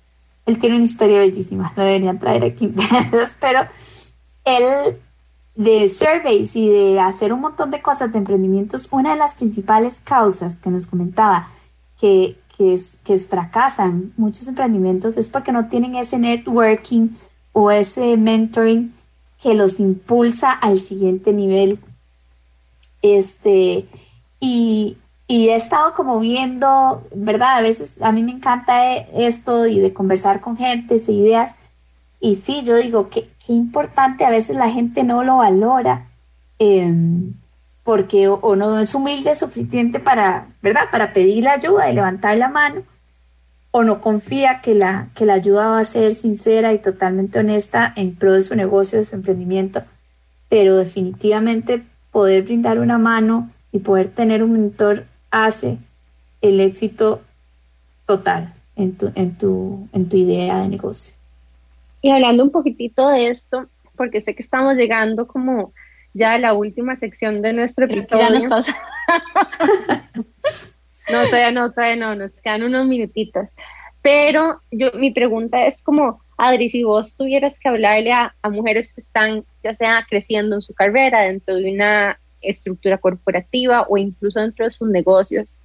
Él 0.46 0.58
tiene 0.58 0.76
una 0.76 0.84
historia 0.84 1.18
bellísima, 1.18 1.72
lo 1.76 1.84
deberían 1.84 2.18
traer 2.18 2.44
aquí, 2.44 2.72
pero 3.40 3.60
él 4.44 4.98
de 5.54 5.88
surveys 5.88 6.56
y 6.56 6.68
de 6.68 7.00
hacer 7.00 7.32
un 7.32 7.40
montón 7.40 7.70
de 7.70 7.82
cosas 7.82 8.12
de 8.12 8.18
emprendimientos, 8.18 8.88
una 8.90 9.12
de 9.12 9.18
las 9.18 9.34
principales 9.34 9.98
causas 10.02 10.56
que 10.58 10.70
nos 10.70 10.86
comentaba 10.86 11.48
que, 12.00 12.36
que, 12.56 12.72
es, 12.74 12.98
que 13.04 13.18
fracasan 13.18 14.12
muchos 14.16 14.48
emprendimientos 14.48 15.16
es 15.16 15.28
porque 15.28 15.52
no 15.52 15.68
tienen 15.68 15.94
ese 15.94 16.18
networking 16.18 17.10
o 17.52 17.70
ese 17.70 18.16
mentoring 18.16 18.92
que 19.42 19.54
los 19.54 19.80
impulsa 19.80 20.52
al 20.52 20.78
siguiente 20.78 21.32
nivel. 21.32 21.78
Este, 23.02 23.86
y, 24.40 24.96
y 25.32 25.48
he 25.48 25.54
estado 25.54 25.94
como 25.94 26.20
viendo, 26.20 27.08
¿verdad? 27.14 27.56
A 27.56 27.62
veces 27.62 27.94
a 28.02 28.12
mí 28.12 28.22
me 28.22 28.32
encanta 28.32 28.94
esto 28.94 29.66
y 29.66 29.80
de 29.80 29.94
conversar 29.94 30.42
con 30.42 30.58
gente, 30.58 30.96
e 30.96 31.12
ideas. 31.12 31.54
Y 32.20 32.34
sí, 32.34 32.64
yo 32.64 32.76
digo 32.76 33.08
que 33.08 33.30
qué 33.46 33.54
importante, 33.54 34.26
a 34.26 34.30
veces 34.30 34.56
la 34.56 34.68
gente 34.68 35.04
no 35.04 35.24
lo 35.24 35.38
valora. 35.38 36.04
Em, 36.58 37.32
porque 37.82 38.28
o, 38.28 38.56
no 38.56 38.78
es 38.78 38.94
humilde 38.94 39.34
suficiente 39.34 40.00
para, 40.00 40.48
¿verdad? 40.60 40.90
Para 40.92 41.14
pedir 41.14 41.44
la 41.44 41.52
ayuda 41.52 41.90
y 41.90 41.94
levantar 41.94 42.36
la 42.36 42.48
mano, 42.48 42.82
o 43.70 43.84
no 43.84 44.02
confía 44.02 44.60
que 44.60 44.74
la, 44.74 45.08
que 45.14 45.24
la 45.24 45.32
ayuda 45.32 45.68
va 45.68 45.78
a 45.78 45.84
ser 45.84 46.12
sincera 46.12 46.74
y 46.74 46.78
totalmente 46.78 47.38
honesta 47.38 47.90
en 47.96 48.14
pro 48.14 48.32
de 48.32 48.42
su 48.42 48.54
negocio, 48.54 48.98
de 48.98 49.06
su 49.06 49.14
emprendimiento, 49.14 49.82
pero 50.50 50.76
definitivamente 50.76 51.82
poder 52.10 52.42
brindar 52.42 52.78
una 52.80 52.98
mano 52.98 53.48
y 53.72 53.78
poder 53.78 54.10
tener 54.10 54.42
un 54.42 54.52
mentor 54.52 55.06
hace 55.32 55.78
el 56.42 56.60
éxito 56.60 57.20
total 58.06 58.52
en 58.76 58.96
tu, 58.96 59.10
en 59.16 59.36
tu, 59.36 59.88
en 59.92 60.08
tu 60.08 60.16
idea 60.16 60.60
de 60.60 60.68
negocio. 60.68 61.14
Y 62.02 62.10
hablando 62.10 62.44
un 62.44 62.50
poquitito 62.50 63.08
de 63.08 63.28
esto, 63.28 63.66
porque 63.96 64.20
sé 64.20 64.34
que 64.34 64.42
estamos 64.42 64.76
llegando 64.76 65.26
como 65.26 65.72
ya 66.14 66.38
la 66.38 66.52
última 66.52 66.96
sección 66.96 67.42
de 67.42 67.52
nuestro 67.52 67.86
episodio. 67.86 68.22
Ya 68.22 68.30
nos 68.30 68.46
pasa. 68.46 68.76
no, 71.10 71.24
todavía 71.24 71.52
no, 71.52 71.72
todavía 71.72 71.96
no, 71.96 72.14
nos 72.14 72.40
quedan 72.40 72.62
unos 72.62 72.86
minutitos. 72.86 73.54
Pero 74.02 74.60
yo, 74.70 74.90
mi 74.94 75.12
pregunta 75.12 75.64
es 75.64 75.80
como, 75.80 76.20
Adri, 76.36 76.68
si 76.68 76.82
vos 76.82 77.16
tuvieras 77.16 77.58
que 77.58 77.68
hablarle 77.68 78.12
a, 78.12 78.34
a 78.42 78.50
mujeres 78.50 78.92
que 78.92 79.00
están 79.00 79.44
ya 79.62 79.74
sea 79.74 80.04
creciendo 80.08 80.56
en 80.56 80.62
su 80.62 80.74
carrera 80.74 81.22
dentro 81.22 81.54
de 81.54 81.72
una 81.72 82.18
estructura 82.42 82.98
corporativa 82.98 83.86
o 83.88 83.96
incluso 83.96 84.40
dentro 84.40 84.64
de 84.64 84.70
sus 84.70 84.88
negocios, 84.88 85.58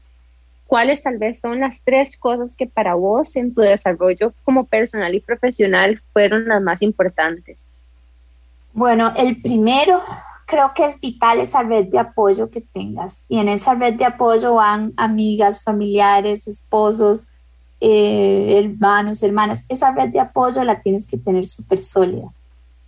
¿cuáles 0.67 1.03
tal 1.03 1.17
vez 1.17 1.39
son 1.39 1.59
las 1.59 1.82
tres 1.84 2.17
cosas 2.17 2.55
que 2.55 2.67
para 2.67 2.95
vos 2.95 3.36
en 3.36 3.53
tu 3.53 3.61
desarrollo 3.61 4.34
como 4.43 4.65
personal 4.65 5.13
y 5.15 5.19
profesional 5.19 6.01
fueron 6.13 6.47
las 6.47 6.61
más 6.61 6.82
importantes? 6.82 7.73
Bueno, 8.73 9.11
el 9.17 9.41
primero 9.41 10.01
creo 10.47 10.71
que 10.73 10.86
es 10.86 10.99
vital 10.99 11.39
esa 11.39 11.61
red 11.61 11.88
de 11.88 11.99
apoyo 11.99 12.49
que 12.49 12.61
tengas. 12.61 13.17
Y 13.28 13.39
en 13.39 13.49
esa 13.49 13.75
red 13.75 13.95
de 13.95 14.05
apoyo 14.05 14.55
van 14.55 14.93
amigas, 14.95 15.61
familiares, 15.61 16.47
esposos, 16.47 17.25
eh, 17.82 18.57
hermanos, 18.57 19.21
hermanas. 19.21 19.65
Esa 19.67 19.91
red 19.91 20.09
de 20.09 20.19
apoyo 20.19 20.63
la 20.63 20.82
tienes 20.82 21.05
que 21.05 21.17
tener 21.17 21.45
súper 21.45 21.80
sólida 21.80 22.30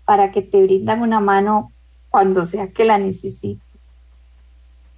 para 0.05 0.31
que 0.31 0.41
te 0.41 0.63
brindan 0.63 1.01
una 1.01 1.19
mano 1.19 1.71
cuando 2.09 2.45
sea 2.45 2.67
que 2.67 2.85
la 2.85 2.97
necesites. 2.97 3.68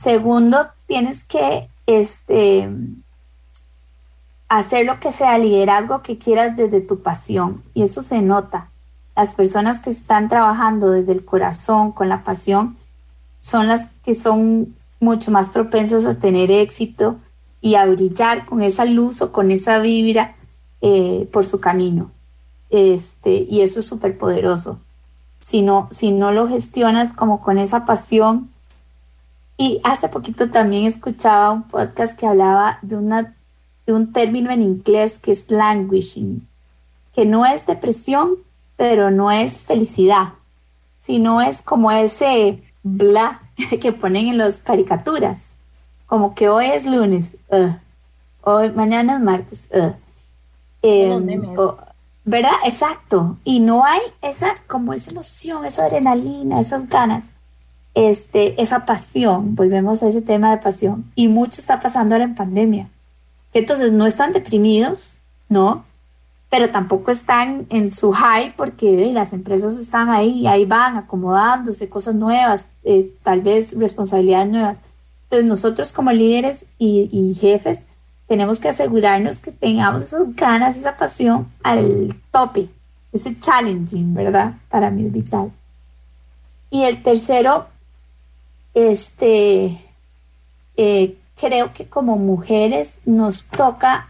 Segundo, 0.02 0.68
tienes 0.88 1.24
que 1.24 1.68
este, 1.86 2.70
hacer 4.50 4.86
lo 4.86 5.00
que 5.00 5.12
sea 5.12 5.38
liderazgo 5.38 6.02
que 6.02 6.18
quieras 6.18 6.56
desde 6.56 6.82
tu 6.82 7.02
pasión. 7.02 7.62
Y 7.74 7.84
eso 7.84 8.02
se 8.02 8.22
nota 8.22 8.70
las 9.16 9.36
personas 9.36 9.80
que 9.80 9.90
están 9.90 10.30
trabajando 10.30 10.90
desde 10.90 11.12
el 11.12 11.24
corazón, 11.24 11.92
con 11.92 12.10
la 12.10 12.24
pasión, 12.24 12.78
son 13.40 13.68
las 13.68 13.88
que 14.04 14.16
son 14.16 14.76
mucho 15.00 15.32
más 15.32 15.50
propensas 15.50 16.06
a 16.06 16.16
tener 16.16 16.52
éxito 16.52 17.18
y 17.60 17.76
a 17.76 17.86
brillar 17.86 18.46
con 18.46 18.62
esa 18.62 18.86
luz 18.86 19.22
o 19.22 19.32
con 19.32 19.52
esa 19.52 19.80
vibra 19.80 20.36
eh, 20.82 21.30
por 21.32 21.46
su 21.46 21.60
camino. 21.60 22.12
Este, 22.70 23.46
y 23.50 23.62
eso 23.62 23.80
es 23.80 23.86
súper 23.86 24.18
poderoso. 24.18 24.80
Si 25.42 25.62
no, 25.62 25.88
si 25.92 26.12
no 26.12 26.32
lo 26.32 26.48
gestionas 26.48 27.14
como 27.14 27.42
con 27.42 27.58
esa 27.58 27.86
pasión. 27.86 28.51
Y 29.62 29.80
hace 29.84 30.10
poquito 30.10 30.50
también 30.50 30.86
escuchaba 30.86 31.52
un 31.52 31.62
podcast 31.62 32.18
que 32.18 32.26
hablaba 32.26 32.80
de, 32.82 32.96
una, 32.96 33.36
de 33.86 33.94
un 33.94 34.12
término 34.12 34.50
en 34.50 34.64
inglés 34.64 35.20
que 35.20 35.34
es 35.34 35.52
languishing, 35.52 36.48
que 37.14 37.26
no 37.26 37.46
es 37.46 37.68
depresión, 37.68 38.38
pero 38.76 39.12
no 39.12 39.30
es 39.32 39.64
felicidad, 39.64 40.30
sino 40.98 41.44
es 41.44 41.62
como 41.62 41.92
ese 41.92 42.60
bla 42.82 43.40
que 43.80 43.92
ponen 43.94 44.30
en 44.30 44.40
las 44.40 44.56
caricaturas, 44.56 45.52
como 46.08 46.34
que 46.34 46.50
hoy 46.50 46.66
es 46.66 46.88
lunes, 46.88 47.38
hoy 48.42 48.72
mañana 48.72 49.18
es 49.18 49.22
martes, 49.22 49.68
em, 50.82 51.54
¿verdad? 52.26 52.54
Exacto. 52.66 53.38
Y 53.44 53.60
no 53.60 53.86
hay 53.86 54.02
esa 54.24 54.56
como 54.66 54.92
esa 54.92 55.12
emoción, 55.12 55.66
esa 55.66 55.86
adrenalina, 55.86 56.60
esas 56.60 56.90
ganas, 56.90 57.26
este, 57.94 58.62
esa 58.62 58.86
pasión. 58.86 59.56
Volvemos 59.56 60.04
a 60.04 60.08
ese 60.08 60.22
tema 60.22 60.52
de 60.52 60.62
pasión. 60.62 61.06
Y 61.16 61.28
mucho 61.28 61.62
está 61.62 61.80
pasando 61.80 62.16
ahora 62.16 62.26
en 62.26 62.36
pandemia. 62.36 62.88
Entonces 63.54 63.92
no 63.92 64.06
están 64.06 64.34
deprimidos, 64.34 65.20
¿no? 65.50 65.84
pero 66.52 66.70
tampoco 66.70 67.12
están 67.12 67.66
en 67.70 67.90
su 67.90 68.12
high 68.12 68.54
porque 68.58 69.10
las 69.14 69.32
empresas 69.32 69.78
están 69.78 70.10
ahí, 70.10 70.46
ahí 70.48 70.66
van 70.66 70.98
acomodándose, 70.98 71.88
cosas 71.88 72.14
nuevas, 72.14 72.66
eh, 72.84 73.10
tal 73.24 73.40
vez 73.40 73.74
responsabilidades 73.80 74.50
nuevas. 74.50 74.78
Entonces 75.24 75.48
nosotros 75.48 75.94
como 75.94 76.12
líderes 76.12 76.66
y, 76.78 77.34
jefes 77.40 77.80
tenemos 78.28 78.60
que 78.60 78.68
asegurarnos 78.68 79.40
que 79.40 79.52
tengamos 79.52 80.04
esas 80.04 80.36
ganas, 80.36 80.76
esa 80.76 80.98
pasión 80.98 81.48
al 81.64 82.14
tope, 82.32 82.68
ese 83.14 83.34
challenging, 83.34 84.14
¿verdad? 84.14 84.56
Para 84.70 84.92
mí 84.92 85.06
es 85.06 85.12
vital. 85.14 85.52
Y 86.70 86.84
el 86.84 87.02
tercero, 87.02 87.68
este, 88.74 89.78
eh, 90.78 91.16
creo 91.40 91.74
que 91.74 91.88
como 91.88 92.18
mujeres 92.18 92.98
nos 93.06 93.46
toca 93.46 94.10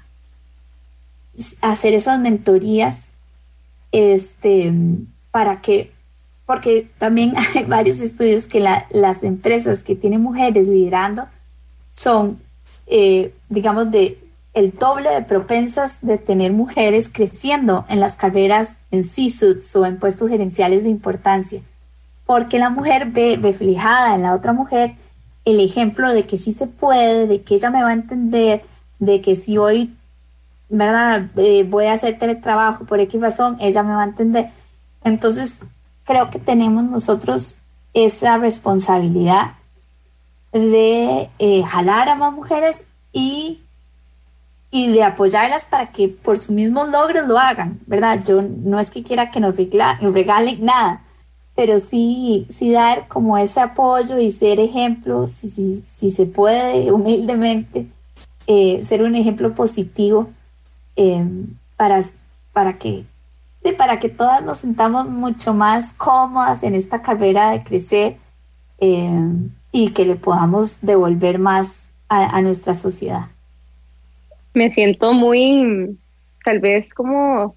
hacer 1.62 1.94
esas 1.94 2.20
mentorías 2.20 3.06
este, 3.92 4.74
para 5.32 5.62
que, 5.62 5.92
porque 6.46 6.88
también 6.98 7.34
hay 7.56 7.64
varios 7.64 8.02
estudios 8.02 8.48
que 8.48 8.60
las 8.60 9.24
empresas 9.24 9.84
que 9.84 9.96
tienen 9.96 10.22
mujeres 10.22 10.68
liderando 10.68 11.28
son, 11.92 12.40
eh, 12.88 13.34
digamos, 13.50 13.92
de 13.92 14.18
el 14.54 14.74
doble 14.74 15.10
de 15.10 15.22
propensas 15.22 16.00
de 16.02 16.18
tener 16.18 16.52
mujeres 16.52 17.10
creciendo 17.10 17.86
en 17.88 18.02
las 18.02 18.18
carreras 18.18 18.72
en 18.92 19.06
C-suits 19.06 19.74
o 19.78 19.86
en 19.86 19.98
puestos 19.98 20.30
gerenciales 20.30 20.84
de 20.84 20.90
importancia, 20.90 21.62
porque 22.32 22.60
la 22.60 22.70
mujer 22.70 23.08
ve 23.08 23.38
reflejada 23.42 24.16
en 24.16 24.22
la 24.22 24.34
otra 24.34 24.54
mujer 24.54 24.96
el 25.44 25.60
ejemplo 25.60 26.14
de 26.14 26.24
que 26.24 26.38
sí 26.38 26.54
se 26.54 26.66
puede, 26.66 27.28
de 27.28 27.42
que 27.42 27.56
ella 27.56 27.70
me 27.70 27.84
va 27.84 27.90
a 27.90 27.94
entender, 27.94 28.64
de 29.00 29.20
que 29.20 29.36
si 29.36 29.58
hoy 29.58 29.94
¿verdad? 30.70 31.26
Eh, 31.36 31.66
voy 31.70 31.88
a 31.88 31.92
hacer 31.92 32.18
teletrabajo 32.18 32.86
por 32.86 33.02
X 33.02 33.20
razón, 33.20 33.58
ella 33.60 33.84
me 33.84 33.96
va 33.96 34.04
a 34.04 34.06
entender. 34.06 34.48
Entonces, 35.04 35.60
creo 36.06 36.30
que 36.30 36.40
tenemos 36.40 36.86
nosotros 36.86 37.58
esa 37.94 38.38
responsabilidad 38.38 39.52
de 40.54 41.30
eh, 41.38 41.64
jalar 41.64 42.08
a 42.08 42.16
más 42.16 42.32
mujeres 42.32 42.86
y, 43.12 43.60
y 44.72 44.94
de 44.94 45.04
apoyarlas 45.04 45.66
para 45.66 45.88
que 45.88 46.08
por 46.08 46.38
sus 46.38 46.52
mismos 46.52 46.92
logros 46.92 47.28
lo 47.28 47.38
hagan, 47.38 47.78
¿verdad? 47.88 48.24
Yo 48.26 48.42
no 48.42 48.80
es 48.80 48.90
que 48.90 49.04
quiera 49.04 49.32
que 49.32 49.42
nos 49.42 49.58
regalen 49.58 50.64
nada, 50.64 51.02
pero 51.62 51.78
sí, 51.80 52.48
sí 52.50 52.72
dar 52.72 53.08
como 53.08 53.38
ese 53.38 53.60
apoyo 53.60 54.18
y 54.18 54.32
ser 54.32 54.60
ejemplo, 54.60 55.28
si, 55.28 55.48
si, 55.48 55.84
si 55.86 56.10
se 56.10 56.26
puede, 56.26 56.92
humildemente, 56.92 57.86
eh, 58.48 58.82
ser 58.84 59.04
un 59.04 59.14
ejemplo 59.14 59.54
positivo 59.54 60.30
Em, 60.96 61.48
para, 61.78 62.02
para, 62.54 62.74
que, 62.74 63.06
para 63.78 64.00
que 64.00 64.10
todas 64.10 64.44
nos 64.44 64.60
sintamos 64.60 65.08
mucho 65.10 65.54
más 65.54 65.94
cómodas 65.94 66.64
en 66.64 66.76
esta 66.76 67.02
carrera 67.02 67.52
de 67.52 67.64
crecer 67.64 68.18
em, 68.78 69.50
y 69.72 69.92
que 69.92 70.06
le 70.06 70.16
podamos 70.16 70.82
devolver 70.82 71.40
más 71.40 71.90
a, 72.10 72.42
nuestra 72.42 72.74
sociedad. 72.74 73.30
Me 74.54 74.70
siento 74.70 75.14
muy, 75.14 75.98
tal 76.44 76.60
vez 76.60 76.94
como 76.94 77.56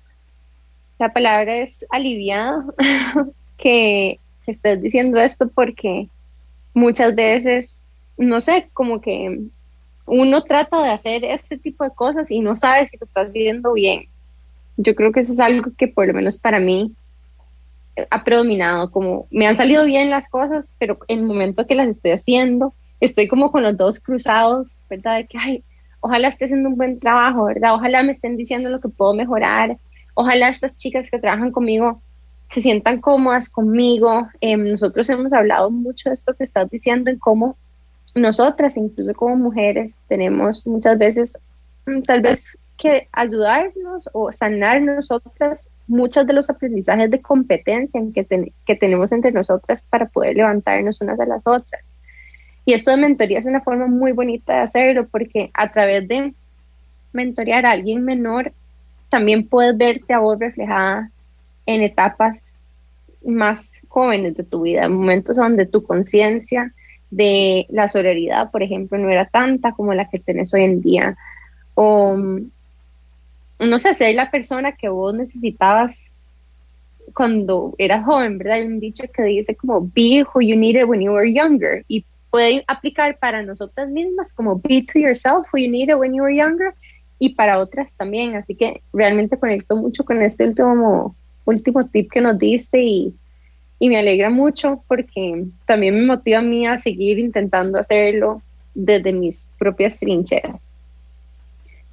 la 1.00 1.12
palabra 1.12 1.56
es 1.56 1.84
aliviado 1.90 2.72
que 3.56 4.18
estés 4.46 4.82
diciendo 4.82 5.18
esto 5.18 5.48
porque 5.48 6.08
muchas 6.74 7.14
veces, 7.14 7.74
no 8.16 8.40
sé, 8.40 8.68
como 8.72 9.00
que 9.00 9.40
uno 10.06 10.42
trata 10.42 10.82
de 10.82 10.90
hacer 10.90 11.24
este 11.24 11.56
tipo 11.56 11.84
de 11.84 11.90
cosas 11.90 12.30
y 12.30 12.40
no 12.40 12.56
sabe 12.56 12.86
si 12.86 12.96
lo 12.96 13.04
está 13.04 13.22
haciendo 13.22 13.72
bien. 13.72 14.06
Yo 14.76 14.94
creo 14.94 15.12
que 15.12 15.20
eso 15.20 15.32
es 15.32 15.40
algo 15.40 15.70
que 15.78 15.88
por 15.88 16.06
lo 16.06 16.14
menos 16.14 16.36
para 16.36 16.60
mí 16.60 16.92
ha 18.10 18.24
predominado, 18.24 18.90
como 18.90 19.26
me 19.30 19.46
han 19.46 19.56
salido 19.56 19.84
bien 19.84 20.10
las 20.10 20.28
cosas, 20.28 20.74
pero 20.78 20.98
el 21.08 21.22
momento 21.22 21.66
que 21.66 21.76
las 21.76 21.88
estoy 21.88 22.10
haciendo, 22.10 22.74
estoy 23.00 23.28
como 23.28 23.52
con 23.52 23.62
los 23.62 23.76
dos 23.76 24.00
cruzados, 24.00 24.72
¿verdad? 24.90 25.18
De 25.18 25.26
que, 25.26 25.38
ay, 25.38 25.64
ojalá 26.00 26.28
esté 26.28 26.46
haciendo 26.46 26.68
un 26.68 26.76
buen 26.76 26.98
trabajo, 26.98 27.44
¿verdad? 27.44 27.74
Ojalá 27.74 28.02
me 28.02 28.12
estén 28.12 28.36
diciendo 28.36 28.68
lo 28.68 28.80
que 28.80 28.88
puedo 28.88 29.14
mejorar, 29.14 29.78
ojalá 30.14 30.48
estas 30.48 30.74
chicas 30.74 31.10
que 31.10 31.18
trabajan 31.18 31.52
conmigo 31.52 32.02
se 32.50 32.62
sientan 32.62 33.00
cómodas 33.00 33.48
conmigo. 33.48 34.28
Em, 34.40 34.62
nosotros 34.70 35.08
hemos 35.10 35.32
hablado 35.32 35.70
mucho 35.70 36.10
de 36.10 36.14
esto 36.14 36.34
que 36.34 36.44
estás 36.44 36.70
diciendo, 36.70 37.10
en 37.10 37.18
cómo 37.18 37.56
nosotras, 38.14 38.76
incluso 38.76 39.12
como 39.14 39.36
mujeres, 39.36 39.96
tenemos 40.08 40.66
muchas 40.66 40.98
veces 40.98 41.36
mm, 41.86 42.02
tal 42.02 42.20
vez 42.20 42.56
que 42.76 43.08
ayudarnos 43.12 44.08
o 44.12 44.32
sanar 44.32 44.82
nosotras 44.82 45.70
muchos 45.86 46.26
de 46.26 46.32
los 46.32 46.50
aprendizajes 46.50 47.10
de 47.10 47.20
competencia 47.20 48.00
que, 48.12 48.52
que 48.66 48.76
tenemos 48.76 49.12
entre 49.12 49.32
nosotras 49.32 49.82
para 49.82 50.06
poder 50.06 50.36
levantarnos 50.36 51.00
unas 51.00 51.18
a 51.20 51.26
las 51.26 51.46
otras. 51.46 51.96
Y 52.66 52.72
esto 52.72 52.90
de 52.90 52.96
mentoría 52.96 53.38
es 53.38 53.44
una 53.44 53.60
forma 53.60 53.86
muy 53.86 54.12
bonita 54.12 54.54
de 54.54 54.60
hacerlo 54.60 55.06
porque 55.08 55.50
a 55.54 55.70
través 55.70 56.08
de 56.08 56.34
mentorear 57.12 57.64
a 57.64 57.72
alguien 57.72 58.04
menor, 58.04 58.52
también 59.08 59.46
puedes 59.48 59.76
verte 59.76 60.12
a 60.12 60.18
vos 60.18 60.38
reflejada 60.38 61.10
en 61.66 61.82
etapas 61.82 62.42
más 63.24 63.72
jóvenes 63.88 64.36
de 64.36 64.44
tu 64.44 64.62
vida, 64.62 64.88
momentos 64.88 65.36
donde 65.36 65.66
tu 65.66 65.82
conciencia 65.84 66.72
de 67.10 67.66
la 67.70 67.88
sororidad, 67.88 68.50
por 68.50 68.62
ejemplo, 68.62 68.98
no 68.98 69.08
era 69.08 69.24
tanta 69.26 69.72
como 69.72 69.94
la 69.94 70.08
que 70.08 70.18
tenés 70.18 70.52
hoy 70.52 70.64
en 70.64 70.82
día. 70.82 71.16
O, 71.74 72.16
mm, 72.16 72.50
no 73.60 73.78
sé, 73.78 73.94
ser 73.94 74.14
la 74.14 74.30
persona 74.30 74.72
que 74.72 74.88
vos 74.88 75.14
necesitabas 75.14 76.12
cuando 77.12 77.74
eras 77.78 78.04
joven, 78.04 78.38
¿verdad? 78.38 78.54
Hay 78.56 78.66
un 78.66 78.80
dicho 78.80 79.04
que 79.12 79.22
dice 79.22 79.54
como, 79.54 79.80
be 79.80 80.24
who 80.24 80.40
you 80.40 80.56
needed 80.56 80.84
when 80.84 81.00
you 81.00 81.12
were 81.12 81.32
younger. 81.32 81.84
Y 81.88 82.04
puede 82.30 82.64
aplicar 82.66 83.18
para 83.18 83.42
nosotras 83.42 83.88
mismas 83.88 84.32
como, 84.32 84.56
be 84.56 84.84
to 84.92 84.98
yourself 84.98 85.46
who 85.52 85.58
you 85.58 85.70
needed 85.70 85.96
when 85.96 86.14
you 86.14 86.22
were 86.22 86.34
younger. 86.34 86.74
Y 87.18 87.34
para 87.34 87.58
otras 87.58 87.94
también. 87.94 88.34
Así 88.34 88.56
que 88.56 88.82
realmente 88.92 89.38
conecto 89.38 89.76
mucho 89.76 90.04
con 90.04 90.20
este 90.22 90.48
último, 90.48 91.14
último 91.44 91.86
tip 91.86 92.10
que 92.10 92.20
nos 92.20 92.38
diste 92.38 92.82
y 92.82 93.14
y 93.78 93.88
me 93.88 93.98
alegra 93.98 94.30
mucho 94.30 94.82
porque 94.88 95.44
también 95.66 95.94
me 95.94 96.06
motiva 96.06 96.38
a 96.38 96.42
mí 96.42 96.66
a 96.66 96.78
seguir 96.78 97.18
intentando 97.18 97.78
hacerlo 97.78 98.42
desde 98.74 99.12
mis 99.12 99.44
propias 99.58 99.98
trincheras. 99.98 100.70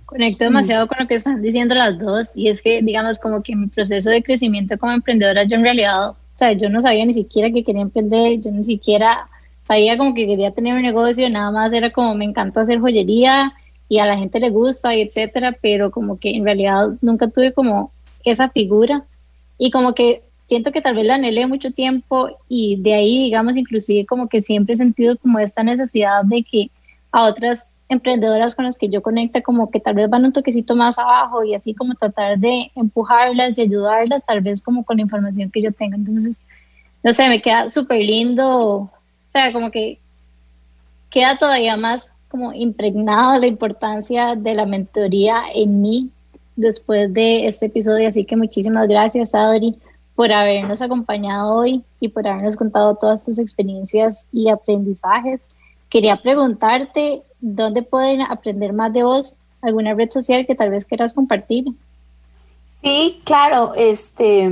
Conecto 0.05 0.43
demasiado 0.43 0.87
con 0.87 0.97
lo 0.99 1.07
que 1.07 1.15
están 1.15 1.41
diciendo 1.41 1.73
las 1.73 1.97
dos 1.97 2.35
y 2.35 2.49
es 2.49 2.61
que, 2.61 2.81
digamos, 2.81 3.17
como 3.17 3.41
que 3.43 3.55
mi 3.55 3.67
proceso 3.67 4.09
de 4.09 4.23
crecimiento 4.23 4.77
como 4.77 4.91
emprendedora, 4.91 5.43
yo 5.43 5.55
en 5.55 5.63
realidad, 5.63 6.09
o 6.09 6.15
sea, 6.35 6.51
yo 6.53 6.69
no 6.69 6.81
sabía 6.81 7.05
ni 7.05 7.13
siquiera 7.13 7.51
que 7.51 7.63
quería 7.63 7.81
emprender, 7.81 8.41
yo 8.41 8.51
ni 8.51 8.63
siquiera 8.63 9.27
sabía 9.63 9.97
como 9.97 10.13
que 10.13 10.27
quería 10.27 10.51
tener 10.51 10.73
un 10.73 10.81
negocio, 10.81 11.29
nada 11.29 11.51
más 11.51 11.71
era 11.71 11.91
como 11.91 12.13
me 12.15 12.25
encanta 12.25 12.61
hacer 12.61 12.79
joyería 12.79 13.53
y 13.87 13.99
a 13.99 14.05
la 14.05 14.17
gente 14.17 14.39
le 14.39 14.49
gusta 14.49 14.95
y 14.95 15.01
etcétera, 15.01 15.57
pero 15.61 15.91
como 15.91 16.19
que 16.19 16.31
en 16.31 16.43
realidad 16.43 16.89
nunca 17.01 17.27
tuve 17.29 17.53
como 17.53 17.91
esa 18.23 18.49
figura 18.49 19.05
y 19.63 19.69
como 19.69 19.93
que 19.93 20.23
siento 20.41 20.71
que 20.71 20.81
tal 20.81 20.95
vez 20.95 21.05
la 21.05 21.15
anhelé 21.15 21.45
mucho 21.45 21.69
tiempo 21.69 22.29
y 22.49 22.81
de 22.81 22.95
ahí, 22.95 23.25
digamos, 23.25 23.55
inclusive 23.55 24.07
como 24.07 24.27
que 24.27 24.41
siempre 24.41 24.73
he 24.73 24.75
sentido 24.75 25.15
como 25.19 25.37
esta 25.37 25.61
necesidad 25.61 26.25
de 26.25 26.41
que 26.41 26.71
a 27.11 27.25
otras 27.25 27.75
emprendedoras 27.87 28.55
con 28.55 28.65
las 28.65 28.79
que 28.79 28.89
yo 28.89 29.03
conecta 29.03 29.43
como 29.43 29.69
que 29.69 29.79
tal 29.79 29.93
vez 29.93 30.09
van 30.09 30.25
un 30.25 30.33
toquecito 30.33 30.75
más 30.75 30.97
abajo 30.97 31.43
y 31.43 31.53
así 31.53 31.75
como 31.75 31.93
tratar 31.93 32.39
de 32.39 32.71
empujarlas 32.75 33.59
y 33.59 33.61
ayudarlas 33.61 34.25
tal 34.25 34.41
vez 34.41 34.63
como 34.63 34.83
con 34.83 34.97
la 34.97 35.03
información 35.03 35.51
que 35.51 35.61
yo 35.61 35.71
tengo. 35.71 35.95
Entonces, 35.95 36.43
no 37.03 37.13
sé, 37.13 37.29
me 37.29 37.39
queda 37.39 37.69
súper 37.69 37.99
lindo, 37.99 38.49
o 38.49 38.91
sea, 39.27 39.53
como 39.53 39.69
que 39.69 39.99
queda 41.11 41.37
todavía 41.37 41.77
más 41.77 42.13
como 42.29 42.51
impregnada 42.51 43.37
la 43.37 43.45
importancia 43.45 44.35
de 44.35 44.55
la 44.55 44.65
mentoría 44.65 45.43
en 45.53 45.83
mí 45.83 46.09
después 46.55 47.13
de 47.13 47.47
este 47.47 47.67
episodio. 47.67 48.07
Así 48.07 48.25
que 48.25 48.35
muchísimas 48.35 48.87
gracias, 48.87 49.35
Adri, 49.35 49.77
por 50.15 50.31
habernos 50.31 50.81
acompañado 50.81 51.53
hoy 51.53 51.83
y 51.99 52.09
por 52.09 52.27
habernos 52.27 52.55
contado 52.55 52.95
todas 52.95 53.23
tus 53.23 53.39
experiencias 53.39 54.27
y 54.31 54.49
aprendizajes. 54.49 55.47
Quería 55.89 56.17
preguntarte 56.17 57.21
dónde 57.39 57.83
pueden 57.83 58.21
aprender 58.21 58.73
más 58.73 58.93
de 58.93 59.03
vos, 59.03 59.35
alguna 59.61 59.93
red 59.93 60.09
social 60.11 60.45
que 60.45 60.55
tal 60.55 60.69
vez 60.69 60.85
quieras 60.85 61.13
compartir. 61.13 61.65
Sí, 62.81 63.21
claro, 63.23 63.73
este 63.75 64.49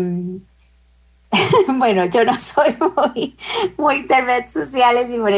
bueno, 1.78 2.06
yo 2.06 2.26
no 2.26 2.34
soy 2.40 2.76
muy, 2.96 3.36
muy 3.78 4.02
de 4.04 4.22
redes 4.22 4.52
sociales 4.52 5.12
y 5.12 5.20
por 5.20 5.32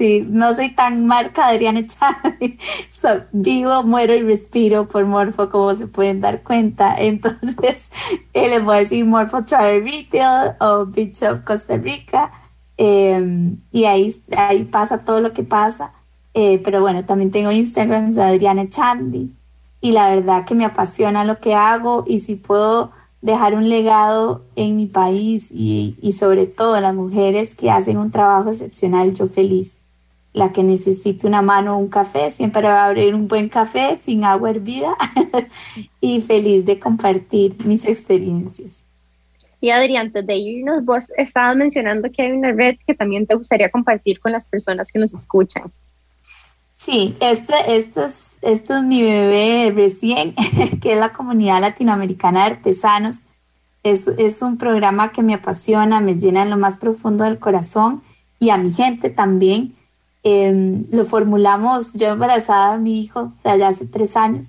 y 0.00 0.20
no 0.28 0.54
soy 0.54 0.70
tan 0.70 1.06
marca 1.06 1.48
Adriana 1.48 1.84
Chávez. 1.86 2.58
vivo, 3.32 3.82
muero 3.82 4.14
y 4.14 4.22
respiro 4.22 4.86
por 4.86 5.04
Morfo, 5.04 5.50
como 5.50 5.74
se 5.74 5.86
pueden 5.86 6.20
dar 6.20 6.42
cuenta. 6.42 6.96
Entonces, 6.98 7.90
eh, 8.32 8.48
les 8.48 8.64
voy 8.64 8.76
a 8.76 8.80
decir 8.80 9.04
Morfo 9.04 9.44
Travel 9.44 9.84
Retail 9.84 10.54
o 10.60 10.86
Bishop 10.86 11.44
Costa 11.44 11.76
Rica. 11.76 12.30
Em, 12.76 13.56
y 13.72 13.84
ahí, 13.84 14.14
ahí 14.36 14.64
pasa 14.64 14.98
todo 14.98 15.20
lo 15.20 15.32
que 15.32 15.42
pasa. 15.42 15.92
Eh, 16.34 16.60
pero 16.64 16.80
bueno, 16.80 17.04
también 17.04 17.32
tengo 17.32 17.50
Instagram, 17.50 18.16
Adriana 18.18 18.68
Chandy. 18.68 19.34
Y 19.80 19.92
la 19.92 20.10
verdad 20.10 20.44
que 20.44 20.54
me 20.54 20.64
apasiona 20.64 21.24
lo 21.24 21.38
que 21.38 21.54
hago 21.54 22.04
y 22.06 22.20
si 22.20 22.34
puedo 22.34 22.92
dejar 23.20 23.54
un 23.54 23.68
legado 23.68 24.44
en 24.56 24.76
mi 24.76 24.86
país 24.86 25.48
y, 25.50 25.96
y 26.00 26.12
sobre 26.12 26.46
todo 26.46 26.80
las 26.80 26.94
mujeres 26.94 27.54
que 27.54 27.70
hacen 27.70 27.98
un 27.98 28.10
trabajo 28.10 28.50
excepcional, 28.50 29.14
yo 29.14 29.26
feliz. 29.26 29.76
La 30.34 30.52
que 30.52 30.62
necesite 30.62 31.26
una 31.26 31.42
mano 31.42 31.74
o 31.74 31.78
un 31.78 31.88
café, 31.88 32.30
siempre 32.30 32.62
va 32.62 32.84
a 32.84 32.88
abrir 32.88 33.14
un 33.14 33.26
buen 33.26 33.48
café 33.48 33.98
sin 34.00 34.24
agua 34.24 34.50
hervida 34.50 34.94
y 36.00 36.20
feliz 36.20 36.64
de 36.64 36.78
compartir 36.78 37.56
mis 37.64 37.84
experiencias. 37.86 38.84
Y 39.60 39.70
Adri, 39.70 39.96
antes 39.96 40.24
de 40.24 40.36
irnos, 40.36 40.84
vos 40.84 41.10
estabas 41.16 41.56
mencionando 41.56 42.08
que 42.12 42.22
hay 42.22 42.32
una 42.32 42.52
red 42.52 42.76
que 42.86 42.94
también 42.94 43.26
te 43.26 43.34
gustaría 43.34 43.70
compartir 43.70 44.20
con 44.20 44.30
las 44.30 44.46
personas 44.46 44.92
que 44.92 45.00
nos 45.00 45.12
escuchan. 45.12 45.72
Sí, 46.76 47.16
este, 47.20 47.54
este 47.66 48.04
es 48.04 48.27
esto 48.42 48.76
es 48.76 48.82
mi 48.84 49.02
bebé 49.02 49.72
recién, 49.74 50.34
que 50.82 50.92
es 50.92 50.98
la 50.98 51.12
comunidad 51.12 51.60
latinoamericana 51.60 52.40
de 52.40 52.52
artesanos. 52.52 53.16
Es, 53.82 54.06
es, 54.06 54.42
un 54.42 54.58
programa 54.58 55.12
que 55.12 55.22
me 55.22 55.34
apasiona, 55.34 56.00
me 56.00 56.14
llena 56.14 56.42
en 56.42 56.50
lo 56.50 56.56
más 56.56 56.78
profundo 56.78 57.24
del 57.24 57.38
corazón 57.38 58.02
y 58.38 58.50
a 58.50 58.58
mi 58.58 58.72
gente 58.72 59.10
también. 59.10 59.74
Em, 60.24 60.84
lo 60.90 61.04
formulamos 61.04 61.92
yo 61.94 62.08
embarazada 62.08 62.74
a 62.74 62.78
mi 62.78 63.00
hijo, 63.00 63.32
o 63.38 63.42
sea, 63.42 63.56
ya 63.56 63.68
hace 63.68 63.86
tres 63.86 64.16
años. 64.16 64.48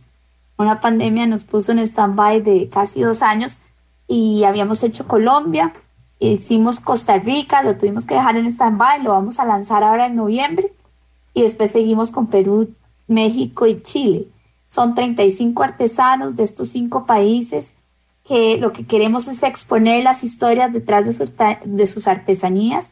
Una 0.58 0.82
pandemia 0.82 1.28
nos 1.28 1.46
puso 1.46 1.72
en 1.72 1.80
stand-by 1.80 2.42
de 2.42 2.70
casi 2.70 3.02
dos 3.02 3.22
años 3.22 3.60
y 4.08 4.44
habíamos 4.44 4.84
hecho 4.84 5.08
Colombia, 5.08 5.74
hicimos 6.20 6.80
Costa 6.82 7.18
Rica, 7.18 7.64
lo 7.64 7.78
tuvimos 7.78 8.06
que 8.06 8.16
dejar 8.16 8.36
en 8.36 8.48
stand-by, 8.48 9.04
lo 9.04 9.12
vamos 9.12 9.40
a 9.40 9.46
lanzar 9.46 9.84
ahora 9.84 10.08
en 10.08 10.16
noviembre 10.16 10.74
y 11.34 11.44
después 11.44 11.72
seguimos 11.72 12.12
con 12.12 12.28
Perú, 12.28 12.74
México 13.10 13.68
y 13.68 13.82
Chile. 13.82 14.28
Son 14.68 14.96
35 14.96 15.62
artesanos 15.64 16.36
de 16.36 16.44
estos 16.44 16.70
cinco 16.70 17.06
países 17.06 17.74
que 18.26 18.58
lo 18.58 18.72
que 18.72 18.86
queremos 18.86 19.28
es 19.28 19.42
exponer 19.42 20.04
las 20.04 20.24
historias 20.24 20.72
detrás 20.72 21.06
de, 21.06 21.88
sus 21.88 22.08
artesanías 22.08 22.92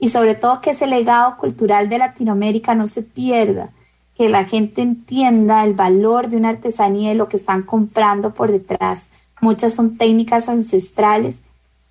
y 0.00 0.08
sobre 0.08 0.34
todo 0.34 0.60
que 0.60 0.70
ese 0.70 0.88
legado 0.88 1.36
cultural 1.36 1.88
de 1.88 1.98
Latinoamérica 1.98 2.74
no 2.74 2.88
se 2.88 3.02
pierda, 3.02 3.70
que 4.16 4.28
la 4.28 4.44
gente 4.44 4.82
entienda 4.82 5.64
el 5.64 5.74
valor 5.74 6.28
de 6.28 6.36
una 6.36 6.48
artesanía 6.48 7.12
y 7.12 7.16
lo 7.16 7.28
que 7.28 7.36
están 7.36 7.62
comprando 7.62 8.34
por 8.34 8.50
detrás. 8.50 9.08
Muchas 9.40 9.74
son 9.74 9.96
técnicas 9.96 10.48
ancestrales 10.48 11.38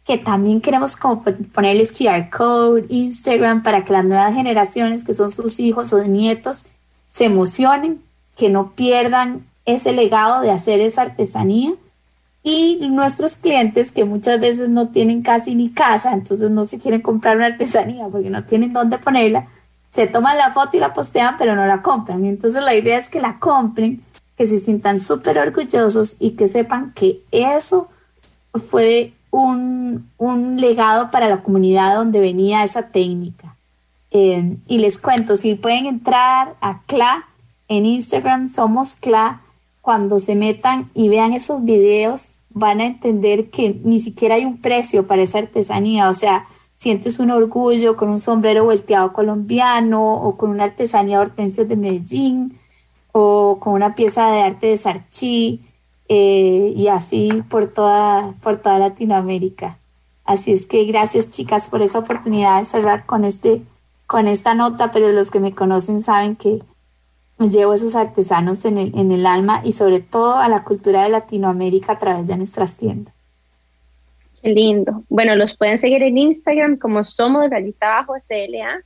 que 0.06 0.18
también 0.18 0.60
queremos 0.60 0.98
como 0.98 1.24
ponerles 1.54 1.92
QR 1.92 2.30
code, 2.30 2.86
Instagram, 2.90 3.64
para 3.64 3.86
que 3.86 3.94
las 3.94 4.04
nuevas 4.04 4.34
generaciones, 4.34 5.06
que 5.06 5.14
son 5.14 5.32
sus 5.32 5.60
hijos 5.60 5.94
o 5.94 6.04
nietos, 6.04 6.66
se 7.12 7.26
emocionen, 7.26 8.02
que 8.36 8.50
no 8.50 8.72
pierdan 8.72 9.46
ese 9.66 9.92
legado 9.92 10.42
de 10.42 10.52
hacer 10.52 10.82
esa 10.82 11.04
artesanía. 11.04 11.74
Y 12.44 12.88
nuestros 12.90 13.36
clientes 13.36 13.92
que 13.92 14.04
muchas 14.04 14.40
veces 14.40 14.68
no 14.68 14.88
tienen 14.88 15.22
casi 15.22 15.54
ni 15.54 15.70
casa, 15.70 16.14
entonces 16.14 16.50
no 16.50 16.66
se 16.66 16.80
quieren 16.80 17.02
comprar 17.02 17.38
una 17.38 17.46
artesanía 17.46 18.08
porque 18.08 18.32
no 18.32 18.44
tienen 18.46 18.74
dónde 18.74 18.98
ponerla, 18.98 19.48
se 19.92 20.08
toman 20.08 20.38
la 20.38 20.52
foto 20.52 20.76
y 20.76 20.80
la 20.80 20.94
postean, 20.94 21.36
pero 21.38 21.56
no 21.56 21.68
la 21.68 21.84
compran. 21.84 22.26
Entonces 22.26 22.64
la 22.64 22.74
idea 22.74 22.98
es 22.98 23.10
que 23.10 23.22
la 23.22 23.38
compren, 23.38 24.02
que 24.38 24.48
se 24.48 24.58
sientan 24.58 25.00
súper 25.00 25.38
orgullosos 25.38 26.16
y 26.18 26.32
que 26.32 26.48
sepan 26.48 26.94
que 26.94 27.22
eso 27.30 27.90
fue 28.54 29.14
un, 29.30 30.10
un 30.18 30.60
legado 30.60 31.12
para 31.12 31.30
la 31.30 31.44
comunidad 31.44 31.96
donde 31.96 32.20
venía 32.20 32.64
esa 32.64 32.88
técnica. 32.88 33.56
Eh, 34.12 34.58
y 34.68 34.78
les 34.80 35.00
cuento, 35.00 35.38
si 35.38 35.56
pueden 35.56 35.86
entrar 35.86 36.56
a 36.62 36.82
CLA 36.86 37.28
en 37.70 37.86
Instagram, 37.86 38.50
somos 38.50 38.96
CLA, 38.96 39.42
cuando 39.82 40.20
se 40.20 40.36
metan 40.36 40.90
y 40.94 41.10
vean 41.10 41.34
esos 41.34 41.64
videos, 41.64 42.36
van 42.50 42.82
a 42.82 42.86
entender 42.86 43.50
que 43.50 43.80
ni 43.84 44.00
siquiera 44.00 44.36
hay 44.36 44.46
un 44.46 44.58
precio 44.58 45.08
para 45.08 45.24
esa 45.24 45.40
artesanía. 45.40 46.10
O 46.10 46.14
sea, 46.14 46.46
sientes 46.78 47.20
un 47.20 47.32
orgullo 47.32 47.96
con 47.96 48.10
un 48.10 48.20
sombrero 48.20 48.66
volteado 48.66 49.14
colombiano 49.14 50.16
o 50.16 50.38
con 50.38 50.50
una 50.50 50.66
artesanía 50.66 51.18
de 51.18 51.26
hortensias 51.26 51.68
de 51.68 51.76
Medellín 51.76 52.58
o 53.12 53.60
con 53.60 53.74
una 53.74 53.96
pieza 53.96 54.32
de 54.32 54.42
arte 54.42 54.68
de 54.68 54.78
Sarchi 54.78 55.62
eh, 56.10 56.74
y 56.76 56.88
así 56.88 57.44
por 57.50 57.68
toda, 57.68 58.34
por 58.42 58.58
toda 58.58 58.80
Latinoamérica. 58.80 59.78
Así 60.26 60.52
es 60.52 60.68
que 60.68 60.86
gracias 60.86 61.30
chicas 61.30 61.68
por 61.70 61.82
esa 61.82 62.00
oportunidad 62.00 62.60
de 62.60 62.66
cerrar 62.66 63.06
con 63.06 63.26
este 63.26 63.62
con 64.12 64.28
esta 64.28 64.54
nota, 64.56 64.92
pero 64.92 65.14
los 65.14 65.32
que 65.32 65.40
me 65.40 65.56
conocen 65.56 66.04
saben 66.04 66.36
que 66.36 66.60
llevo 67.40 67.74
esos 67.74 67.96
artesanos 67.96 68.66
en 68.66 68.78
el, 68.78 69.26
alma 69.26 69.62
y 69.64 69.72
sobre 69.72 70.02
todo 70.02 70.36
a 70.36 70.50
la 70.50 70.66
cultura 70.66 71.04
de 71.04 71.10
Latinoamérica 71.10 71.94
a 71.94 71.98
través 71.98 72.28
de 72.28 72.36
nuestras 72.36 72.76
tiendas. 72.76 73.14
Qué 74.42 74.50
lindo. 74.50 75.06
Bueno, 75.08 75.38
los 75.38 75.56
pueden 75.56 75.80
seguir 75.80 76.04
en 76.04 76.18
Instagram 76.18 76.76
como 76.76 77.06
somos 77.06 77.50
rayita 77.50 78.00
abajo 78.00 78.16
CLA. 78.28 78.82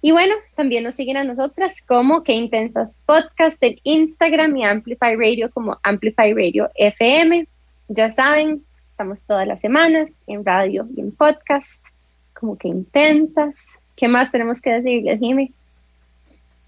Y 0.00 0.12
bueno, 0.12 0.36
también 0.56 0.84
nos 0.84 0.94
siguen 0.94 1.18
a 1.18 1.24
nosotras 1.24 1.82
como 1.82 2.22
Que 2.22 2.32
Intensas 2.32 2.96
Podcast 3.04 3.62
en 3.62 3.76
Instagram 3.82 4.56
y 4.56 4.64
Amplify 4.64 5.16
Radio 5.16 5.50
como 5.50 5.78
Amplify 5.82 6.32
Radio 6.32 6.70
FM. 6.76 7.46
Ya 7.88 8.10
saben, 8.10 8.64
estamos 8.88 9.22
todas 9.24 9.46
las 9.46 9.60
semanas 9.60 10.18
en 10.26 10.46
radio 10.46 10.88
y 10.96 11.02
en 11.02 11.12
podcast 11.12 11.84
como 12.32 12.56
Que 12.56 12.68
Intensas. 12.68 13.78
¿Qué 13.96 14.08
más 14.08 14.30
tenemos 14.30 14.60
que 14.60 14.70
decirles, 14.72 15.18
Jimmy? 15.20 15.52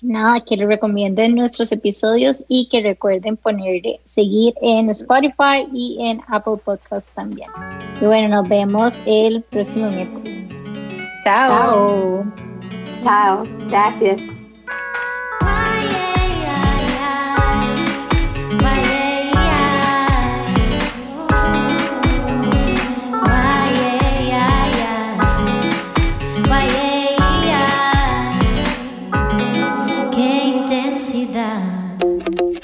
Nada, 0.02 0.40
que 0.40 0.56
les 0.56 0.68
recomienden 0.68 1.34
nuestros 1.34 1.72
episodios 1.72 2.44
y 2.48 2.68
que 2.68 2.82
recuerden 2.82 3.36
ponerle 3.36 3.98
seguir 4.04 4.54
en 4.60 4.90
Spotify 4.90 5.66
y 5.72 5.96
en 6.00 6.20
Apple 6.28 6.58
Podcast 6.64 7.14
también. 7.14 7.48
Y 8.00 8.04
bueno, 8.04 8.36
nos 8.36 8.48
vemos 8.48 9.02
el 9.06 9.42
próximo 9.42 9.90
miércoles. 9.90 10.56
Chao. 11.24 11.44
Chao. 11.44 12.24
Chao. 13.02 13.44
Gracias. 13.68 14.35